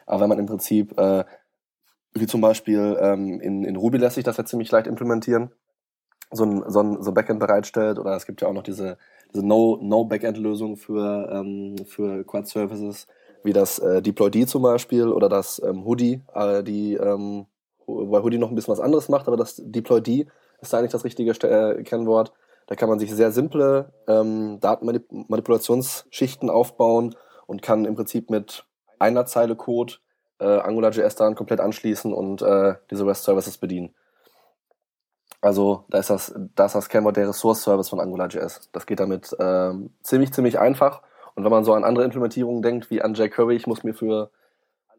aber 0.07 0.23
wenn 0.23 0.29
man 0.29 0.39
im 0.39 0.47
Prinzip, 0.47 0.99
äh, 0.99 1.25
wie 2.15 2.27
zum 2.27 2.41
Beispiel 2.41 2.97
ähm, 3.01 3.41
in, 3.41 3.65
in 3.65 3.77
Ruby 3.77 3.99
lässt 3.99 4.15
sich 4.15 4.25
das 4.25 4.37
ja 4.37 4.45
ziemlich 4.45 4.71
leicht 4.71 4.87
implementieren, 4.87 5.51
so 6.31 6.45
ein, 6.45 6.65
so 6.69 6.81
ein 6.81 7.03
so 7.03 7.13
Backend 7.13 7.41
bereitstellt 7.41 7.99
oder 7.99 8.15
es 8.15 8.27
gibt 8.27 8.43
ja 8.43 8.49
auch 8.49 8.53
noch 8.53 8.63
diese, 8.63 8.99
diese 9.33 9.47
No-Backend-Lösung 9.47 10.71
no 10.71 10.77
für, 10.77 11.31
ähm, 11.33 11.77
für 11.87 12.25
Quad-Services, 12.25 13.07
wie 13.45 13.53
das 13.53 13.79
äh, 13.79 14.03
Deploy-D 14.03 14.47
zum 14.47 14.63
Beispiel 14.63 15.09
oder 15.09 15.29
das 15.29 15.63
ähm, 15.65 15.85
Hoodie, 15.85 16.21
äh, 16.35 16.63
die, 16.63 16.95
ähm, 16.95 17.47
wobei 17.87 18.23
Hoodie 18.23 18.39
noch 18.39 18.51
ein 18.51 18.55
bisschen 18.55 18.73
was 18.73 18.81
anderes 18.81 19.09
macht, 19.09 19.29
aber 19.29 19.37
das 19.37 19.63
Deploy-D 19.65 20.27
ist 20.61 20.73
da 20.73 20.79
eigentlich 20.79 20.93
das 20.93 21.05
richtige 21.05 21.31
äh, 21.31 21.83
Kennwort. 21.83 22.33
Da 22.67 22.75
kann 22.75 22.89
man 22.89 22.99
sich 22.99 23.13
sehr 23.15 23.31
simple 23.33 23.93
ähm, 24.09 24.59
Datenmanipulationsschichten 24.61 26.51
aufbauen 26.51 27.15
und 27.47 27.63
kann 27.63 27.85
im 27.85 27.95
Prinzip 27.95 28.31
mit 28.31 28.65
einer 28.99 29.27
Zeile 29.27 29.55
Code 29.57 29.95
äh, 30.41 30.59
AngularJS 30.59 31.17
daran 31.17 31.35
komplett 31.35 31.61
anschließen 31.61 32.13
und 32.13 32.43
äh, 32.43 32.75
diese 32.91 33.07
REST 33.07 33.25
Services 33.25 33.59
bedienen. 33.59 33.95
Also 35.41 35.85
da 35.91 35.99
ist 35.99 36.11
das, 36.11 36.35
da 36.55 36.67
ist 36.67 36.75
das 36.75 36.89
Kernwort 36.89 37.17
der 37.17 37.29
Resource 37.29 37.63
Service 37.63 37.89
von 37.89 38.01
AngularJS. 38.01 38.71
Das 38.73 38.87
geht 38.87 39.01
damit 39.01 39.35
ähm, 39.39 39.91
ziemlich, 40.03 40.33
ziemlich 40.33 40.59
einfach. 40.59 41.03
Und 41.35 41.45
wenn 41.45 41.53
man 41.53 41.65
so 41.65 41.75
an 41.75 41.85
andere 41.85 42.05
Implementierungen 42.05 42.63
denkt, 42.63 42.91
wie 42.91 43.03
an 43.03 43.15
jQuery, 43.15 43.55
ich 43.55 43.67
muss 43.67 43.85
mir 43.85 43.95
für 43.95 44.31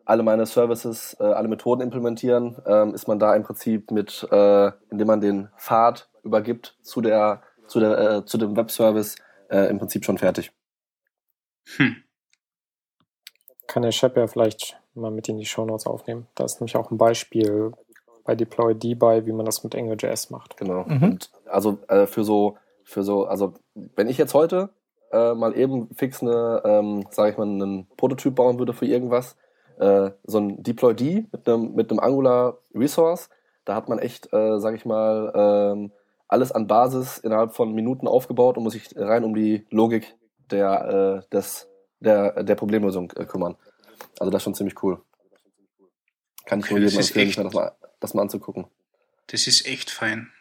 alle 0.06 0.24
meine 0.24 0.46
Services, 0.46 1.18
äh, 1.20 1.24
alle 1.24 1.50
Methoden 1.50 1.82
implementieren, 1.82 2.56
ähm, 2.66 2.94
ist 2.94 3.08
man 3.08 3.20
da 3.20 3.36
im 3.36 3.44
Prinzip 3.44 3.92
mit, 3.92 4.26
äh, 4.32 4.72
indem 4.90 5.08
man 5.08 5.20
den 5.20 5.50
Pfad 5.58 6.08
übergibt 6.24 6.78
zu 6.82 7.02
der 7.02 7.42
zu, 7.68 7.80
der, 7.80 7.98
äh, 7.98 8.26
zu 8.26 8.38
dem 8.38 8.56
Webservice 8.56 9.16
äh, 9.50 9.70
im 9.70 9.80
Prinzip 9.80 10.06
schon 10.06 10.18
fertig. 10.18 10.52
Hm. 11.76 12.04
Kann 13.68 13.84
der 13.84 13.92
Shep 13.92 14.16
ja 14.16 14.28
vielleicht 14.28 14.80
mal 14.94 15.12
mit 15.12 15.30
in 15.30 15.38
die 15.38 15.46
Show 15.46 15.66
Notes 15.66 15.86
aufnehmen. 15.86 16.28
Da 16.36 16.46
ist 16.46 16.60
nämlich 16.60 16.76
auch 16.76 16.92
ein 16.92 16.98
Beispiel 16.98 17.72
bei 18.24 18.36
Deploy 18.36 18.76
Debye, 18.76 19.26
wie 19.26 19.32
man 19.32 19.46
das 19.46 19.64
mit 19.64 19.76
AngularJS 19.76 20.30
macht. 20.30 20.58
Genau. 20.58 20.84
Mhm. 20.86 21.04
Und 21.04 21.32
also 21.46 21.80
äh, 21.88 22.06
für 22.06 22.24
so, 22.24 22.58
für 22.84 23.04
so, 23.04 23.26
also 23.26 23.54
wenn 23.74 24.10
ich 24.10 24.18
jetzt 24.18 24.34
heute 24.34 24.70
äh, 25.12 25.34
mal 25.34 25.58
eben 25.58 25.90
fix 25.96 26.22
eine, 26.22 26.62
ähm, 26.66 27.06
sage 27.10 27.32
ich 27.32 27.38
mal, 27.38 27.48
einen 27.48 27.88
Prototyp 27.96 28.36
bauen 28.36 28.60
würde 28.60 28.74
für 28.74 28.86
irgendwas, 28.86 29.38
äh, 29.80 30.12
so 30.24 30.40
ein 30.40 30.62
Deploy 30.64 30.94
D 30.94 31.26
mit 31.32 31.48
einem 31.48 31.74
mit 31.74 31.92
einem 31.92 32.00
Angular 32.00 32.58
Resource, 32.74 33.30
da 33.64 33.76
hat 33.76 33.90
man 33.90 34.00
echt, 34.00 34.32
äh, 34.34 34.60
sage 34.60 34.76
ich 34.76 34.86
mal, 34.86 35.32
ähm, 35.36 35.92
alles 36.28 36.52
an 36.52 36.68
Basis 36.68 37.18
innerhalb 37.18 37.56
von 37.56 37.74
Minuten 37.74 38.08
aufgebaut 38.08 38.58
und 38.58 38.64
muss 38.64 38.74
sich 38.74 38.90
rein 38.96 39.24
um 39.24 39.34
die 39.34 39.66
Logik 39.70 40.16
der, 40.52 41.24
äh, 41.26 41.30
des, 41.34 41.68
der, 42.00 42.44
der 42.44 42.56
Problemlösung 42.56 43.12
äh, 43.16 43.26
kümmern. 43.26 43.56
Also 44.20 44.32
das 44.32 44.40
ist 44.40 44.44
schon 44.44 44.56
ziemlich 44.56 44.82
cool. 44.84 45.02
Kann 46.46 46.60
ich 46.60 46.70
nur 46.70 46.80
jedem 46.80 47.00
empfehlen, 47.00 47.30
echt, 47.30 47.38
das, 47.38 47.54
mal, 47.54 47.76
das 48.00 48.14
mal 48.14 48.22
anzugucken. 48.24 48.68
Das 49.28 49.48
ist 49.48 49.66
echt 49.66 49.90
fein. 49.90 50.32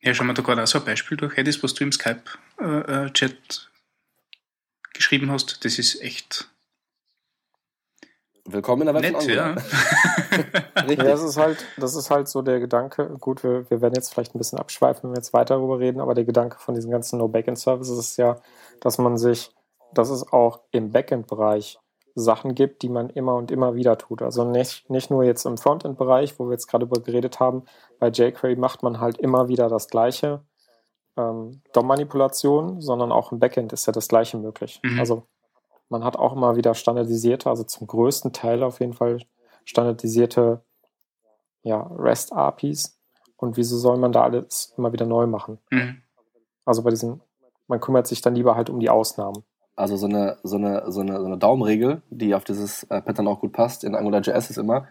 Ja, 0.00 0.14
schau 0.14 0.24
mal 0.24 0.34
da 0.34 0.42
gerade 0.42 0.62
auch 0.62 0.66
so 0.66 0.78
ein 0.78 0.84
Beispiel 0.84 1.16
durch 1.16 1.36
hättest, 1.36 1.62
was 1.62 1.74
du 1.74 1.84
im 1.84 1.92
Skype-Chat 1.92 3.32
äh, 3.32 3.34
äh 3.34 3.38
geschrieben 4.92 5.30
hast. 5.30 5.64
Das 5.64 5.78
ist 5.78 6.00
echt 6.02 6.50
Willkommen 8.50 8.80
in 8.80 8.86
der 8.86 8.94
Welt 8.94 9.12
Nett, 9.12 9.22
von 9.22 9.30
ja. 9.30 9.54
ja, 10.88 11.04
das 11.04 11.22
ist 11.22 11.36
halt, 11.36 11.66
das 11.76 11.94
ist 11.94 12.10
halt 12.10 12.28
so 12.28 12.40
der 12.40 12.60
Gedanke. 12.60 13.14
Gut, 13.20 13.44
wir, 13.44 13.68
wir 13.68 13.82
werden 13.82 13.92
jetzt 13.94 14.14
vielleicht 14.14 14.34
ein 14.34 14.38
bisschen 14.38 14.58
abschweifen, 14.58 15.02
wenn 15.02 15.10
wir 15.10 15.18
jetzt 15.18 15.34
weiter 15.34 15.56
darüber 15.56 15.78
reden, 15.78 16.00
aber 16.00 16.14
der 16.14 16.24
Gedanke 16.24 16.58
von 16.58 16.74
diesen 16.74 16.90
ganzen 16.90 17.18
No-Backend-Services 17.18 17.98
ist 17.98 18.16
ja, 18.16 18.36
dass 18.80 18.96
man 18.96 19.18
sich, 19.18 19.50
dass 19.92 20.08
es 20.08 20.32
auch 20.32 20.60
im 20.70 20.92
Backend-Bereich 20.92 21.78
Sachen 22.14 22.54
gibt, 22.54 22.80
die 22.80 22.88
man 22.88 23.10
immer 23.10 23.34
und 23.34 23.50
immer 23.50 23.74
wieder 23.74 23.98
tut. 23.98 24.22
Also 24.22 24.44
nicht, 24.44 24.88
nicht 24.88 25.10
nur 25.10 25.24
jetzt 25.24 25.44
im 25.44 25.58
Frontend-Bereich, 25.58 26.38
wo 26.38 26.46
wir 26.46 26.52
jetzt 26.52 26.68
gerade 26.68 26.86
über 26.86 27.02
geredet 27.02 27.40
haben. 27.40 27.64
Bei 27.98 28.08
jQuery 28.08 28.56
macht 28.56 28.82
man 28.82 28.98
halt 28.98 29.18
immer 29.18 29.48
wieder 29.48 29.68
das 29.68 29.88
Gleiche. 29.88 30.40
Ähm, 31.18 31.60
DOM-Manipulation, 31.74 32.80
sondern 32.80 33.12
auch 33.12 33.30
im 33.30 33.40
Backend 33.40 33.74
ist 33.74 33.84
ja 33.86 33.92
das 33.92 34.08
Gleiche 34.08 34.38
möglich. 34.38 34.80
Mhm. 34.82 34.98
Also 34.98 35.24
man 35.88 36.04
hat 36.04 36.16
auch 36.16 36.34
immer 36.34 36.56
wieder 36.56 36.74
standardisierte, 36.74 37.48
also 37.48 37.64
zum 37.64 37.86
größten 37.86 38.32
Teil 38.32 38.62
auf 38.62 38.80
jeden 38.80 38.92
Fall 38.92 39.18
standardisierte 39.64 40.62
ja, 41.62 41.90
REST-APIs. 41.96 42.98
Und 43.36 43.56
wieso 43.56 43.76
soll 43.78 43.98
man 43.98 44.12
da 44.12 44.22
alles 44.22 44.74
immer 44.76 44.92
wieder 44.92 45.06
neu 45.06 45.26
machen? 45.26 45.58
Mhm. 45.70 46.02
Also 46.64 46.82
bei 46.82 46.90
diesen, 46.90 47.20
man 47.66 47.80
kümmert 47.80 48.06
sich 48.06 48.20
dann 48.20 48.34
lieber 48.34 48.56
halt 48.56 48.68
um 48.70 48.80
die 48.80 48.90
Ausnahmen. 48.90 49.44
also 49.76 49.96
so 49.96 50.06
eine, 50.06 50.38
so 50.42 50.56
eine, 50.56 50.90
so 50.90 51.00
eine, 51.00 51.20
so 51.20 51.26
eine 51.26 51.38
Daumenregel, 51.38 52.02
die 52.10 52.34
auf 52.34 52.44
dieses 52.44 52.82
äh, 52.84 53.00
Pattern 53.00 53.28
auch 53.28 53.40
gut 53.40 53.52
passt, 53.52 53.84
in 53.84 53.94
AngularJS 53.94 54.50
ist 54.50 54.58
immer, 54.58 54.88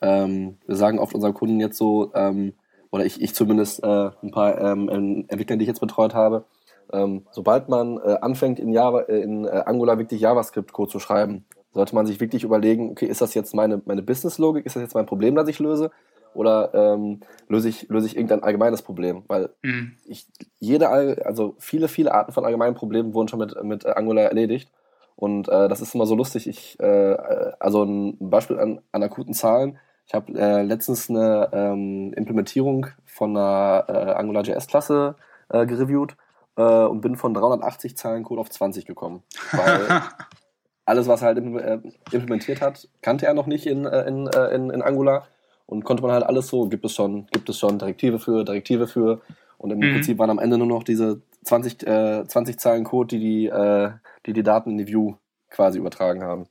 ähm, 0.00 0.58
wir 0.66 0.76
sagen 0.76 0.98
oft 0.98 1.14
unseren 1.14 1.34
Kunden 1.34 1.60
jetzt 1.60 1.76
so, 1.76 2.12
ähm, 2.14 2.54
oder 2.90 3.04
ich, 3.04 3.20
ich 3.20 3.34
zumindest 3.34 3.82
äh, 3.84 4.10
ein 4.22 4.30
paar 4.30 4.58
ähm, 4.60 4.88
Entwickler, 5.28 5.56
die 5.56 5.62
ich 5.62 5.68
jetzt 5.68 5.80
betreut 5.80 6.14
habe, 6.14 6.44
ähm, 6.92 7.26
sobald 7.30 7.68
man 7.68 7.98
äh, 7.98 8.18
anfängt 8.20 8.58
in 8.58 8.72
Java, 8.72 9.02
äh, 9.02 9.20
in 9.20 9.44
äh, 9.44 9.62
Angular 9.66 9.98
wirklich 9.98 10.20
JavaScript-Code 10.20 10.90
zu 10.90 10.98
schreiben, 10.98 11.44
sollte 11.72 11.94
man 11.94 12.06
sich 12.06 12.20
wirklich 12.20 12.44
überlegen, 12.44 12.90
okay, 12.90 13.06
ist 13.06 13.20
das 13.20 13.34
jetzt 13.34 13.54
meine, 13.54 13.80
meine 13.86 14.02
Business-Logik, 14.02 14.66
ist 14.66 14.76
das 14.76 14.82
jetzt 14.82 14.94
mein 14.94 15.06
Problem, 15.06 15.34
das 15.34 15.48
ich 15.48 15.58
löse? 15.58 15.90
Oder 16.34 16.70
ähm, 16.74 17.20
löse, 17.48 17.68
ich, 17.68 17.88
löse 17.88 18.06
ich 18.06 18.16
irgendein 18.16 18.42
allgemeines 18.42 18.82
Problem? 18.82 19.24
Weil 19.28 19.50
mhm. 19.62 19.96
ich, 20.06 20.26
jede, 20.60 20.88
also 20.88 21.56
viele, 21.58 21.88
viele 21.88 22.12
Arten 22.12 22.32
von 22.32 22.44
allgemeinen 22.44 22.74
Problemen 22.74 23.12
wurden 23.14 23.28
schon 23.28 23.38
mit, 23.38 23.62
mit 23.62 23.84
Angular 23.86 24.24
erledigt. 24.24 24.70
Und 25.16 25.48
äh, 25.48 25.68
das 25.68 25.80
ist 25.80 25.94
immer 25.94 26.06
so 26.06 26.14
lustig. 26.14 26.46
Ich, 26.46 26.80
äh, 26.80 27.16
also 27.58 27.84
ein 27.84 28.16
Beispiel 28.18 28.58
an, 28.58 28.80
an 28.92 29.02
akuten 29.02 29.34
Zahlen. 29.34 29.78
Ich 30.06 30.14
habe 30.14 30.32
äh, 30.38 30.62
letztens 30.62 31.10
eine 31.10 31.50
ähm, 31.52 32.12
Implementierung 32.14 32.86
von 33.04 33.36
einer 33.36 33.84
äh, 33.88 34.12
AngularJS-Klasse 34.14 35.16
äh, 35.50 35.66
gereviewt 35.66 36.16
äh, 36.56 36.62
und 36.62 37.00
bin 37.00 37.16
von 37.16 37.34
380 37.34 37.96
Zeilen 37.96 38.24
Code 38.24 38.40
auf 38.40 38.50
20 38.50 38.86
gekommen. 38.86 39.22
Weil 39.52 40.02
alles, 40.84 41.08
was 41.08 41.22
er 41.22 41.28
halt 41.28 41.38
äh, 41.38 41.80
implementiert 42.12 42.60
hat, 42.60 42.88
kannte 43.00 43.26
er 43.26 43.34
noch 43.34 43.46
nicht 43.46 43.66
in, 43.66 43.84
äh, 43.84 44.06
in, 44.06 44.26
äh, 44.28 44.54
in, 44.54 44.70
in 44.70 44.82
Angular 44.82 45.26
und 45.66 45.84
konnte 45.84 46.02
man 46.02 46.12
halt 46.12 46.24
alles 46.24 46.48
so, 46.48 46.68
gibt 46.68 46.84
es 46.84 46.94
schon, 46.94 47.26
gibt 47.28 47.48
es 47.48 47.58
schon 47.58 47.78
Direktive 47.78 48.18
für, 48.18 48.44
Direktive 48.44 48.86
für 48.86 49.20
und 49.58 49.70
im 49.70 49.78
mhm. 49.78 49.94
Prinzip 49.94 50.18
waren 50.18 50.30
am 50.30 50.38
Ende 50.38 50.58
nur 50.58 50.66
noch 50.66 50.82
diese 50.82 51.22
20, 51.44 51.86
äh, 51.86 52.26
20 52.26 52.58
Zeilen 52.58 52.84
Code, 52.84 53.16
die 53.16 53.20
die, 53.20 53.46
äh, 53.46 53.90
die 54.26 54.32
die 54.32 54.42
Daten 54.42 54.70
in 54.70 54.78
die 54.78 54.86
View 54.86 55.14
quasi 55.50 55.78
übertragen 55.78 56.22
haben. 56.22 56.46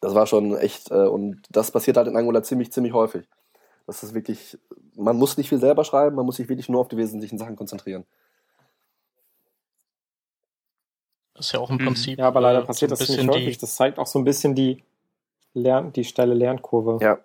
Das 0.00 0.14
war 0.14 0.26
schon 0.26 0.56
echt, 0.56 0.90
äh, 0.90 1.06
und 1.06 1.42
das 1.50 1.70
passiert 1.70 1.96
halt 1.96 2.08
in 2.08 2.16
Angular 2.16 2.42
ziemlich, 2.42 2.72
ziemlich 2.72 2.92
häufig. 2.92 3.28
Das 3.86 4.02
ist 4.02 4.14
wirklich, 4.14 4.58
man 4.96 5.16
muss 5.16 5.36
nicht 5.36 5.48
viel 5.48 5.58
selber 5.58 5.84
schreiben, 5.84 6.16
man 6.16 6.24
muss 6.24 6.36
sich 6.36 6.48
wirklich 6.48 6.68
nur 6.68 6.80
auf 6.80 6.88
die 6.88 6.96
wesentlichen 6.96 7.38
Sachen 7.38 7.56
konzentrieren. 7.56 8.04
Das 11.29 11.29
ist 11.40 11.52
ja 11.52 11.60
auch 11.60 11.70
im 11.70 11.76
mhm. 11.76 11.86
Prinzip. 11.86 12.18
Ja, 12.18 12.28
aber 12.28 12.40
leider 12.40 12.62
passiert 12.62 12.90
so 12.90 12.96
das 12.96 13.06
ziemlich 13.06 13.28
häufig. 13.28 13.58
Das 13.58 13.74
zeigt 13.74 13.98
auch 13.98 14.06
so 14.06 14.18
ein 14.18 14.24
bisschen 14.24 14.54
die, 14.54 14.82
Lern 15.52 15.92
die 15.92 16.04
steile 16.04 16.34
Lernkurve. 16.34 16.98
Ja. 17.04 17.18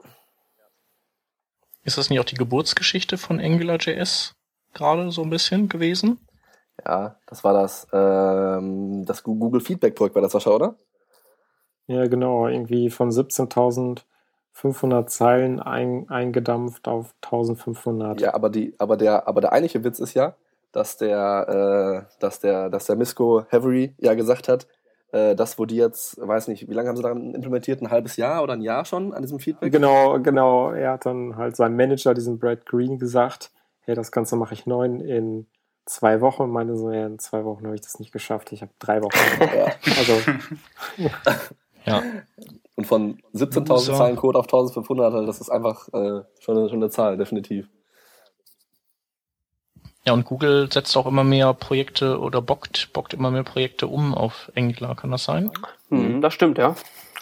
Ist 1.84 1.97
das 1.97 2.09
nicht 2.09 2.20
auch 2.20 2.26
die 2.26 2.36
Geburtsgeschichte 2.36 3.18
von 3.18 3.39
AngularJS 3.39 4.36
gerade 4.74 5.11
so 5.11 5.22
ein 5.22 5.30
bisschen 5.30 5.70
gewesen? 5.70 6.20
Ja, 6.84 7.18
das 7.28 7.43
war 7.43 7.53
das, 7.53 7.88
ähm, 7.93 9.05
das 9.05 9.24
Google 9.24 9.61
Feedback 9.61 9.95
Projekt 9.95 10.16
war 10.16 10.22
das 10.22 10.34
wahrscheinlich, 10.34 10.61
oder? 10.61 10.76
Ja, 11.88 12.07
genau. 12.07 12.47
Irgendwie 12.47 12.89
von 12.89 13.11
17.500 13.11 15.07
Zeilen 15.07 15.59
ein, 15.59 16.09
eingedampft 16.09 16.88
auf 16.88 17.13
1500. 17.22 18.20
Ja, 18.20 18.34
aber 18.34 18.49
die, 18.49 18.74
aber 18.80 18.97
der, 18.97 19.28
aber 19.28 19.41
der 19.41 19.53
eigentliche 19.53 19.84
Witz 19.84 19.99
ist 19.99 20.16
ja, 20.16 20.36
dass 20.76 20.98
der, 20.98 22.06
äh, 22.10 22.16
dass 22.20 22.40
der, 22.40 22.70
dass 22.70 22.86
der 22.86 22.98
Misco 22.98 23.46
Havery 23.52 23.96
ja 23.98 24.14
gesagt 24.14 24.50
hat, 24.50 24.68
äh, 25.14 25.34
das, 25.36 25.58
wo 25.58 25.66
die 25.66 25.78
jetzt, 25.78 26.20
weiß 26.20 26.50
nicht, 26.50 26.68
wie 26.70 26.74
lange 26.74 26.90
haben 26.90 26.98
sie 26.98 27.04
daran 27.04 27.34
implementiert? 27.34 27.82
Ein 27.82 27.92
halbes 27.92 28.18
Jahr 28.18 28.44
oder 28.44 28.54
ein 28.54 28.62
Jahr 28.62 28.84
schon 28.84 29.14
an 29.14 29.22
diesem 29.22 29.40
Feedback? 29.40 29.72
Genau, 29.72 30.20
genau. 30.20 30.72
Er 30.72 30.92
hat 30.92 31.06
dann 31.06 31.38
halt 31.38 31.56
seinem 31.56 31.78
Manager, 31.78 32.14
diesen 32.14 32.40
Brad 32.40 32.66
Green, 32.66 33.00
gesagt, 33.00 33.52
hey, 33.82 33.96
das 33.96 34.12
Ganze 34.12 34.36
mache 34.36 34.54
ich 34.54 34.66
neun 34.66 35.00
in 35.00 35.48
zwei 35.86 36.20
Wochen. 36.20 36.44
Und 36.44 36.52
meine 36.52 36.76
so, 36.76 36.92
ja, 36.92 37.06
in 37.06 37.20
zwei 37.20 37.46
Wochen 37.46 37.66
habe 37.66 37.76
ich 37.76 37.82
das 37.82 38.00
nicht 38.00 38.12
geschafft. 38.12 38.52
Ich 38.52 38.62
habe 38.62 38.72
drei 38.80 39.02
Wochen. 39.02 39.18
ja. 39.58 39.68
Also. 39.98 40.14
ja. 41.86 42.04
Und 42.76 42.86
von 42.86 43.20
17.000 43.34 43.78
so. 43.78 43.94
Zeilen 43.94 44.18
Code 44.18 44.38
auf 44.38 44.46
1500, 44.46 45.26
das 45.26 45.40
ist 45.40 45.50
einfach 45.50 45.88
äh, 45.94 46.24
schon, 46.40 46.58
eine, 46.58 46.68
schon 46.68 46.84
eine 46.84 46.90
Zahl, 46.90 47.16
definitiv. 47.16 47.70
Ja, 50.08 50.14
und 50.14 50.26
Google 50.26 50.72
setzt 50.72 50.95
auch 50.97 51.08
immer 51.08 51.24
mehr 51.24 51.53
Projekte 51.53 52.20
oder 52.20 52.41
bockt, 52.41 52.93
bockt 52.93 53.14
immer 53.14 53.32
mehr 53.32 53.43
Projekte 53.43 53.88
um 53.88 54.14
auf 54.14 54.51
Angular, 54.56 54.95
kann 54.95 55.12
das 55.12 55.24
sein? 55.24 55.51
Mhm, 55.89 56.22
das 56.22 56.34
stimmt, 56.34 56.58
ja. 56.60 56.76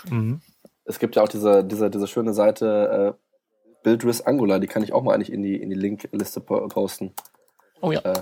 Mhm. 0.10 0.42
Es 0.84 1.00
gibt 1.00 1.16
ja 1.16 1.24
auch 1.24 1.30
diese, 1.30 1.64
diese, 1.64 1.90
diese 1.90 2.08
schöne 2.08 2.34
Seite 2.34 3.16
äh, 3.16 3.84
Buildris 3.84 4.22
Angular, 4.22 4.60
die 4.60 4.68
kann 4.68 4.84
ich 4.84 4.92
auch 4.92 5.02
mal 5.02 5.14
eigentlich 5.14 5.32
in 5.32 5.42
die, 5.42 5.56
in 5.56 5.70
die 5.70 5.76
Linkliste 5.76 6.42
posten. 6.42 7.14
Oh 7.82 7.92
ja. 7.92 8.02
Äh, 8.02 8.22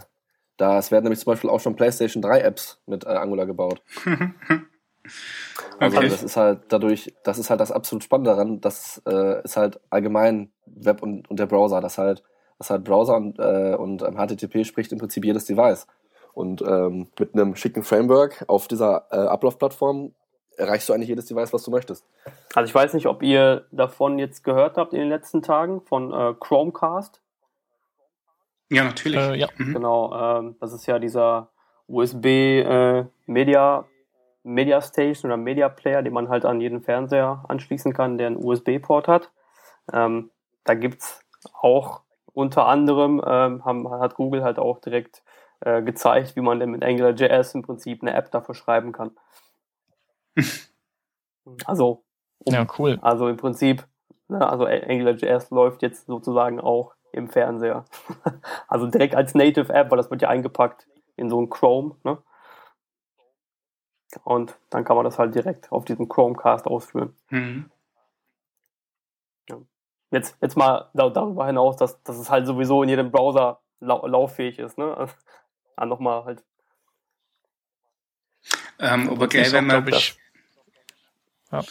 da 0.58 0.78
es 0.78 0.92
werden 0.92 1.06
nämlich 1.06 1.20
zum 1.20 1.34
Beispiel 1.34 1.50
auch 1.50 1.60
schon 1.60 1.76
PlayStation 1.76 2.22
3 2.22 2.42
Apps 2.42 2.80
mit 2.86 3.04
äh, 3.06 3.10
Angular 3.10 3.46
gebaut. 3.46 3.82
Also 5.80 5.98
okay. 5.98 6.10
das 6.10 6.22
ist 6.22 6.38
halt 6.38 6.62
dadurch, 6.70 7.12
das 7.24 7.40
ist 7.40 7.50
halt 7.50 7.60
das 7.60 7.72
absolut 7.72 8.04
Spannende 8.04 8.30
daran, 8.30 8.62
das 8.62 9.02
äh, 9.08 9.44
ist 9.44 9.58
halt 9.58 9.80
allgemein 9.90 10.52
Web 10.68 11.02
und, 11.02 11.28
und 11.30 11.40
der 11.40 11.48
Browser, 11.48 11.82
das 11.82 11.98
halt 11.98 12.22
was 12.62 12.70
halt 12.70 12.84
Browser 12.84 13.16
und, 13.18 13.40
äh, 13.40 13.76
und 13.76 14.04
ähm, 14.04 14.16
HTTP 14.16 14.64
spricht 14.66 14.92
im 14.92 15.00
Prinzip 15.00 15.26
jedes 15.26 15.46
Device. 15.46 15.88
Und 16.34 16.62
ähm, 16.62 17.08
mit 17.20 17.34
einem 17.34 17.56
schicken 17.56 17.84
Framework 17.84 18.46
auf 18.48 18.68
dieser 18.68 19.08
äh, 19.12 19.16
Ablaufplattform 19.16 20.14
erreichst 20.58 20.88
du 20.88 20.94
eigentlich 20.94 21.10
jedes 21.10 21.26
Device, 21.26 21.52
was 21.54 21.64
du 21.64 21.72
möchtest. 21.72 22.06
Also 22.54 22.68
ich 22.68 22.76
weiß 22.76 22.94
nicht, 22.94 23.08
ob 23.08 23.24
ihr 23.24 23.66
davon 23.72 24.20
jetzt 24.20 24.44
gehört 24.44 24.78
habt 24.78 24.94
in 24.94 25.00
den 25.00 25.10
letzten 25.10 25.42
Tagen 25.42 25.82
von 25.82 26.14
äh, 26.14 26.36
Chromecast. 26.40 27.20
Ja, 28.70 28.84
natürlich. 28.84 29.20
Äh, 29.20 29.40
ja. 29.40 29.48
Mhm. 29.58 29.74
Genau, 29.74 30.14
ähm, 30.14 30.56
das 30.60 30.72
ist 30.72 30.86
ja 30.86 31.00
dieser 31.00 31.50
USB 31.88 32.26
äh, 32.26 33.06
Media 33.26 33.86
Media 34.44 34.82
Station 34.82 35.32
oder 35.32 35.38
Media 35.38 35.70
Player, 35.70 36.02
den 36.02 36.14
man 36.14 36.30
halt 36.30 36.46
an 36.46 36.62
jeden 36.62 36.82
Fernseher 36.82 37.44
anschließen 37.48 37.94
kann, 37.94 38.18
der 38.18 38.28
einen 38.28 38.44
USB-Port 38.44 39.08
hat. 39.08 39.32
Ähm, 39.94 40.32
da 40.64 40.74
gibt's 40.74 41.22
auch 41.54 42.02
unter 42.34 42.68
anderem 42.68 43.22
ähm, 43.26 43.66
haben, 43.66 43.90
hat 43.90 44.16
Google 44.16 44.44
halt 44.44 44.60
auch 44.60 44.80
direkt 44.80 45.24
äh, 45.62 45.82
gezeigt, 45.82 46.36
wie 46.36 46.42
man 46.42 46.60
denn 46.60 46.72
mit 46.72 46.84
AngularJS 46.84 47.56
im 47.56 47.62
Prinzip 47.62 48.02
eine 48.02 48.14
App 48.14 48.32
dafür 48.32 48.56
schreiben 48.56 48.92
kann. 48.92 49.12
also, 51.66 52.04
um, 52.40 52.54
ja, 52.54 52.66
cool. 52.78 53.00
Also 53.02 53.28
im 53.28 53.38
Prinzip, 53.38 53.86
ne, 54.28 54.48
also 54.48 54.66
AngularJS 54.66 55.52
läuft 55.52 55.82
jetzt 55.82 56.08
sozusagen 56.08 56.60
auch 56.60 56.94
im 57.12 57.30
Fernseher. 57.30 57.86
also 58.68 58.88
direkt 58.88 59.16
als 59.16 59.36
Native 59.36 59.74
App, 59.74 59.92
weil 59.92 59.98
das 59.98 60.10
wird 60.10 60.22
ja 60.22 60.30
eingepackt 60.30 60.88
in 61.18 61.30
so 61.30 61.42
ein 61.42 61.50
Chrome, 61.50 61.96
ne? 62.04 62.18
Und 64.26 64.58
dann 64.70 64.84
kann 64.84 64.98
man 64.98 65.06
das 65.06 65.18
halt 65.18 65.36
direkt 65.36 65.72
auf 65.72 65.86
diesem 65.86 66.10
Chromecast 66.10 66.68
ausführen. 66.68 67.16
Mhm 67.30 67.72
jetzt, 70.12 70.38
jetzt 70.42 70.58
mal 70.58 70.90
darüber 70.94 71.46
hinaus, 71.46 71.78
dass, 71.78 72.02
dass 72.04 72.18
es 72.18 72.30
halt 72.30 72.46
sowieso 72.46 72.84
in 72.84 72.90
jedem 72.90 73.12
Browser 73.12 73.62
lau 73.80 74.06
lauffähig 74.06 74.60
ist. 74.60 74.78
Ne? 74.78 74.96
Also, 74.98 75.14
ah, 75.76 75.86
nochmal 75.86 76.26
halt. 76.26 76.44
Ähm, 78.78 79.10
aber 79.10 79.28
gleich, 79.28 79.52
wenn 79.52 79.66
man, 79.66 79.88
ja. 81.52 81.64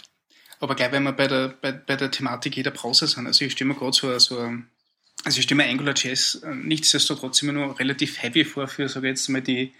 aber 0.58 0.74
gleich, 0.74 0.90
wenn 0.90 1.02
wir 1.02 1.12
bei 1.12 1.28
der, 1.28 1.48
bei, 1.48 1.70
bei 1.72 1.96
der 1.96 2.10
Thematik 2.10 2.56
jeder 2.56 2.70
Browser 2.70 3.06
sind, 3.06 3.26
also 3.26 3.44
ich 3.44 3.60
mir 3.62 3.74
gerade 3.74 3.92
so, 3.92 4.18
so 4.18 4.36
also 5.24 5.38
ich 5.38 5.50
mir 5.54 5.64
AngularJS 5.64 6.36
äh, 6.36 6.54
nichtsdestotrotz 6.54 7.42
immer 7.42 7.52
nur 7.52 7.78
relativ 7.78 8.22
heavy 8.22 8.44
vor 8.44 8.68
für, 8.68 8.88
sage 8.88 9.08
ich 9.08 9.10
jetzt 9.10 9.28
mal, 9.28 9.42
die, 9.42 9.74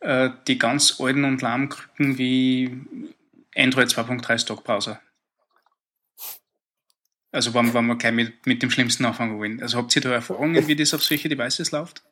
äh, 0.00 0.30
die 0.46 0.58
ganz 0.58 1.00
alten 1.00 1.24
und 1.24 1.42
lahmen 1.42 1.68
Krücken 1.68 2.16
wie 2.16 2.80
Android 3.56 3.88
2.3 3.88 4.38
Stock-Browser. 4.38 5.00
Also 7.30 7.52
wenn, 7.54 7.74
wenn 7.74 7.86
wir 7.86 7.96
gleich 7.96 8.12
mit, 8.12 8.46
mit 8.46 8.62
dem 8.62 8.70
Schlimmsten 8.70 9.04
anfangen 9.04 9.38
wollen. 9.38 9.60
Also 9.60 9.78
habt 9.78 9.94
ihr 9.94 10.02
da 10.02 10.10
Erfahrungen, 10.10 10.66
wie 10.66 10.76
das 10.76 10.94
auf 10.94 11.02
solche 11.02 11.28
Devices 11.28 11.72
läuft? 11.72 12.02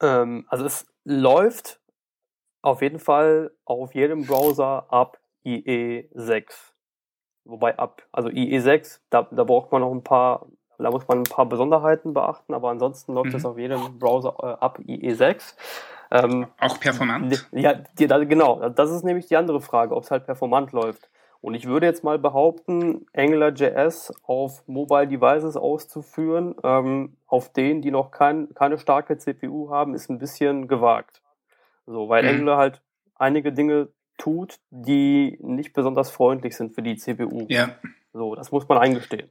Ähm, 0.00 0.46
also 0.48 0.64
es 0.64 0.86
läuft 1.04 1.80
auf 2.62 2.82
jeden 2.82 3.00
Fall 3.00 3.52
auf 3.64 3.94
jedem 3.94 4.26
Browser 4.26 4.86
ab 4.92 5.18
IE6. 5.44 6.52
Wobei 7.44 7.76
ab, 7.78 8.02
also 8.12 8.28
IE6, 8.28 9.00
da, 9.10 9.26
da 9.30 9.44
braucht 9.44 9.72
man 9.72 9.80
noch 9.80 9.92
ein 9.92 10.04
paar, 10.04 10.46
da 10.78 10.90
muss 10.90 11.08
man 11.08 11.20
ein 11.20 11.24
paar 11.24 11.46
Besonderheiten 11.46 12.14
beachten, 12.14 12.54
aber 12.54 12.70
ansonsten 12.70 13.14
läuft 13.14 13.34
es 13.34 13.42
mhm. 13.42 13.48
auf 13.48 13.58
jedem 13.58 13.98
Browser 13.98 14.36
äh, 14.42 14.62
ab 14.62 14.78
IE6. 14.80 15.54
Ähm, 16.12 16.46
Auch 16.58 16.78
performant? 16.78 17.48
Ja, 17.52 17.74
die, 17.98 18.06
da, 18.06 18.22
genau. 18.24 18.68
Das 18.68 18.90
ist 18.90 19.04
nämlich 19.04 19.26
die 19.26 19.36
andere 19.36 19.60
Frage, 19.60 19.94
ob 19.94 20.04
es 20.04 20.10
halt 20.10 20.26
performant 20.26 20.72
läuft. 20.72 21.08
Und 21.42 21.54
ich 21.54 21.66
würde 21.66 21.86
jetzt 21.86 22.04
mal 22.04 22.18
behaupten, 22.18 23.06
AngularJS 23.14 24.12
auf 24.24 24.62
Mobile 24.66 25.08
Devices 25.08 25.56
auszuführen, 25.56 26.54
ähm, 26.62 27.16
auf 27.26 27.50
denen, 27.50 27.80
die 27.80 27.90
noch 27.90 28.10
kein, 28.10 28.52
keine 28.54 28.78
starke 28.78 29.16
CPU 29.16 29.70
haben, 29.70 29.94
ist 29.94 30.10
ein 30.10 30.18
bisschen 30.18 30.68
gewagt. 30.68 31.22
So, 31.86 32.08
weil 32.08 32.24
mhm. 32.24 32.28
Angular 32.28 32.58
halt 32.58 32.82
einige 33.14 33.52
Dinge 33.52 33.88
tut, 34.18 34.58
die 34.70 35.38
nicht 35.40 35.72
besonders 35.72 36.10
freundlich 36.10 36.56
sind 36.56 36.74
für 36.74 36.82
die 36.82 36.96
CPU. 36.96 37.46
Ja. 37.48 37.70
So, 38.12 38.34
das 38.34 38.52
muss 38.52 38.68
man 38.68 38.78
eingestehen. 38.78 39.30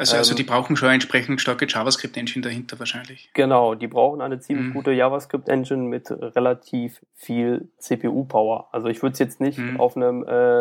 Also, 0.00 0.16
also 0.16 0.34
die 0.34 0.44
brauchen 0.44 0.76
schon 0.76 0.88
eine 0.88 0.94
entsprechend 0.94 1.42
starke 1.42 1.66
JavaScript-Engine 1.68 2.42
dahinter 2.42 2.78
wahrscheinlich. 2.78 3.30
Genau, 3.34 3.74
die 3.74 3.86
brauchen 3.86 4.22
eine 4.22 4.40
ziemlich 4.40 4.68
Mhm. 4.68 4.72
gute 4.72 4.92
JavaScript-Engine 4.92 5.82
mit 5.82 6.10
relativ 6.10 7.04
viel 7.14 7.70
CPU-Power. 7.78 8.68
Also 8.72 8.88
ich 8.88 9.02
würde 9.02 9.12
es 9.12 9.18
jetzt 9.18 9.40
nicht 9.40 9.58
Mhm. 9.58 9.78
auf 9.78 9.96
einem 9.96 10.24
äh, 10.26 10.56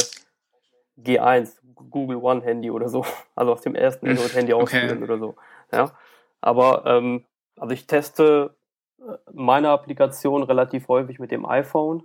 G1, 0.98 1.56
Google 1.90 2.18
One-Handy 2.18 2.70
oder 2.70 2.90
so, 2.90 3.06
also 3.36 3.54
auf 3.54 3.62
dem 3.62 3.76
ersten 3.76 4.08
Mhm. 4.08 4.12
Android-Handy 4.12 4.54
Okay. 4.54 4.64
ausführen 4.64 5.04
oder 5.04 5.18
so. 5.18 5.36
Ja, 5.72 5.92
aber 6.42 6.84
ähm, 6.86 7.24
also 7.58 7.74
ich 7.74 7.88
teste 7.88 8.56
äh, 9.00 9.04
meine 9.32 9.70
Applikation 9.70 10.44
relativ 10.44 10.90
häufig 10.90 11.20
mit 11.20 11.32
dem 11.32 11.46
iPhone 11.46 12.04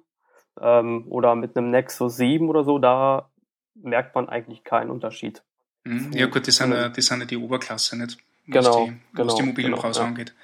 ähm, 0.61 1.07
oder 1.09 1.35
mit 1.35 1.57
einem 1.57 1.71
Nexus 1.71 2.17
7 2.17 2.49
oder 2.49 2.63
so. 2.63 2.79
Da 2.79 3.29
merkt 3.75 4.15
man 4.15 4.29
eigentlich 4.29 4.63
keinen 4.63 4.91
Unterschied. 4.91 5.43
Mhm. 5.85 6.13
Ja 6.13 6.27
gut, 6.27 6.49
das 6.49 6.57
sind, 6.57 6.73
ja, 6.73 6.89
das 6.89 7.07
sind 7.07 7.21
ja 7.21 7.27
die 7.27 7.37
Oberklasse, 7.37 7.97
nicht? 7.97 8.19
Was 8.47 8.65
Genau, 8.65 8.87
die, 8.87 8.93
was 9.13 9.17
genau, 9.17 9.37
die 9.37 9.43
mobilen 9.43 9.71
genau, 9.71 9.83
Browser 9.83 10.03
ja. 10.03 10.07
angeht. 10.09 10.35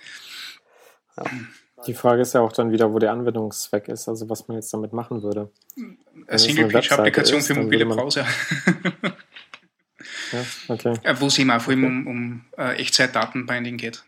Die 1.86 1.94
Frage 1.94 2.22
ist 2.22 2.34
ja 2.34 2.40
auch 2.40 2.52
dann 2.52 2.72
wieder, 2.72 2.92
wo 2.92 2.98
der 2.98 3.12
Anwendungszweck 3.12 3.88
ist, 3.88 4.08
also 4.08 4.28
was 4.28 4.48
man 4.48 4.56
jetzt 4.56 4.72
damit 4.72 4.92
machen 4.92 5.22
würde. 5.22 5.50
Eine 5.76 5.96
es 6.26 6.44
eine 6.44 6.54
Single-Page-Applikation 6.54 7.42
für 7.42 7.54
mobile 7.54 7.86
Browser. 7.86 8.26
Ja, 10.32 10.44
okay. 10.68 10.98
Äh, 11.02 11.14
Wo 11.18 11.26
es 11.26 11.38
eben 11.38 11.50
auch 11.50 11.60
vor 11.60 11.72
allem 11.72 11.84
um, 11.84 12.06
um 12.06 12.44
äh, 12.56 12.76
Echtzeit-Datenbinding 12.80 13.76
geht. 13.76 14.04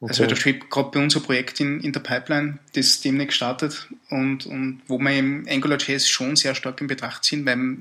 Also 0.00 0.22
okay. 0.22 0.30
da 0.30 0.36
steht 0.36 0.70
gerade 0.70 0.90
bei 0.92 1.02
uns 1.02 1.16
ein 1.16 1.22
Projekt 1.22 1.60
in, 1.60 1.80
in 1.80 1.92
der 1.92 2.00
Pipeline, 2.00 2.60
das 2.74 3.00
demnächst 3.00 3.36
startet 3.36 3.88
und, 4.10 4.46
und 4.46 4.82
wo 4.86 4.98
wir 4.98 5.18
im 5.18 5.46
AngularJS 5.48 6.08
schon 6.08 6.36
sehr 6.36 6.54
stark 6.54 6.80
in 6.80 6.86
Betracht 6.86 7.24
ziehen, 7.24 7.44
weil, 7.44 7.78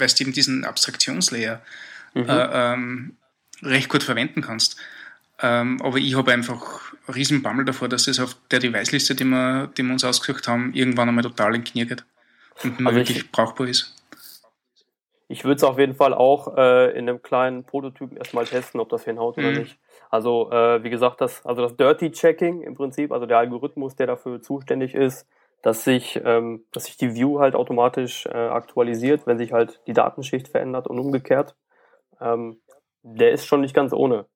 weil 0.00 0.08
du 0.08 0.24
eben 0.24 0.32
diesen 0.32 0.64
Abstraktionslayer 0.64 1.60
Mhm. 2.14 2.24
äh, 2.28 2.48
ähm, 2.52 3.16
recht 3.62 3.88
gut 3.88 4.02
verwenden 4.02 4.40
kannst. 4.42 4.76
Ähm, 5.40 5.80
aber 5.82 5.98
ich 5.98 6.16
habe 6.16 6.32
einfach 6.32 6.92
einen 7.06 7.14
riesen 7.14 7.42
Bammel 7.42 7.64
davor, 7.64 7.88
dass 7.88 8.04
das 8.06 8.18
auf 8.18 8.36
der 8.50 8.58
Device-Liste, 8.58 9.14
die 9.14 9.24
wir, 9.24 9.68
die 9.76 9.82
wir 9.82 9.92
uns 9.92 10.04
ausgesucht 10.04 10.48
haben, 10.48 10.74
irgendwann 10.74 11.08
einmal 11.08 11.22
total 11.22 11.54
in 11.54 11.64
Knie 11.64 11.86
geht 11.86 12.04
und 12.64 12.80
ich- 12.80 12.94
wirklich 12.94 13.30
brauchbar 13.30 13.68
ist. 13.68 13.94
Ich 15.28 15.44
würde 15.44 15.54
es 15.56 15.62
auf 15.62 15.78
jeden 15.78 15.94
Fall 15.94 16.12
auch 16.12 16.56
äh, 16.56 16.90
in 16.98 17.08
einem 17.08 17.22
kleinen 17.22 17.62
Prototypen 17.62 18.16
erstmal 18.16 18.44
testen, 18.46 18.80
ob 18.80 18.88
das 18.88 19.04
hinhaut 19.04 19.38
oder 19.38 19.52
Mhm. 19.52 19.58
nicht. 19.58 19.78
Also 20.10 20.50
äh, 20.50 20.82
wie 20.82 20.90
gesagt, 20.90 21.20
das, 21.20 21.46
also 21.46 21.62
das 21.62 21.76
Dirty 21.76 22.10
Checking 22.10 22.62
im 22.62 22.74
Prinzip, 22.74 23.12
also 23.12 23.26
der 23.26 23.38
Algorithmus, 23.38 23.94
der 23.94 24.08
dafür 24.08 24.42
zuständig 24.42 24.94
ist, 24.94 25.24
dass 25.62 25.84
sich, 25.84 26.20
ähm, 26.24 26.64
dass 26.72 26.84
sich 26.84 26.96
die 26.96 27.14
View 27.14 27.38
halt 27.38 27.54
automatisch 27.54 28.26
äh, 28.26 28.30
aktualisiert, 28.30 29.26
wenn 29.26 29.38
sich 29.38 29.52
halt 29.52 29.80
die 29.86 29.92
Datenschicht 29.92 30.48
verändert 30.48 30.86
und 30.86 30.98
umgekehrt. 30.98 31.54
Ähm, 32.20 32.60
der 33.02 33.32
ist 33.32 33.46
schon 33.46 33.60
nicht 33.60 33.74
ganz 33.74 33.92
ohne. 33.92 34.26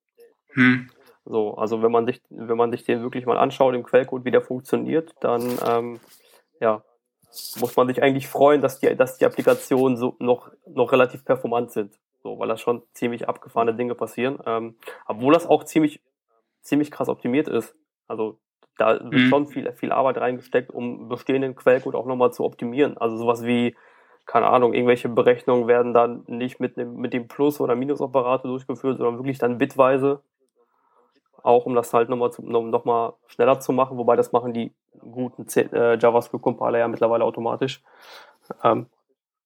Hm. 0.53 0.89
So, 1.25 1.55
also 1.55 1.81
wenn 1.81 1.91
man 1.91 2.05
sich, 2.05 2.21
wenn 2.29 2.57
man 2.57 2.71
sich 2.71 2.83
den 2.83 3.01
wirklich 3.01 3.25
mal 3.25 3.37
anschaut 3.37 3.73
im 3.73 3.83
Quellcode, 3.83 4.25
wie 4.25 4.31
der 4.31 4.41
funktioniert, 4.41 5.13
dann 5.21 5.57
ähm, 5.67 5.99
ja, 6.59 6.83
muss 7.59 7.75
man 7.75 7.87
sich 7.87 8.03
eigentlich 8.03 8.27
freuen, 8.27 8.61
dass 8.61 8.79
die, 8.79 8.95
dass 8.95 9.17
die 9.17 9.25
Applikationen 9.25 9.97
so 9.97 10.15
noch, 10.19 10.51
noch 10.67 10.91
relativ 10.91 11.25
performant 11.25 11.71
sind. 11.71 11.97
So, 12.21 12.39
weil 12.39 12.47
da 12.47 12.57
schon 12.57 12.83
ziemlich 12.93 13.27
abgefahrene 13.27 13.75
Dinge 13.75 13.95
passieren. 13.95 14.39
Ähm, 14.45 14.75
obwohl 15.07 15.33
das 15.33 15.47
auch 15.47 15.63
ziemlich, 15.63 16.01
ziemlich 16.61 16.91
krass 16.91 17.09
optimiert 17.09 17.47
ist. 17.47 17.75
Also 18.07 18.39
da 18.77 18.99
wird 18.99 19.13
Mhm. 19.13 19.29
schon 19.29 19.47
viel, 19.47 19.71
viel 19.73 19.91
Arbeit 19.91 20.17
reingesteckt, 20.17 20.71
um 20.71 21.07
bestehenden 21.07 21.55
Quellcode 21.55 21.95
auch 21.95 22.05
nochmal 22.05 22.33
zu 22.33 22.43
optimieren. 22.43 22.97
Also 22.97 23.17
sowas 23.17 23.43
wie, 23.43 23.75
keine 24.25 24.47
Ahnung, 24.47 24.73
irgendwelche 24.73 25.07
Berechnungen 25.09 25.67
werden 25.67 25.93
dann 25.93 26.23
nicht 26.27 26.59
mit 26.59 26.77
dem, 26.77 26.95
mit 26.97 27.13
dem 27.13 27.27
Plus- 27.27 27.61
oder 27.61 27.75
Minusoperator 27.75 28.49
durchgeführt, 28.49 28.97
sondern 28.97 29.17
wirklich 29.17 29.37
dann 29.37 29.57
bitweise. 29.57 30.21
Auch 31.41 31.65
um 31.65 31.75
das 31.75 31.93
halt 31.93 32.09
nochmal 32.09 32.31
noch, 32.39 32.85
mal 32.85 33.13
schneller 33.27 33.59
zu 33.59 33.71
machen, 33.71 33.97
wobei 33.97 34.15
das 34.15 34.31
machen 34.31 34.51
die 34.51 34.73
guten 34.99 35.45
äh, 35.55 35.97
JavaScript-Compiler 35.97 36.79
ja 36.79 36.87
mittlerweile 36.87 37.23
automatisch. 37.23 37.83
Ähm, 38.63 38.87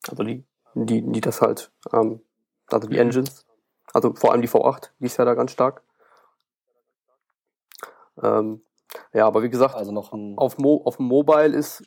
also 0.10 0.24
die, 0.24 0.44
die, 0.76 1.02
die 1.02 1.22
das 1.22 1.42
halt, 1.42 1.72
ähm, 1.92 2.22
also 2.72 2.88
die 2.88 2.98
Engines, 2.98 3.46
also 3.94 4.14
vor 4.14 4.32
allem 4.32 4.42
die 4.42 4.48
V8, 4.48 4.92
die 5.00 5.08
ist 5.08 5.18
ja 5.18 5.26
da 5.26 5.34
ganz 5.34 5.52
stark. 5.52 5.82
Ähm, 8.24 8.62
ja, 9.14 9.26
aber 9.26 9.44
wie 9.44 9.50
gesagt, 9.50 9.76
Also 9.76 9.92
noch 9.92 10.14
ein. 10.14 10.34
auf, 10.38 10.58
Mo 10.58 10.82
auf 10.86 10.98
dem 10.98 11.08
Mobile 11.08 11.56
ist, 11.56 11.84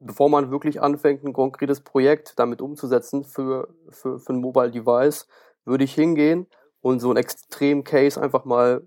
bevor 0.00 0.28
man 0.28 0.50
wirklich 0.50 0.80
anfängt, 0.80 1.24
ein 1.24 1.32
konkretes 1.32 1.82
Projekt 1.82 2.34
damit 2.38 2.60
umzusetzen 2.60 3.24
für, 3.24 3.68
für, 3.90 4.18
für 4.18 4.32
ein 4.32 4.40
Mobile 4.40 4.70
Device, 4.70 5.26
würde 5.64 5.84
ich 5.84 5.94
hingehen 5.94 6.46
und 6.80 7.00
so 7.00 7.10
ein 7.10 7.16
Extrem-Case 7.16 8.20
einfach 8.20 8.44
mal 8.44 8.82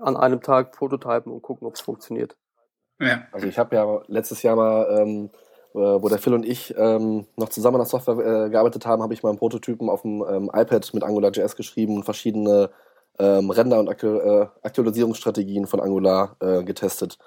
an 0.00 0.16
einem 0.16 0.40
Tag 0.40 0.72
prototypen 0.72 1.30
und 1.30 1.42
gucken, 1.42 1.66
ob 1.66 1.74
es 1.74 1.80
funktioniert. 1.80 2.36
Ja. 2.98 3.26
Also 3.32 3.46
ich 3.46 3.58
habe 3.58 3.76
ja 3.76 4.00
letztes 4.06 4.42
Jahr 4.42 4.56
mal, 4.56 4.86
ähm, 4.98 5.30
äh, 5.74 5.78
wo 5.78 6.08
der 6.08 6.18
Phil 6.18 6.34
und 6.34 6.46
ich 6.46 6.74
ähm, 6.76 7.26
noch 7.36 7.50
zusammen 7.50 7.76
an 7.76 7.82
der 7.82 7.86
Software 7.86 8.46
äh, 8.46 8.50
gearbeitet 8.50 8.86
haben, 8.86 9.02
habe 9.02 9.12
ich 9.12 9.22
mal 9.22 9.30
einen 9.30 9.38
Prototypen 9.38 9.90
auf 9.90 10.02
dem 10.02 10.24
ähm, 10.28 10.50
iPad 10.54 10.94
mit 10.94 11.02
AngularJS 11.02 11.56
geschrieben 11.56 11.96
und 11.96 12.04
verschiedene 12.04 12.70
ähm, 13.18 13.50
Render- 13.50 13.78
und 13.78 13.88
Aktu 13.88 14.18
äh, 14.18 14.48
Aktualisierungsstrategien 14.62 15.66
von 15.66 15.80
Angular 15.80 16.36
äh, 16.40 16.62
getestet. 16.64 17.18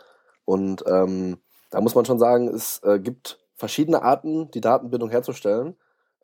Und 0.45 0.83
ähm, 0.87 1.37
da 1.71 1.81
muss 1.81 1.95
man 1.95 2.05
schon 2.05 2.19
sagen, 2.19 2.47
es 2.47 2.81
äh, 2.83 2.99
gibt 2.99 3.39
verschiedene 3.55 4.01
Arten, 4.01 4.51
die 4.51 4.61
Datenbindung 4.61 5.09
herzustellen. 5.09 5.75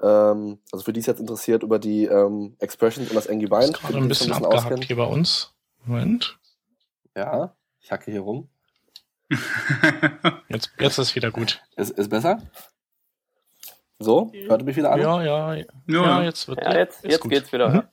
Ähm, 0.02 0.60
also 0.72 0.84
für 0.84 0.94
die 0.94 1.00
es 1.00 1.06
jetzt 1.06 1.20
interessiert, 1.20 1.64
über 1.64 1.80
die 1.80 2.06
ähm, 2.06 2.56
Expressions 2.60 3.10
und 3.10 3.16
das 3.16 3.26
Ist 3.26 3.32
Angubind. 3.32 3.80
gerade 3.80 3.98
ein 3.98 4.08
bisschen 4.08 4.32
abgehackt 4.34 4.84
hier 4.84 4.96
bei 4.96 5.06
uns. 5.06 5.54
Moment. 5.86 6.38
Ja, 7.16 7.56
ich 7.80 7.92
hacke 7.92 8.12
hier 8.12 8.22
rum. 8.22 8.50
Jetzt, 10.50 10.72
jetzt 10.78 10.98
ist 10.98 11.16
wieder 11.16 11.32
gut. 11.32 11.62
Ist, 11.78 11.92
ist 11.92 12.10
besser? 12.10 12.42
So, 13.98 14.30
hört 14.34 14.62
ihr 14.62 14.66
mich 14.66 14.76
wieder 14.76 14.92
an? 14.92 15.00
Ja, 15.00 15.22
ja, 15.24 15.54
ja, 15.56 15.66
ja, 15.88 16.24
jetzt 16.24 16.48
wird 16.50 16.60
Ja, 16.62 16.76
jetzt, 16.76 17.06
ist 17.06 17.12
jetzt 17.12 17.30
geht's 17.30 17.54
wieder. 17.54 17.70
Mhm. 17.70 17.84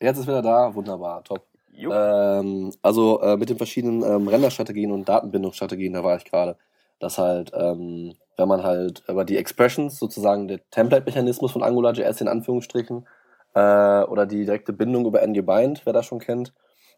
Jetzt 0.00 0.18
ist 0.18 0.26
wieder 0.26 0.42
da, 0.42 0.74
wunderbar, 0.74 1.22
top. 1.24 1.46
Ähm, 1.92 2.72
also 2.82 3.20
äh, 3.20 3.36
mit 3.36 3.48
den 3.50 3.56
verschiedenen 3.56 4.02
ähm, 4.02 4.28
Renderstrategien 4.28 4.92
und 4.92 5.08
Datenbindungsstrategien, 5.08 5.92
da 5.92 6.04
war 6.04 6.16
ich 6.16 6.24
gerade, 6.24 6.56
dass 6.98 7.18
halt, 7.18 7.52
ähm, 7.54 8.14
wenn 8.36 8.48
man 8.48 8.62
halt 8.62 9.02
über 9.08 9.24
die 9.24 9.36
Expressions, 9.36 9.98
sozusagen 9.98 10.48
der 10.48 10.60
Template-Mechanismus 10.70 11.52
von 11.52 11.62
AngularJS 11.62 12.20
in 12.20 12.28
Anführungsstrichen, 12.28 13.06
äh, 13.54 14.02
oder 14.04 14.26
die 14.26 14.44
direkte 14.44 14.72
Bindung 14.72 15.06
über 15.06 15.22
NGBind, 15.26 15.84
wer 15.84 15.92
das 15.92 16.06
schon 16.06 16.18
kennt, 16.20 16.52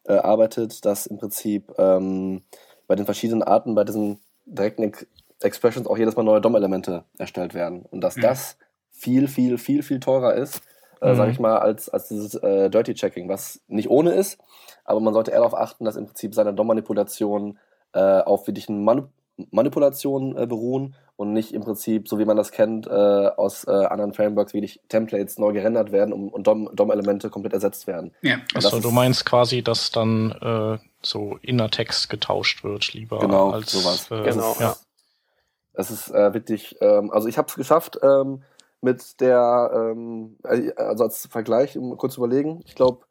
äh, 0.04 0.14
arbeitet, 0.14 0.84
dass 0.84 1.06
im 1.06 1.18
Prinzip 1.18 1.72
ähm, 1.78 2.42
bei 2.86 2.94
den 2.96 3.04
verschiedenen 3.04 3.42
Arten, 3.42 3.74
bei 3.74 3.84
diesen 3.84 4.20
direkten 4.46 4.82
Ex 4.84 5.06
Expressions 5.40 5.88
auch 5.88 5.98
jedes 5.98 6.14
Mal 6.14 6.22
neue 6.22 6.40
DOM-Elemente 6.40 7.02
erstellt 7.18 7.52
werden. 7.52 7.84
Und 7.90 8.00
dass 8.00 8.16
Mhm. 8.16 8.22
das 8.22 8.56
viel, 8.92 9.26
viel, 9.26 9.58
viel, 9.58 9.82
viel 9.82 9.98
teurer 9.98 10.34
ist, 10.34 10.62
äh, 11.02 11.10
Mhm. 11.12 11.16
sage 11.16 11.30
ich 11.32 11.38
mal, 11.40 11.58
als, 11.58 11.88
als 11.88 12.08
dieses 12.08 12.34
äh, 12.36 12.70
Dirty 12.70 12.94
Checking, 12.94 13.28
was 13.28 13.60
nicht 13.68 13.90
ohne 13.90 14.12
ist, 14.12 14.38
aber 14.84 15.00
man 15.00 15.12
sollte 15.14 15.30
eher 15.32 15.38
darauf 15.38 15.54
achten, 15.54 15.84
dass 15.84 15.96
im 15.96 16.06
Prinzip 16.06 16.34
seine 16.34 16.54
DOM-Manipulationen 16.54 17.58
äh, 17.92 18.20
auf 18.20 18.46
wirklichen 18.46 18.84
Manu 18.84 19.08
Manipulationen 19.50 20.36
äh, 20.36 20.46
beruhen 20.46 20.94
und 21.16 21.32
nicht 21.32 21.52
im 21.54 21.62
Prinzip, 21.62 22.06
so 22.06 22.18
wie 22.18 22.24
man 22.26 22.36
das 22.36 22.52
kennt, 22.52 22.86
äh, 22.86 22.90
aus 22.90 23.64
äh, 23.66 23.70
anderen 23.70 24.12
Frameworks 24.12 24.52
wirklich 24.52 24.80
Templates 24.88 25.38
neu 25.38 25.52
gerendert 25.52 25.90
werden 25.90 26.12
und, 26.12 26.28
und 26.28 26.46
DOM- 26.46 26.68
DOM-Elemente 26.74 27.30
komplett 27.30 27.54
ersetzt 27.54 27.86
werden. 27.86 28.14
ja. 28.22 28.36
Achso, 28.54 28.76
ist- 28.76 28.84
du 28.84 28.90
meinst 28.90 29.24
quasi, 29.24 29.62
dass 29.62 29.90
dann 29.90 30.32
äh, 30.32 30.78
so 31.02 31.38
Innertext 31.42 32.10
getauscht 32.10 32.62
wird, 32.62 32.92
lieber 32.92 33.18
Genau, 33.20 33.50
als 33.50 33.72
sowas. 33.72 34.10
Äh, 34.10 34.22
Genau. 34.22 34.54
Ja. 34.60 34.76
Es 35.74 35.90
ist 35.90 36.10
äh, 36.10 36.34
wirklich, 36.34 36.76
ähm, 36.82 37.10
also 37.10 37.26
ich 37.28 37.38
habe 37.38 37.48
es 37.48 37.54
geschafft 37.54 37.98
ähm, 38.02 38.42
mit 38.82 39.20
der, 39.20 39.70
ähm, 39.74 40.36
also 40.76 41.04
als 41.04 41.26
Vergleich, 41.26 41.78
um 41.78 41.96
kurz 41.96 42.14
zu 42.14 42.20
überlegen, 42.24 42.60
ich 42.66 42.74
glaube, 42.74 43.06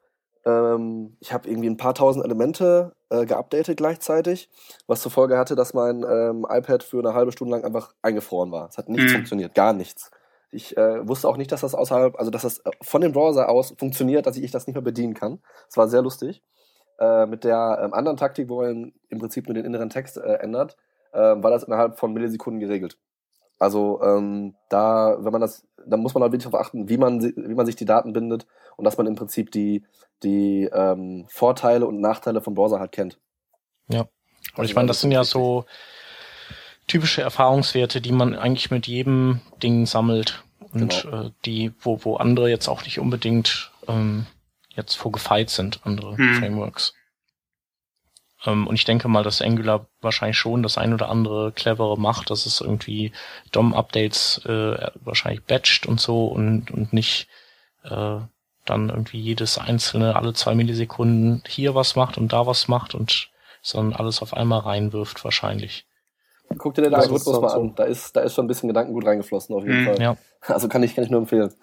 ähm, 0.45 1.17
ich 1.19 1.33
habe 1.33 1.49
irgendwie 1.49 1.69
ein 1.69 1.77
paar 1.77 1.93
tausend 1.95 2.25
Elemente 2.25 2.93
äh, 3.09 3.25
geupdatet 3.25 3.77
gleichzeitig, 3.77 4.49
was 4.87 5.01
zur 5.01 5.11
Folge 5.11 5.37
hatte, 5.37 5.55
dass 5.55 5.73
mein 5.73 6.03
ähm, 6.03 6.45
iPad 6.49 6.83
für 6.83 6.99
eine 6.99 7.13
halbe 7.13 7.31
Stunde 7.31 7.55
lang 7.55 7.63
einfach 7.65 7.93
eingefroren 8.01 8.51
war. 8.51 8.67
Es 8.69 8.77
hat 8.77 8.89
nichts 8.89 9.11
Mhm. 9.11 9.17
funktioniert, 9.17 9.55
gar 9.55 9.73
nichts. 9.73 10.11
Ich 10.51 10.75
äh, 10.77 11.07
wusste 11.07 11.29
auch 11.29 11.37
nicht, 11.37 11.51
dass 11.51 11.61
das 11.61 11.75
außerhalb, 11.75 12.17
also 12.19 12.31
dass 12.31 12.41
das 12.43 12.59
äh, 12.59 12.71
von 12.81 13.01
dem 13.01 13.13
Browser 13.13 13.49
aus 13.49 13.73
funktioniert, 13.77 14.25
dass 14.25 14.37
ich 14.37 14.51
das 14.51 14.67
nicht 14.67 14.75
mehr 14.75 14.83
bedienen 14.83 15.13
kann. 15.13 15.41
Es 15.69 15.77
war 15.77 15.87
sehr 15.87 16.01
lustig. 16.01 16.43
Äh, 16.99 17.25
mit 17.27 17.43
der 17.43 17.79
ähm, 17.83 17.93
anderen 17.93 18.17
Taktik, 18.17 18.49
wo 18.49 18.61
man 18.61 18.93
im 19.09 19.19
Prinzip 19.19 19.47
nur 19.47 19.55
den 19.55 19.65
inneren 19.65 19.89
Text 19.89 20.17
äh, 20.17 20.33
ändert, 20.35 20.77
äh, 21.13 21.19
war 21.19 21.51
das 21.51 21.63
innerhalb 21.63 21.99
von 21.99 22.13
Millisekunden 22.13 22.59
geregelt. 22.59 22.97
Also 23.61 24.01
ähm, 24.01 24.55
da, 24.69 25.17
wenn 25.19 25.31
man 25.31 25.39
das, 25.41 25.67
da 25.85 25.95
muss 25.95 26.15
man 26.15 26.23
halt 26.23 26.31
wirklich 26.31 26.49
darauf 26.49 26.65
achten, 26.65 26.89
wie 26.89 26.97
man, 26.97 27.21
wie 27.21 27.53
man 27.53 27.67
sich 27.67 27.75
die 27.75 27.85
Daten 27.85 28.11
bindet 28.11 28.47
und 28.75 28.85
dass 28.85 28.97
man 28.97 29.05
im 29.05 29.13
Prinzip 29.13 29.51
die, 29.51 29.83
die 30.23 30.67
ähm, 30.73 31.25
Vorteile 31.29 31.85
und 31.85 32.01
Nachteile 32.01 32.41
vom 32.41 32.55
Browser 32.55 32.79
halt 32.79 32.91
kennt. 32.91 33.19
Und 34.57 34.65
ich 34.65 34.73
meine, 34.73 34.87
das 34.87 35.01
sind 35.01 35.11
ja 35.11 35.23
so 35.23 35.65
typische 36.87 37.21
Erfahrungswerte, 37.21 38.01
die 38.01 38.11
man 38.11 38.33
eigentlich 38.35 38.71
mit 38.71 38.87
jedem 38.87 39.41
Ding 39.61 39.85
sammelt 39.85 40.43
und 40.73 41.03
Genau. 41.03 41.25
äh, 41.25 41.31
die, 41.45 41.71
wo, 41.81 42.03
wo 42.03 42.15
andere 42.15 42.49
jetzt 42.49 42.67
auch 42.67 42.83
nicht 42.83 42.97
unbedingt 42.99 43.71
ähm, 43.87 44.25
jetzt 44.69 44.95
vorgefeit 44.95 45.51
sind, 45.51 45.81
andere 45.83 46.17
Hm. 46.17 46.33
Frameworks. 46.39 46.95
Ähm, 48.45 48.67
und 48.67 48.75
ich 48.75 48.85
denke 48.85 49.07
mal, 49.07 49.23
dass 49.23 49.41
Angular 49.41 49.87
wahrscheinlich 50.01 50.37
schon 50.37 50.63
das 50.63 50.77
ein 50.77 50.93
oder 50.93 51.09
andere 51.09 51.51
clevere 51.51 51.97
macht, 51.99 52.29
dass 52.29 52.45
es 52.45 52.61
irgendwie 52.61 53.11
DOM-Updates 53.51 54.45
äh, 54.45 54.91
wahrscheinlich 55.03 55.43
batcht 55.45 55.85
und 55.85 55.99
so 55.99 56.27
und, 56.27 56.71
und 56.71 56.93
nicht 56.93 57.27
äh, 57.83 58.17
dann 58.65 58.89
irgendwie 58.89 59.19
jedes 59.19 59.57
einzelne 59.57 60.15
alle 60.15 60.33
zwei 60.33 60.55
Millisekunden 60.55 61.43
hier 61.47 61.75
was 61.75 61.95
macht 61.95 62.17
und 62.17 62.31
da 62.33 62.45
was 62.45 62.67
macht 62.67 62.95
und 62.95 63.29
sondern 63.63 63.99
alles 63.99 64.21
auf 64.21 64.33
einmal 64.33 64.59
reinwirft 64.59 65.23
wahrscheinlich. 65.23 65.85
Guck 66.57 66.73
dir 66.75 66.81
den 66.81 66.91
Das 66.91 67.05
Algorithmus 67.05 67.39
mal 67.39 67.49
so. 67.49 67.61
an. 67.61 67.75
Da 67.75 67.83
ist, 67.85 68.15
da 68.15 68.21
ist 68.21 68.33
schon 68.35 68.45
ein 68.45 68.47
bisschen 68.47 68.67
Gedankengut 68.67 69.05
reingeflossen, 69.05 69.55
auf 69.55 69.63
jeden 69.63 69.79
Mhm, 69.81 69.85
Fall. 69.85 70.01
Ja. 70.01 70.17
Also 70.47 70.67
kann 70.67 70.83
ich, 70.83 70.95
kann 70.95 71.03
ich 71.03 71.09
nur 71.09 71.21
empfehlen. 71.21 71.53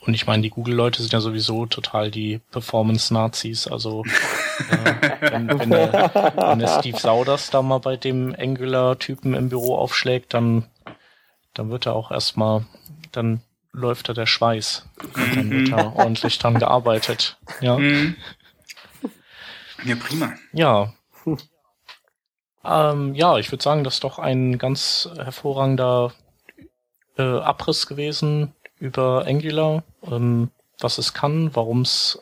Und 0.00 0.14
ich 0.14 0.26
meine, 0.26 0.42
die 0.42 0.50
Google-Leute 0.50 1.02
sind 1.02 1.12
ja 1.12 1.20
sowieso 1.20 1.66
total 1.66 2.10
die 2.10 2.38
Performance-Nazis. 2.50 3.66
Also 3.66 4.04
äh, 4.04 5.30
wenn, 5.32 5.48
wenn, 5.58 5.70
der, 5.70 6.10
wenn 6.36 6.58
der 6.60 6.78
Steve 6.78 6.98
Sauders 6.98 7.50
da 7.50 7.62
mal 7.62 7.78
bei 7.78 7.96
dem 7.96 8.34
Angular-Typen 8.38 9.34
im 9.34 9.48
Büro 9.48 9.76
aufschlägt, 9.76 10.34
dann, 10.34 10.66
dann 11.54 11.70
wird 11.70 11.86
er 11.86 11.96
auch 11.96 12.12
erstmal, 12.12 12.64
dann 13.10 13.42
läuft 13.72 14.08
da 14.08 14.12
der 14.12 14.26
Schweiß. 14.26 14.88
Und 15.14 15.36
dann 15.36 15.50
wird 15.50 15.72
da 15.72 15.92
ordentlich 15.94 16.38
dran 16.38 16.58
gearbeitet. 16.58 17.36
Ja. 17.60 17.76
Mhm. 17.76 18.16
Ja, 19.84 19.96
prima. 19.96 20.32
Ja. 20.52 20.92
Ähm, 22.64 23.14
ja, 23.14 23.38
ich 23.38 23.50
würde 23.50 23.62
sagen, 23.62 23.84
das 23.84 23.94
ist 23.94 24.04
doch 24.04 24.18
ein 24.18 24.58
ganz 24.58 25.08
hervorragender 25.16 26.12
äh, 27.16 27.22
Abriss 27.22 27.86
gewesen 27.86 28.54
über 28.80 29.26
Angular, 29.26 29.82
ähm, 30.02 30.50
was 30.78 30.98
es 30.98 31.14
kann, 31.14 31.54
warum 31.54 31.82
es 31.82 32.20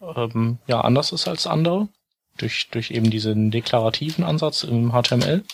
ähm, 0.00 0.58
ja 0.66 0.80
anders 0.80 1.12
ist 1.12 1.28
als 1.28 1.46
andere, 1.46 1.88
durch, 2.36 2.68
durch 2.70 2.90
eben 2.90 3.10
diesen 3.10 3.50
deklarativen 3.50 4.24
Ansatz 4.24 4.62
im 4.62 4.92
HTML. 4.92 5.44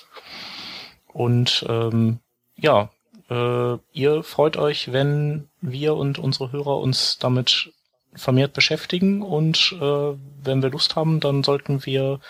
Und 1.12 1.64
ähm, 1.68 2.18
ja, 2.56 2.90
äh, 3.30 3.78
ihr 3.92 4.22
freut 4.22 4.56
euch, 4.56 4.92
wenn 4.92 5.48
wir 5.60 5.96
und 5.96 6.18
unsere 6.18 6.52
Hörer 6.52 6.78
uns 6.78 7.18
damit 7.18 7.72
vermehrt 8.14 8.52
beschäftigen 8.52 9.22
und 9.22 9.74
äh, 9.80 10.16
wenn 10.42 10.62
wir 10.62 10.70
Lust 10.70 10.96
haben, 10.96 11.20
dann 11.20 11.42
sollten 11.42 11.86
wir 11.86 12.20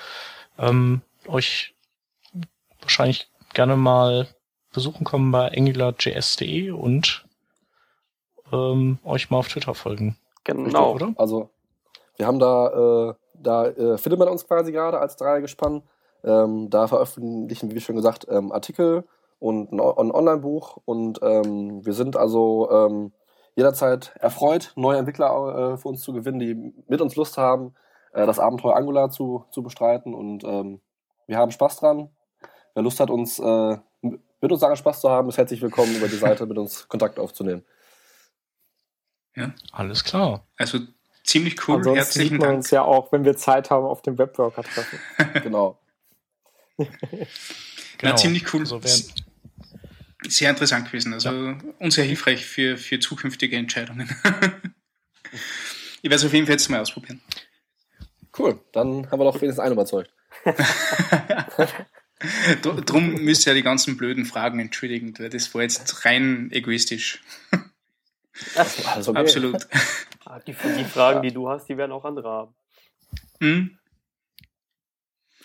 ähm, 0.58 1.02
euch 1.26 1.74
wahrscheinlich 2.80 3.28
gerne 3.52 3.76
mal 3.76 4.28
besuchen 4.72 5.04
kommen 5.04 5.32
bei 5.32 5.50
angularjs.de 5.56 6.70
und 6.70 7.24
ähm, 8.52 8.98
euch 9.04 9.30
mal 9.30 9.38
auf 9.38 9.48
Twitter 9.48 9.74
folgen. 9.74 10.16
Genau. 10.44 10.94
Oder? 10.94 11.12
Also, 11.16 11.50
wir 12.16 12.26
haben 12.26 12.38
da, 12.38 13.10
äh, 13.10 13.14
da 13.34 13.66
äh, 13.66 13.98
findet 13.98 14.18
man 14.18 14.28
uns 14.28 14.46
quasi 14.46 14.72
gerade 14.72 14.98
als 14.98 15.16
Dreiergespann. 15.16 15.82
Ähm, 16.24 16.70
da 16.70 16.86
veröffentlichen, 16.86 17.74
wie 17.74 17.80
schon 17.80 17.96
gesagt, 17.96 18.26
ähm, 18.30 18.52
Artikel 18.52 19.04
und 19.40 19.72
ein 19.72 19.80
Online-Buch. 19.80 20.78
Und 20.84 21.20
ähm, 21.22 21.84
wir 21.84 21.94
sind 21.94 22.16
also 22.16 22.70
ähm, 22.70 23.12
jederzeit 23.56 24.14
erfreut, 24.20 24.72
neue 24.76 24.98
Entwickler 24.98 25.72
äh, 25.72 25.76
für 25.76 25.88
uns 25.88 26.00
zu 26.00 26.12
gewinnen, 26.12 26.38
die 26.38 26.72
mit 26.86 27.00
uns 27.00 27.16
Lust 27.16 27.38
haben, 27.38 27.74
äh, 28.12 28.24
das 28.24 28.38
Abenteuer 28.38 28.76
Angular 28.76 29.10
zu, 29.10 29.44
zu 29.50 29.62
bestreiten. 29.62 30.14
Und 30.14 30.44
ähm, 30.44 30.80
wir 31.26 31.38
haben 31.38 31.50
Spaß 31.50 31.78
dran. 31.78 32.08
Wer 32.74 32.82
Lust 32.82 33.00
hat, 33.00 33.10
uns 33.10 33.38
äh, 33.38 33.76
mit 34.00 34.50
uns 34.50 34.60
daran 34.60 34.76
Spaß 34.76 35.00
zu 35.00 35.10
haben, 35.10 35.28
ist 35.28 35.38
herzlich 35.38 35.60
willkommen, 35.62 35.94
über 35.96 36.08
die 36.08 36.16
Seite 36.16 36.46
mit 36.46 36.58
uns 36.58 36.88
Kontakt 36.88 37.18
aufzunehmen. 37.18 37.64
Alles 39.72 40.04
klar. 40.04 40.46
Also 40.56 40.80
ziemlich 41.24 41.66
cool. 41.68 41.76
Ansonsten 41.76 41.96
Herzlichen 41.96 42.28
sieht 42.30 42.38
man 42.40 42.48
Dank. 42.48 42.56
uns 42.58 42.70
ja 42.70 42.82
auch, 42.82 43.12
wenn 43.12 43.24
wir 43.24 43.36
Zeit 43.36 43.70
haben, 43.70 43.84
auf 43.86 44.02
dem 44.02 44.18
Webworker 44.18 44.62
treffen. 44.62 44.98
Genau. 45.42 45.78
Na, 48.02 48.16
ziemlich 48.16 48.52
cool. 48.52 48.60
Also 48.60 48.80
Sehr 50.26 50.50
interessant 50.50 50.86
gewesen. 50.86 51.12
Also 51.14 51.54
und 51.78 51.90
sehr 51.92 52.04
hilfreich 52.04 52.44
für, 52.44 52.76
für 52.76 52.98
zukünftige 52.98 53.56
Entscheidungen. 53.56 54.08
ich 56.02 56.10
werde 56.10 56.16
es 56.16 56.24
auf 56.24 56.32
jeden 56.32 56.46
Fall 56.46 56.54
jetzt 56.54 56.68
mal 56.68 56.80
ausprobieren. 56.80 57.20
Cool. 58.36 58.58
Dann 58.72 59.10
haben 59.10 59.20
wir 59.20 59.24
doch 59.24 59.40
wenigstens 59.40 59.60
einen 59.60 59.74
überzeugt. 59.74 60.10
Dr- 62.62 62.80
Drum 62.82 63.14
müsst 63.16 63.46
ihr 63.46 63.52
ja 63.52 63.54
die 63.56 63.62
ganzen 63.62 63.96
blöden 63.96 64.24
Fragen 64.24 64.58
entschuldigen, 64.60 65.12
weil 65.18 65.28
das 65.28 65.54
war 65.54 65.62
jetzt 65.62 66.04
rein 66.04 66.50
egoistisch. 66.52 67.20
Alles 68.56 69.08
okay. 69.08 69.18
Absolut. 69.18 69.66
Ah, 70.24 70.38
Die, 70.40 70.52
die 70.52 70.84
Fragen, 70.84 71.22
die 71.22 71.32
du 71.32 71.48
hast, 71.48 71.68
die 71.68 71.76
werden 71.76 71.92
auch 71.92 72.04
andere 72.04 72.28
haben. 72.28 72.54
Hm? 73.40 73.78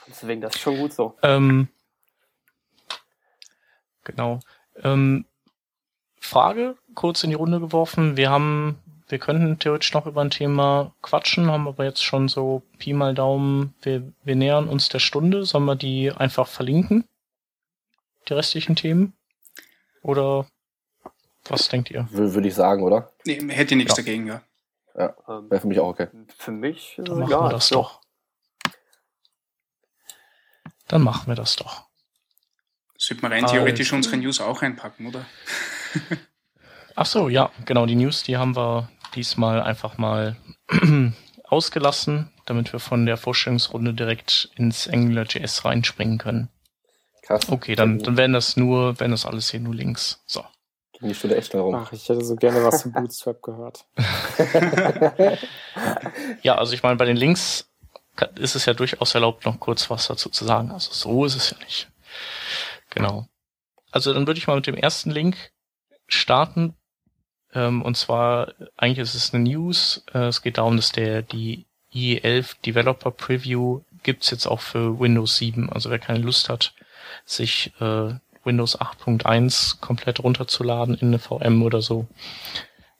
Deswegen, 0.08 0.40
das 0.42 0.56
ist 0.56 0.62
schon 0.62 0.78
gut 0.78 0.94
so. 0.94 1.18
ähm, 1.24 1.68
genau. 4.04 4.40
Ähm, 4.84 5.26
Frage 6.20 6.78
kurz 6.94 7.24
in 7.24 7.30
die 7.30 7.36
Runde 7.36 7.60
geworfen. 7.60 8.16
Wir 8.18 8.30
haben, 8.30 8.80
wir 9.08 9.20
könnten 9.20 9.60
theoretisch 9.60 9.94
noch 9.94 10.06
über 10.06 10.22
ein 10.22 10.30
Thema 10.30 10.94
quatschen, 11.02 11.52
haben 11.52 11.68
aber 11.68 11.84
jetzt 11.84 12.04
schon 12.04 12.28
so 12.30 12.64
Pi 12.78 12.94
mal 12.94 13.14
Daumen, 13.14 13.74
wir, 13.82 14.12
wir 14.24 14.36
nähern 14.36 14.70
uns 14.70 14.90
der 14.90 15.00
Stunde. 15.00 15.44
Sollen 15.46 15.66
wir 15.66 15.76
die 15.76 16.12
einfach 16.12 16.48
verlinken? 16.48 17.06
Die 18.30 18.34
restlichen 18.34 18.76
Themen? 18.76 19.14
Oder 20.02 20.48
was 21.50 21.70
denkt 21.70 21.90
ihr? 21.92 22.08
Wür- 22.12 22.34
Würde 22.34 22.48
ich 22.48 22.56
sagen, 22.56 22.84
oder? 22.84 23.12
Nee, 23.26 23.40
hätte 23.50 23.74
ich 23.74 23.78
nichts 23.78 23.98
Ja. 23.98 24.04
dagegen, 24.04 24.28
ja. 24.28 24.42
Ähm, 24.96 25.50
Wäre 25.52 25.62
für 25.62 25.68
mich 25.68 25.80
auch 25.80 25.90
okay. 25.90 26.08
für 26.38 26.52
mich 26.52 26.98
ist 26.98 27.08
Dann 27.08 27.14
es 27.16 27.20
machen 27.20 27.32
egal. 27.32 27.44
wir 27.46 27.50
das 27.50 27.70
doch. 27.70 28.02
Dann 30.88 31.02
machen 31.04 31.28
wir 31.28 31.36
das 31.36 31.56
doch. 31.56 31.84
Sollte 32.98 33.22
man 33.22 33.32
rein 33.34 33.46
theoretisch 33.46 33.88
Also. 33.90 33.98
unsere 33.98 34.18
News 34.18 34.40
auch 34.42 34.62
reinpacken, 34.62 35.06
oder? 35.08 35.26
Ach 36.96 37.06
so, 37.06 37.30
ja, 37.30 37.52
genau, 37.66 37.86
die 37.86 37.96
News, 37.96 38.24
die 38.24 38.38
haben 38.38 38.56
wir 38.56 38.90
diesmal 39.14 39.62
einfach 39.62 39.98
mal 40.00 40.36
ausgelassen, 41.44 42.32
damit 42.46 42.74
wir 42.74 42.80
von 42.80 43.06
der 43.06 43.18
Vorstellungsrunde 43.18 43.94
direkt 43.94 44.50
ins 44.56 44.88
AngularJS 44.88 45.64
reinspringen 45.66 46.18
können. 46.18 46.50
Krass. 47.22 47.50
Okay, 47.50 47.76
dann, 47.76 48.00
dann 48.00 48.18
werden 48.18 48.34
das 48.34 48.58
nur, 48.58 49.00
werden 49.00 49.12
das 49.12 49.26
alles 49.26 49.52
hier 49.52 49.60
nur 49.60 49.76
Links. 49.76 50.24
So. 50.26 50.44
Ging 51.00 51.10
die 51.10 51.16
Stunde 51.16 51.38
echt 51.38 51.52
schnell 51.52 51.62
rum. 51.62 51.76
Ach, 51.76 51.92
ich 51.92 52.10
hätte 52.10 52.24
so 52.24 52.36
gerne 52.36 52.64
was 52.64 52.82
zu 52.82 52.92
Bootstrap 52.94 53.42
gehört. 53.42 53.86
Ja, 56.42 56.56
also 56.56 56.74
ich 56.74 56.82
meine, 56.82 56.96
bei 56.96 57.06
den 57.06 57.18
Links 57.18 57.70
ist 58.36 58.56
es 58.56 58.66
ja 58.66 58.74
durchaus 58.74 59.14
erlaubt, 59.14 59.46
noch 59.46 59.60
kurz 59.60 59.90
was 59.90 60.08
dazu 60.08 60.30
zu 60.30 60.46
sagen. 60.46 60.72
Also 60.72 60.92
so 60.92 61.26
ist 61.26 61.36
es 61.36 61.52
ja 61.52 61.58
nicht. 61.60 61.88
Genau. 62.90 63.28
Also 63.92 64.14
dann 64.14 64.26
würde 64.26 64.40
ich 64.40 64.48
mal 64.48 64.56
mit 64.56 64.68
dem 64.68 64.76
ersten 64.76 65.12
Link 65.12 65.52
starten. 66.08 66.76
Ähm, 67.54 67.82
und 67.82 67.96
zwar, 67.96 68.54
eigentlich 68.76 69.00
ist 69.00 69.14
es 69.14 69.34
eine 69.34 69.44
News. 69.44 70.04
Äh, 70.14 70.28
es 70.28 70.42
geht 70.42 70.58
darum, 70.58 70.78
dass 70.78 70.92
der 70.92 71.22
die 71.22 71.66
IE11 71.94 72.56
Developer 72.66 73.12
Preview 73.12 73.82
gibt's 74.04 74.32
jetzt 74.32 74.46
auch 74.46 74.62
für 74.62 75.00
Windows 75.00 75.38
7. 75.38 75.72
Also 75.72 75.90
wer 75.90 76.00
keine 76.00 76.20
Lust 76.20 76.50
hat, 76.50 76.74
sich 77.26 77.74
äh, 77.80 78.14
Windows 78.48 78.80
8.1 78.80 79.80
komplett 79.80 80.24
runterzuladen 80.24 80.96
in 80.96 81.10
eine 81.10 81.20
VM 81.20 81.62
oder 81.62 81.84
so, 81.84 82.08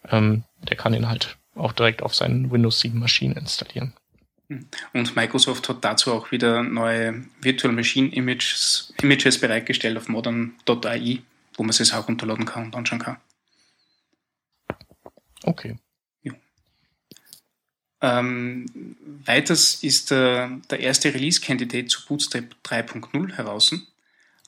ähm, 0.10 0.44
der 0.70 0.78
kann 0.78 0.94
ihn 0.94 1.10
halt 1.10 1.38
auch 1.56 1.74
direkt 1.74 2.04
auf 2.04 2.14
seinen 2.14 2.52
Windows 2.52 2.80
7 2.82 3.00
Maschinen 3.00 3.36
installieren. 3.36 3.94
Und 4.94 5.16
Microsoft 5.16 5.68
hat 5.68 5.84
dazu 5.84 6.14
auch 6.14 6.32
wieder 6.32 6.62
neue 6.62 7.26
Virtual 7.42 7.74
Machine 7.74 8.14
Images, 8.14 8.94
Images 9.02 9.42
bereitgestellt 9.42 9.98
auf 9.98 10.08
modern.ai, 10.08 11.22
wo 11.56 11.64
man 11.64 11.72
es 11.72 11.94
auch 11.94 12.08
runterladen 12.08 12.46
kann 12.46 12.66
und 12.66 12.76
anschauen 12.76 13.00
kann. 13.00 13.18
Okay. 15.44 15.78
Ähm, 18.02 18.96
weiters 19.26 19.84
ist 19.84 20.12
der, 20.12 20.60
der 20.70 20.80
erste 20.80 21.14
Release-Candidate 21.14 21.88
zu 21.88 22.06
Bootstrap 22.06 22.56
3.0 22.64 23.34
heraus, 23.34 23.74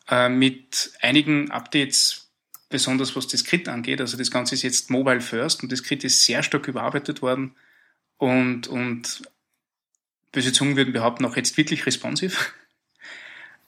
äh, 0.09 0.29
mit 0.29 0.91
einigen 1.01 1.51
Updates, 1.51 2.29
besonders 2.69 3.15
was 3.15 3.27
das 3.27 3.43
Crit 3.43 3.67
angeht. 3.67 4.01
Also 4.01 4.17
das 4.17 4.31
Ganze 4.31 4.55
ist 4.55 4.63
jetzt 4.63 4.89
mobile 4.89 5.21
first 5.21 5.63
und 5.63 5.71
das 5.71 5.83
Crit 5.83 6.03
ist 6.03 6.23
sehr 6.23 6.43
stark 6.43 6.67
überarbeitet 6.67 7.21
worden 7.21 7.55
und, 8.17 8.67
und 8.67 9.23
böse 10.31 10.53
Zungen 10.53 10.75
würden 10.75 10.93
behaupten, 10.93 11.25
auch 11.25 11.35
jetzt 11.35 11.57
wirklich 11.57 11.85
responsive. 11.85 12.35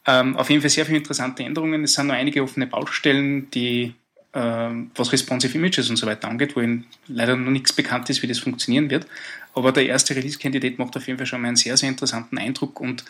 Ähm, 0.08 0.36
auf 0.36 0.50
jeden 0.50 0.64
Fall 0.64 0.72
sehr 0.72 0.88
viele 0.88 0.98
interessante 0.98 1.44
Änderungen. 1.44 1.84
Es 1.84 1.94
sind 1.94 2.08
noch 2.08 2.16
einige 2.16 2.42
offene 2.42 2.66
Baustellen, 2.66 3.52
die 3.52 3.94
ähm, 4.34 4.92
was 4.96 5.12
responsive 5.12 5.58
Images 5.58 5.90
und 5.90 5.98
so 5.98 6.08
weiter 6.08 6.28
angeht, 6.28 6.56
wo 6.56 6.62
ihnen 6.62 6.86
leider 7.08 7.36
noch 7.36 7.52
nichts 7.52 7.74
bekannt 7.74 8.10
ist, 8.10 8.22
wie 8.22 8.28
das 8.28 8.40
funktionieren 8.40 8.90
wird. 8.90 9.06
Aber 9.54 9.72
der 9.72 9.86
erste 9.86 10.16
Release-Candidate 10.16 10.78
macht 10.78 10.98
auf 10.98 11.06
jeden 11.06 11.20
Fall 11.20 11.28
schon 11.28 11.42
mal 11.42 11.50
einen 11.50 11.58
sehr, 11.58 11.78
sehr 11.78 11.90
interessanten 11.90 12.38
Eindruck 12.38 12.80
und 12.80 13.04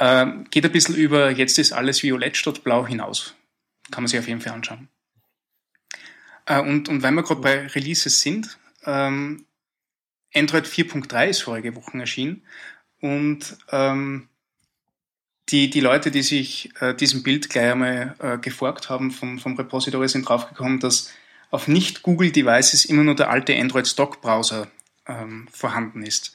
ähm, 0.00 0.46
geht 0.50 0.64
ein 0.64 0.72
bisschen 0.72 0.96
über 0.96 1.30
jetzt 1.30 1.58
ist 1.58 1.72
alles 1.72 2.02
violett 2.02 2.36
statt 2.36 2.64
blau 2.64 2.86
hinaus. 2.86 3.34
Kann 3.90 4.02
man 4.02 4.08
sich 4.08 4.18
auf 4.18 4.26
jeden 4.26 4.40
Fall 4.40 4.54
anschauen. 4.54 4.88
Äh, 6.46 6.60
und, 6.60 6.88
und 6.88 7.02
weil 7.02 7.12
wir 7.12 7.22
gerade 7.22 7.40
bei 7.42 7.66
Releases 7.66 8.20
sind, 8.20 8.58
ähm, 8.84 9.44
Android 10.34 10.66
4.3 10.66 11.28
ist 11.28 11.42
vorige 11.42 11.76
Woche 11.76 11.98
erschienen 11.98 12.42
und 13.00 13.58
ähm, 13.70 14.28
die, 15.50 15.68
die 15.68 15.80
Leute, 15.80 16.10
die 16.10 16.22
sich 16.22 16.70
äh, 16.80 16.94
diesem 16.94 17.22
Bild 17.22 17.50
gleich 17.50 17.72
einmal 17.72 18.14
äh, 18.20 18.38
gefolgt 18.38 18.88
haben 18.88 19.10
vom, 19.10 19.38
vom 19.38 19.56
Repository, 19.56 20.08
sind 20.08 20.28
draufgekommen, 20.28 20.80
dass 20.80 21.12
auf 21.50 21.66
Nicht-Google-Devices 21.68 22.84
immer 22.84 23.02
nur 23.02 23.16
der 23.16 23.30
alte 23.30 23.56
Android-Stock-Browser 23.56 24.68
ähm, 25.06 25.48
vorhanden 25.50 26.04
ist. 26.04 26.34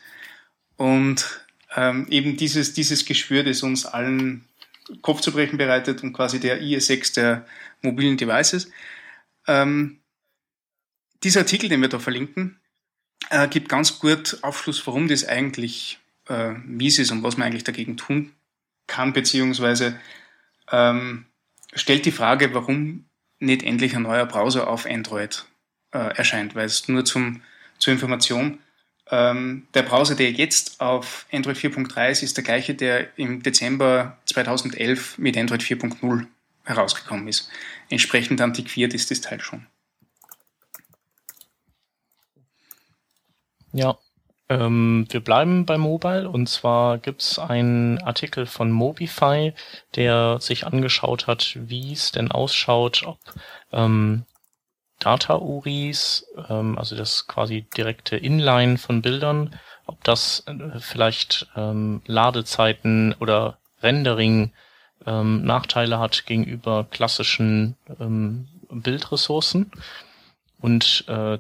Und 0.76 1.45
ähm, 1.76 2.08
eben 2.10 2.38
dieses, 2.38 2.74
dieses 2.74 3.06
Geschwür, 3.06 3.44
das 3.44 3.64
uns 3.64 3.86
allen 3.86 4.46
Kopfzerbrechen 5.02 5.58
bereitet 5.58 6.04
und 6.04 6.14
quasi 6.14 6.40
der 6.40 6.62
IS6 6.62 7.16
der 7.16 7.46
mobilen 7.82 8.18
Devices. 8.18 8.72
Ähm, 9.48 10.00
dieser 11.24 11.42
Artikel, 11.42 11.70
den 11.70 11.82
wir 11.82 11.90
da 11.90 12.00
verlinken, 12.00 12.60
äh, 13.30 13.48
gibt 13.48 13.70
ganz 13.70 14.00
gut 14.00 14.38
Aufschluss, 14.42 14.86
warum 14.86 15.08
das 15.08 15.26
eigentlich 15.26 16.00
äh, 16.30 16.52
mies 16.52 17.00
ist 17.00 17.12
und 17.12 17.24
was 17.24 17.38
man 17.38 17.48
eigentlich 17.48 17.64
dagegen 17.64 17.98
tun 17.98 18.32
kann, 18.88 19.14
beziehungsweise 19.14 20.00
ähm, 20.72 21.26
stellt 21.74 22.06
die 22.06 22.12
Frage, 22.12 22.54
warum 22.54 23.06
nicht 23.40 23.64
endlich 23.64 23.96
ein 23.96 24.04
neuer 24.04 24.26
Browser 24.26 24.68
auf 24.68 24.86
Android 24.86 25.46
äh, 25.92 26.16
erscheint, 26.16 26.56
weil 26.56 26.66
es 26.66 26.88
nur 26.88 27.06
zum, 27.06 27.42
zur 27.80 27.94
Information, 27.94 28.60
ähm, 29.12 29.68
der 29.74 29.84
Browser, 29.84 30.16
der 30.16 30.32
jetzt 30.32 30.82
auf 30.82 31.26
Android 31.32 31.58
4.3 31.58 32.10
ist, 32.10 32.24
ist 32.24 32.38
der 32.38 32.44
gleiche, 32.44 32.74
der 32.74 33.18
im 33.18 33.44
Dezember 33.44 34.18
2011 34.26 35.18
mit 35.18 35.38
Android 35.38 35.62
4.0 35.62 36.26
herausgekommen 36.64 37.28
ist. 37.28 37.50
Entsprechend 37.90 38.42
antiquiert 38.42 38.94
ist 38.94 39.12
das 39.12 39.22
Teil 39.22 39.40
schon. 39.40 39.68
Ja, 43.72 43.98
ähm, 44.48 45.06
wir 45.10 45.20
bleiben 45.20 45.66
bei 45.66 45.78
Mobile 45.78 46.30
und 46.30 46.48
zwar 46.48 46.98
gibt's 46.98 47.40
einen 47.40 48.00
Artikel 48.00 48.46
von 48.46 48.72
Mobify, 48.72 49.54
der 49.96 50.40
sich 50.40 50.66
angeschaut 50.66 51.28
hat, 51.28 51.58
wie 51.60 51.94
es 51.94 52.12
denn 52.12 52.32
ausschaut, 52.32 53.04
ob 53.06 53.20
ähm, 53.72 54.26
Data-URIs, 55.00 56.28
ähm, 56.50 56.78
also 56.78 56.96
das 56.96 57.28
quasi 57.28 57.66
direkte 57.76 58.18
Inline 58.18 58.78
von 58.78 59.02
Bildern, 59.02 59.58
ob 59.86 60.04
das 60.04 60.44
äh, 60.48 60.80
vielleicht 60.80 61.48
ähm, 61.56 62.02
Ladezeiten 62.06 63.16
oder 63.20 63.58
Rendering 63.82 64.52
ähm, 65.06 65.44
Nachteile 65.44 66.00
hat 66.00 66.26
gegenüber 66.26 66.86
klassischen 66.90 67.76
ähm, 68.00 68.48
Bildressourcen. 68.70 69.72
Und 70.60 71.06
äh, 71.08 71.40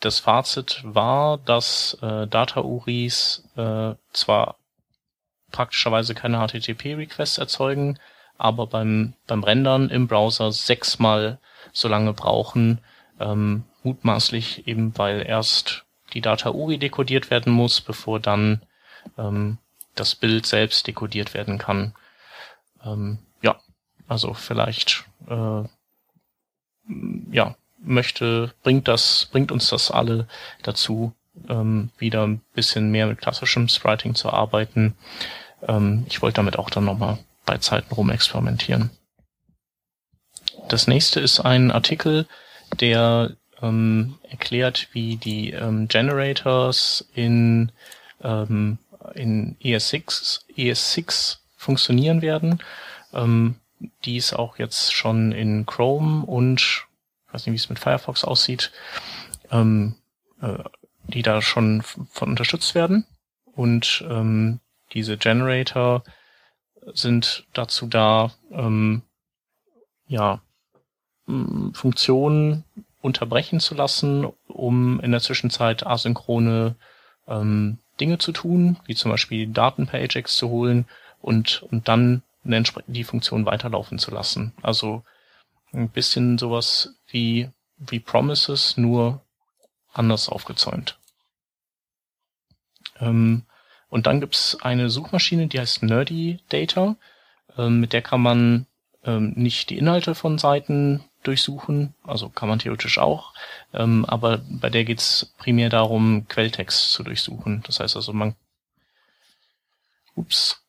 das 0.00 0.20
Fazit 0.20 0.80
war, 0.84 1.38
dass 1.38 1.98
äh, 2.00 2.26
Data-URIs 2.26 3.44
äh, 3.56 3.94
zwar 4.12 4.56
praktischerweise 5.50 6.14
keine 6.14 6.38
HTTP-Requests 6.38 7.38
erzeugen, 7.38 7.98
aber 8.38 8.66
beim, 8.66 9.14
beim 9.26 9.44
Rendern 9.44 9.90
im 9.90 10.08
Browser 10.08 10.52
sechsmal 10.52 11.38
so 11.72 11.88
lange 11.88 12.12
brauchen, 12.12 12.78
ähm, 13.18 13.64
mutmaßlich 13.82 14.66
eben, 14.66 14.96
weil 14.96 15.26
erst 15.26 15.84
die 16.12 16.20
Data-URI 16.20 16.78
dekodiert 16.78 17.30
werden 17.30 17.52
muss, 17.52 17.80
bevor 17.80 18.20
dann 18.20 18.62
ähm, 19.16 19.58
das 19.94 20.14
Bild 20.14 20.46
selbst 20.46 20.86
dekodiert 20.86 21.34
werden 21.34 21.58
kann. 21.58 21.94
Ähm, 22.84 23.18
ja, 23.42 23.60
also 24.08 24.34
vielleicht 24.34 25.04
äh, 25.28 25.62
ja, 27.30 27.54
möchte, 27.78 28.52
bringt 28.62 28.88
das, 28.88 29.28
bringt 29.30 29.52
uns 29.52 29.68
das 29.68 29.90
alle 29.90 30.26
dazu, 30.62 31.14
ähm, 31.48 31.90
wieder 31.98 32.26
ein 32.26 32.40
bisschen 32.54 32.90
mehr 32.90 33.06
mit 33.06 33.20
klassischem 33.20 33.68
Spriting 33.68 34.14
zu 34.14 34.30
arbeiten. 34.30 34.96
Ähm, 35.66 36.04
ich 36.08 36.22
wollte 36.22 36.36
damit 36.36 36.58
auch 36.58 36.70
dann 36.70 36.84
nochmal 36.84 37.18
bei 37.46 37.58
Zeiten 37.58 37.94
rumexperimentieren. 37.94 38.90
Das 40.70 40.86
nächste 40.86 41.18
ist 41.18 41.40
ein 41.40 41.72
Artikel, 41.72 42.28
der 42.78 43.32
ähm, 43.60 44.20
erklärt, 44.22 44.86
wie 44.92 45.16
die 45.16 45.50
ähm, 45.50 45.88
Generators 45.88 47.08
in, 47.12 47.72
ähm, 48.22 48.78
in 49.16 49.56
ES6, 49.60 50.42
ES6 50.56 51.38
funktionieren 51.56 52.22
werden. 52.22 52.62
Ähm, 53.12 53.56
die 54.04 54.16
ist 54.16 54.32
auch 54.32 54.58
jetzt 54.58 54.94
schon 54.94 55.32
in 55.32 55.66
Chrome 55.66 56.24
und 56.24 56.60
ich 56.60 57.34
weiß 57.34 57.46
nicht, 57.46 57.52
wie 57.52 57.56
es 57.64 57.68
mit 57.68 57.80
Firefox 57.80 58.22
aussieht, 58.22 58.70
ähm, 59.50 59.96
äh, 60.40 60.62
die 61.02 61.22
da 61.22 61.42
schon 61.42 61.82
von 61.82 62.28
unterstützt 62.28 62.76
werden. 62.76 63.06
Und 63.56 64.04
ähm, 64.08 64.60
diese 64.92 65.16
Generator 65.16 66.04
sind 66.94 67.48
dazu 67.54 67.88
da, 67.88 68.30
ähm, 68.52 69.02
ja, 70.06 70.40
Funktionen 71.72 72.64
unterbrechen 73.00 73.60
zu 73.60 73.74
lassen, 73.74 74.26
um 74.48 75.00
in 75.00 75.12
der 75.12 75.20
Zwischenzeit 75.20 75.86
asynchrone 75.86 76.76
ähm, 77.26 77.78
Dinge 78.00 78.18
zu 78.18 78.32
tun, 78.32 78.78
wie 78.86 78.94
zum 78.94 79.10
Beispiel 79.10 79.46
Daten 79.46 79.86
per 79.86 80.00
Ajax 80.00 80.36
zu 80.36 80.48
holen 80.48 80.86
und, 81.20 81.62
und 81.70 81.88
dann 81.88 82.22
die 82.42 83.04
Funktion 83.04 83.46
weiterlaufen 83.46 83.98
zu 83.98 84.10
lassen. 84.10 84.52
Also 84.62 85.02
ein 85.72 85.88
bisschen 85.88 86.38
sowas 86.38 86.94
wie, 87.08 87.50
wie 87.78 88.00
Promises, 88.00 88.76
nur 88.76 89.20
anders 89.92 90.28
aufgezäumt. 90.28 90.98
Ähm, 92.98 93.44
und 93.88 94.06
dann 94.06 94.20
gibt's 94.20 94.56
eine 94.60 94.88
Suchmaschine, 94.88 95.48
die 95.48 95.60
heißt 95.60 95.82
Nerdy 95.82 96.40
Data. 96.48 96.96
Ähm, 97.56 97.80
mit 97.80 97.92
der 97.92 98.02
kann 98.02 98.22
man 98.22 98.66
ähm, 99.04 99.32
nicht 99.36 99.70
die 99.70 99.78
Inhalte 99.78 100.14
von 100.14 100.38
Seiten 100.38 101.04
durchsuchen, 101.22 101.94
also 102.04 102.28
kann 102.28 102.48
man 102.48 102.58
theoretisch 102.58 102.98
auch, 102.98 103.34
ähm, 103.72 104.04
aber 104.06 104.38
bei 104.48 104.70
der 104.70 104.84
geht's 104.84 105.34
primär 105.38 105.68
darum, 105.68 106.26
Quelltext 106.28 106.92
zu 106.92 107.02
durchsuchen. 107.02 107.62
Das 107.66 107.80
heißt 107.80 107.96
also, 107.96 108.12
man. 108.12 108.34
Ups. 110.14 110.62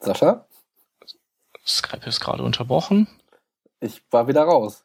Sascha? 0.00 0.46
Skype 1.64 2.06
ist 2.06 2.20
gerade 2.20 2.42
unterbrochen. 2.42 3.06
Ich 3.80 4.02
war 4.10 4.26
wieder 4.26 4.42
raus. 4.42 4.84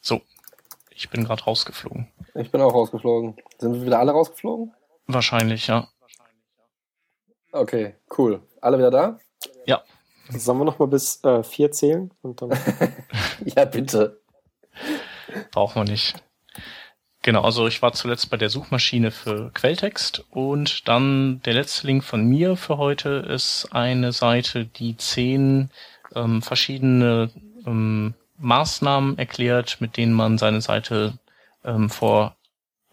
So, 0.00 0.22
ich 0.90 1.10
bin 1.10 1.24
gerade 1.24 1.44
rausgeflogen. 1.44 2.08
Ich 2.34 2.50
bin 2.50 2.60
auch 2.60 2.72
rausgeflogen. 2.72 3.36
Sind 3.58 3.74
wir 3.74 3.86
wieder 3.86 3.98
alle 4.00 4.12
rausgeflogen? 4.12 4.74
Wahrscheinlich, 5.06 5.66
ja. 5.66 5.88
Okay, 7.52 7.94
cool. 8.16 8.42
Alle 8.60 8.78
wieder 8.78 8.90
da? 8.90 9.18
Ja. 9.66 9.82
Sollen 10.30 10.58
wir 10.58 10.64
noch 10.64 10.78
mal 10.78 10.88
bis 10.88 11.22
äh, 11.24 11.42
vier 11.42 11.70
zählen? 11.72 12.12
Und 12.22 12.42
dann 12.42 12.50
ja, 13.44 13.64
bitte. 13.64 14.20
Braucht 15.52 15.76
man 15.76 15.86
nicht. 15.86 16.22
Genau, 17.22 17.42
also 17.42 17.66
ich 17.66 17.82
war 17.82 17.92
zuletzt 17.92 18.30
bei 18.30 18.36
der 18.36 18.48
Suchmaschine 18.48 19.10
für 19.10 19.50
Quelltext 19.52 20.24
und 20.30 20.88
dann 20.88 21.42
der 21.44 21.54
letzte 21.54 21.86
Link 21.86 22.04
von 22.04 22.24
mir 22.24 22.56
für 22.56 22.78
heute 22.78 23.08
ist 23.28 23.68
eine 23.72 24.12
Seite, 24.12 24.64
die 24.64 24.96
zehn 24.96 25.70
ähm, 26.14 26.42
verschiedene 26.42 27.30
ähm, 27.66 28.14
Maßnahmen 28.38 29.18
erklärt, 29.18 29.80
mit 29.80 29.96
denen 29.96 30.12
man 30.12 30.38
seine 30.38 30.60
Seite 30.60 31.18
ähm, 31.64 31.90
vor 31.90 32.36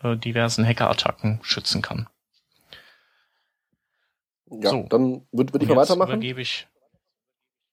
äh, 0.01 0.17
diversen 0.17 0.65
Hackerattacken 0.65 1.39
schützen 1.43 1.81
kann. 1.81 2.07
Ja, 4.49 4.69
so. 4.69 4.85
dann 4.89 5.27
würde 5.31 5.53
würd 5.53 5.63
ich 5.63 5.69
mal 5.69 5.77
weitermachen. 5.77 6.13
Übergebe 6.13 6.41
ich. 6.41 6.67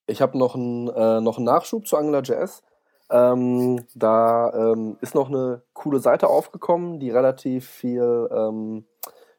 Ich 0.07 0.21
habe 0.21 0.37
noch 0.37 0.55
einen 0.55 0.89
äh, 0.89 1.21
noch 1.21 1.37
einen 1.37 1.45
Nachschub 1.45 1.87
zu 1.87 1.97
AngularJS. 1.97 2.61
Ähm, 3.09 3.85
da 3.93 4.51
ähm, 4.53 4.97
ist 5.01 5.13
noch 5.13 5.29
eine 5.29 5.61
coole 5.73 5.99
Seite 5.99 6.27
aufgekommen, 6.27 6.99
die 6.99 7.11
relativ 7.11 7.67
viel, 7.67 8.27
ähm, 8.31 8.85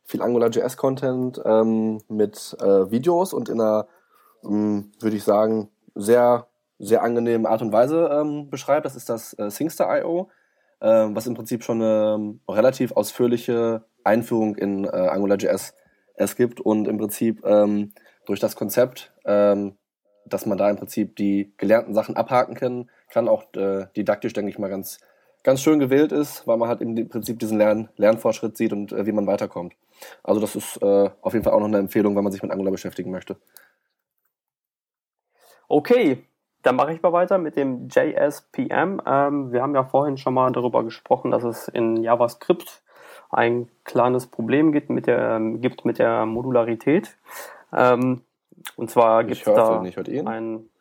viel 0.05 0.22
AngularJS-Content 0.22 1.41
ähm, 1.45 2.01
mit 2.09 2.57
äh, 2.61 2.91
Videos 2.91 3.32
und 3.32 3.49
in 3.49 3.61
einer, 3.61 3.89
ähm, 4.45 4.93
würde 5.01 5.16
ich 5.16 5.24
sagen, 5.24 5.70
sehr, 5.95 6.47
sehr 6.78 7.03
angenehmen 7.03 7.47
Art 7.47 7.62
und 7.62 7.72
Weise 7.72 8.09
ähm, 8.12 8.49
beschreibt. 8.51 8.87
Das 8.87 8.97
ist 8.97 9.09
das 9.09 9.37
äh, 9.39 9.51
Singstar.io, 9.51 10.30
äh, 10.80 11.09
was 11.11 11.26
im 11.26 11.35
Prinzip 11.35 11.64
schon 11.64 11.82
eine 11.82 12.39
relativ 12.49 12.93
ausführliche 12.93 13.85
Einführung 14.05 14.57
in 14.57 14.85
äh, 14.85 14.89
AngularJS 14.89 15.74
es 16.15 16.37
gibt 16.37 16.61
und 16.61 16.89
im 16.89 16.99
Prinzip 16.99 17.43
durch 18.27 18.41
das 18.41 18.57
Konzept 18.57 19.12
dass 20.27 20.47
man 20.47 20.59
da 20.59 20.71
im 20.71 20.77
Prinzip 20.77 21.17
die 21.17 21.53
gelernten 21.57 21.95
Sachen 21.95 22.17
abhaken 22.17 22.55
kann, 22.55 22.91
kann 23.11 23.29
auch 23.29 23.45
äh, 23.55 23.87
didaktisch, 23.97 24.33
denke 24.33 24.51
ich 24.51 24.59
mal, 24.59 24.71
ganz, 24.71 24.99
ganz 25.43 25.61
schön 25.61 25.79
gewählt 25.79 26.12
ist, 26.12 26.47
weil 26.47 26.57
man 26.57 26.69
halt 26.69 26.81
im 26.81 27.09
Prinzip 27.09 27.39
diesen 27.39 27.59
Lern 27.59 27.89
Lernfortschritt 27.97 28.57
sieht 28.57 28.73
und 28.73 28.93
äh, 28.93 29.07
wie 29.07 29.12
man 29.12 29.27
weiterkommt. 29.27 29.75
Also 30.23 30.41
das 30.41 30.57
ist 30.57 30.83
äh, 30.83 31.11
auf 31.21 31.33
jeden 31.33 31.45
Fall 31.45 31.53
auch 31.53 31.61
noch 31.61 31.67
eine 31.67 31.79
Empfehlung, 31.79 32.17
wenn 32.17 32.25
man 32.25 32.33
sich 32.33 32.43
mit 32.43 32.51
Angular 32.51 32.73
beschäftigen 32.73 33.11
möchte. 33.11 33.37
Okay, 35.69 36.25
dann 36.62 36.77
mache 36.77 36.93
ich 36.93 37.03
mal 37.03 37.12
weiter 37.12 37.39
mit 37.39 37.57
dem 37.57 37.89
JSPM. 37.89 39.01
Ähm, 39.07 39.53
wir 39.53 39.62
haben 39.62 39.75
ja 39.75 39.85
vorhin 39.85 40.17
schon 40.17 40.35
mal 40.35 40.51
darüber 40.53 40.83
gesprochen, 40.83 41.31
dass 41.31 41.45
es 41.45 41.69
in 41.69 42.03
JavaScript 42.03 42.83
ein 43.35 43.68
kleines 43.85 44.26
Problem 44.26 44.72
gibt 44.72 44.91
mit 44.91 45.07
der, 45.07 45.41
gibt 45.57 45.85
mit 45.85 45.99
der 45.99 46.24
Modularität. 46.26 47.16
Ähm, 47.72 48.22
und 48.76 48.91
zwar 48.91 49.24
gibt 49.24 49.47
es 49.47 49.53
da 49.53 49.80
nicht, 49.82 49.99
ein, 49.99 50.26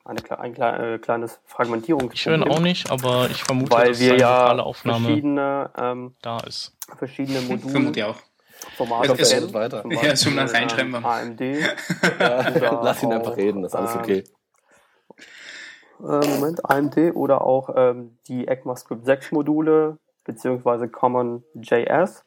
eine, 0.06 0.20
ein, 0.40 0.62
ein 0.62 1.02
kleines 1.02 1.42
Fragmentierungsproblem. 1.46 2.14
Ich 2.14 2.26
höre 2.26 2.36
ihn 2.36 2.44
auch 2.44 2.62
nicht, 2.62 2.90
aber 2.92 3.30
ich 3.30 3.44
vermute, 3.44 3.72
weil 3.72 3.90
dass 3.90 4.00
wir 4.00 4.16
ja 4.18 4.52
Aufnahme 4.64 5.06
verschiedene, 5.06 5.70
ähm, 5.78 6.16
da 6.22 6.38
ist. 6.42 6.76
verschiedene 6.98 7.40
Vermute 7.40 7.68
Module, 7.68 8.08
auch. 8.08 8.16
Formate 8.78 9.12
Es- 9.14 9.34
es- 9.34 9.54
weiter. 9.54 9.82
Zum 9.82 9.92
Ja, 9.92 10.02
man 10.36 10.46
Beispiel, 10.46 10.60
reinschreiben. 10.62 10.96
ähm, 10.96 11.06
AMD. 11.06 11.42
Lass 12.20 13.04
ihn 13.04 13.10
auch, 13.10 13.16
einfach 13.16 13.36
reden, 13.38 13.66
ist 13.66 13.76
alles 13.76 13.96
ähm, 13.96 14.00
okay. 14.02 14.24
äh, 16.00 16.28
Moment, 16.28 16.70
AMD 16.70 16.98
oder 17.16 17.42
auch 17.42 17.70
ähm, 17.76 18.18
die 18.28 18.48
ECMAScript 18.48 19.06
6 19.06 19.32
Module 19.32 19.98
beziehungsweise 20.24 20.88
Common.js. 20.88 22.24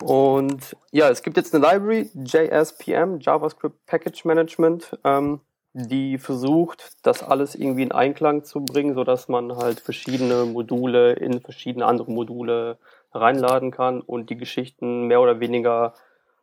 Und 0.00 0.76
ja, 0.90 1.08
es 1.10 1.22
gibt 1.22 1.36
jetzt 1.36 1.54
eine 1.54 1.64
Library, 1.64 2.10
JSPM, 2.14 3.18
JavaScript 3.20 3.84
Package 3.86 4.24
Management, 4.24 4.98
ähm, 5.04 5.40
die 5.74 6.18
versucht, 6.18 6.96
das 7.02 7.22
alles 7.22 7.54
irgendwie 7.54 7.82
in 7.82 7.92
Einklang 7.92 8.44
zu 8.44 8.60
bringen, 8.64 8.94
sodass 8.94 9.28
man 9.28 9.56
halt 9.56 9.80
verschiedene 9.80 10.44
Module 10.44 11.14
in 11.14 11.40
verschiedene 11.40 11.86
andere 11.86 12.10
Module 12.10 12.78
reinladen 13.12 13.70
kann 13.70 14.00
und 14.00 14.30
die 14.30 14.36
Geschichten 14.36 15.06
mehr 15.06 15.20
oder 15.20 15.40
weniger 15.40 15.94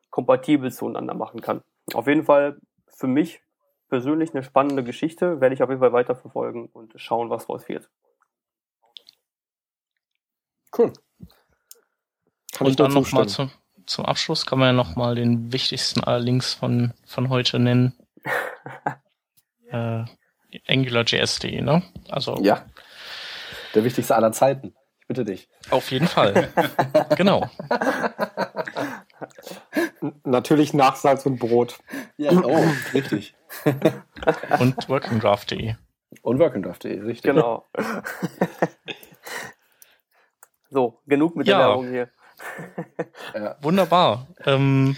kompatibel 0.09 0.71
zueinander 0.71 1.13
machen 1.13 1.41
kann. 1.41 1.61
Auf 1.93 2.07
jeden 2.07 2.23
Fall 2.23 2.59
für 2.87 3.07
mich 3.07 3.41
persönlich 3.87 4.33
eine 4.33 4.43
spannende 4.43 4.83
Geschichte, 4.83 5.41
werde 5.41 5.53
ich 5.53 5.63
auf 5.63 5.69
jeden 5.69 5.81
Fall 5.81 5.93
weiterverfolgen 5.93 6.67
und 6.67 6.93
schauen, 6.97 7.29
was 7.29 7.45
draus 7.45 7.67
wird. 7.67 7.89
Cool. 10.75 10.93
Kann 12.59 12.67
ich 12.67 12.71
Und 12.73 12.79
dann 12.81 12.93
nochmal 12.93 13.25
zustimmen. 13.27 13.51
zum, 13.77 13.85
zum 13.85 14.05
Abschluss 14.05 14.45
kann 14.45 14.59
man 14.59 14.67
ja 14.67 14.73
nochmal 14.73 15.15
den 15.15 15.53
wichtigsten 15.53 16.03
allerdings 16.03 16.53
von, 16.53 16.93
von 17.05 17.29
heute 17.29 17.57
nennen. 17.57 17.93
äh, 19.71 20.03
AngularJS.de, 20.67 21.61
ne? 21.61 21.83
Also 22.09 22.37
Ja. 22.41 22.65
Der 23.75 23.85
wichtigste 23.85 24.13
aller 24.13 24.33
Zeiten. 24.33 24.75
Ich 24.99 25.07
bitte 25.07 25.23
dich. 25.23 25.47
auf 25.69 25.89
jeden 25.89 26.07
Fall. 26.07 26.49
genau. 27.15 27.49
Natürlich 30.25 30.73
nach 30.73 30.97
Salz 30.97 31.25
und 31.25 31.39
Brot. 31.39 31.79
Ja, 32.17 32.31
oh, 32.33 32.63
richtig. 32.93 33.35
Und 34.59 34.89
workingdraft.de. 34.89 35.75
Und 36.21 36.39
workingdraft.de, 36.39 36.99
richtig. 37.01 37.31
Genau. 37.31 37.65
so, 40.69 40.99
genug 41.07 41.35
mit 41.37 41.47
der 41.47 41.53
Ja. 41.55 41.59
Werbung 41.69 41.89
hier. 41.89 42.09
Wunderbar. 43.61 44.27
Ähm, 44.45 44.97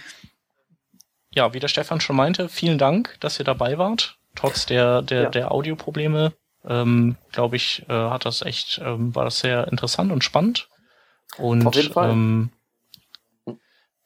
ja, 1.33 1.53
wie 1.53 1.59
der 1.59 1.67
Stefan 1.67 2.01
schon 2.01 2.15
meinte, 2.15 2.49
vielen 2.49 2.77
Dank, 2.77 3.17
dass 3.19 3.39
ihr 3.39 3.45
dabei 3.45 3.77
wart. 3.77 4.17
Trotz 4.35 4.65
der, 4.65 5.01
der, 5.01 5.23
Ja. 5.23 5.29
der 5.29 5.51
Audioprobleme, 5.51 6.33
ähm, 6.65 7.17
glaube 7.31 7.55
ich, 7.55 7.85
äh, 7.89 7.93
hat 7.93 8.25
das 8.25 8.41
echt, 8.41 8.79
ähm, 8.83 9.13
war 9.15 9.25
das 9.25 9.39
sehr 9.39 9.67
interessant 9.67 10.11
und 10.11 10.23
spannend. 10.23 10.69
Und 11.37 11.65
Auf 11.65 11.75
jeden 11.75 11.93
Fall. 11.93 12.11
Ähm, 12.11 12.51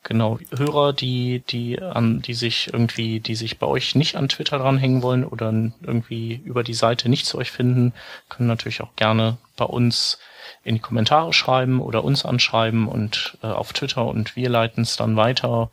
genau, 0.06 0.40
Hörer, 0.56 0.94
die, 0.94 1.44
die 1.50 1.82
an, 1.82 2.22
die 2.22 2.34
sich 2.34 2.72
irgendwie, 2.72 3.20
die 3.20 3.36
sich 3.36 3.60
bei 3.60 3.68
euch 3.68 3.96
nicht 3.96 4.16
an 4.16 4.30
Twitter 4.30 4.58
dranhängen 4.58 5.02
wollen 5.02 5.26
oder 5.26 5.48
irgendwie 5.48 6.42
über 6.46 6.64
die 6.64 6.74
Seite 6.74 7.10
nicht 7.10 7.26
zu 7.26 7.38
euch 7.38 7.52
finden, 7.52 7.94
können 8.30 8.48
natürlich 8.48 8.82
auch 8.82 8.96
gerne 8.96 9.38
bei 9.58 9.66
uns 9.66 10.20
in 10.64 10.76
die 10.76 10.82
Kommentare 10.82 11.34
schreiben 11.34 11.82
oder 11.82 12.04
uns 12.04 12.24
anschreiben 12.26 12.88
und 12.88 13.38
äh, 13.44 13.48
auf 13.48 13.74
Twitter 13.74 14.06
und 14.06 14.36
wir 14.38 14.50
leiten 14.50 14.84
es 14.84 14.96
dann 14.96 15.18
weiter 15.18 15.70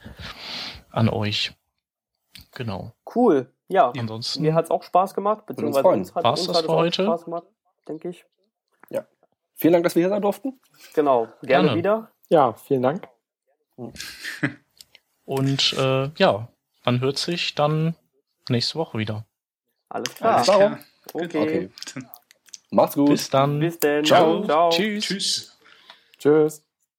an 0.90 1.08
euch. 1.08 1.52
Genau. 2.54 2.92
Cool. 3.14 3.52
Ja, 3.68 3.92
Ansonsten 3.96 4.42
mir 4.42 4.54
hat's 4.54 4.70
auch 4.70 4.82
Spaß 4.82 5.14
gemacht, 5.14 5.46
beziehungsweise 5.46 5.88
uns 5.88 6.14
hat, 6.14 6.24
War's 6.24 6.40
uns 6.40 6.48
das 6.48 6.56
hat 6.56 6.64
es 6.64 6.66
für 6.66 6.72
auch 6.72 6.78
heute? 6.78 7.04
Spaß 7.04 7.24
gemacht, 7.24 7.46
denke 7.86 8.08
ich. 8.08 8.26
Vielen 9.54 9.74
Dank, 9.74 9.84
dass 9.84 9.94
wir 9.94 10.00
hier 10.00 10.08
sein 10.08 10.22
durften. 10.22 10.60
Genau, 10.92 11.28
gerne, 11.42 11.68
Gerne. 11.68 11.76
wieder. 11.76 12.10
Ja, 12.28 12.54
vielen 12.54 12.82
Dank. 12.82 13.11
und 15.24 15.72
äh, 15.74 16.10
ja, 16.16 16.48
man 16.84 17.00
hört 17.00 17.18
sich 17.18 17.54
dann 17.54 17.94
nächste 18.48 18.76
Woche 18.76 18.98
wieder. 18.98 19.26
Alles 19.88 20.14
klar. 20.14 20.34
Alles 20.34 20.46
klar. 20.46 20.78
Okay. 21.12 21.42
Okay. 21.42 22.06
Macht's 22.70 22.94
gut. 22.94 23.10
Bis 23.10 23.28
dann. 23.28 23.60
Bis 23.60 23.78
denn. 23.78 24.04
Ciao. 24.04 24.44
Ciao. 24.44 24.70
Tschüss. 24.70 25.04
Tschüss. 25.04 25.58
Tschüss. 26.18 26.64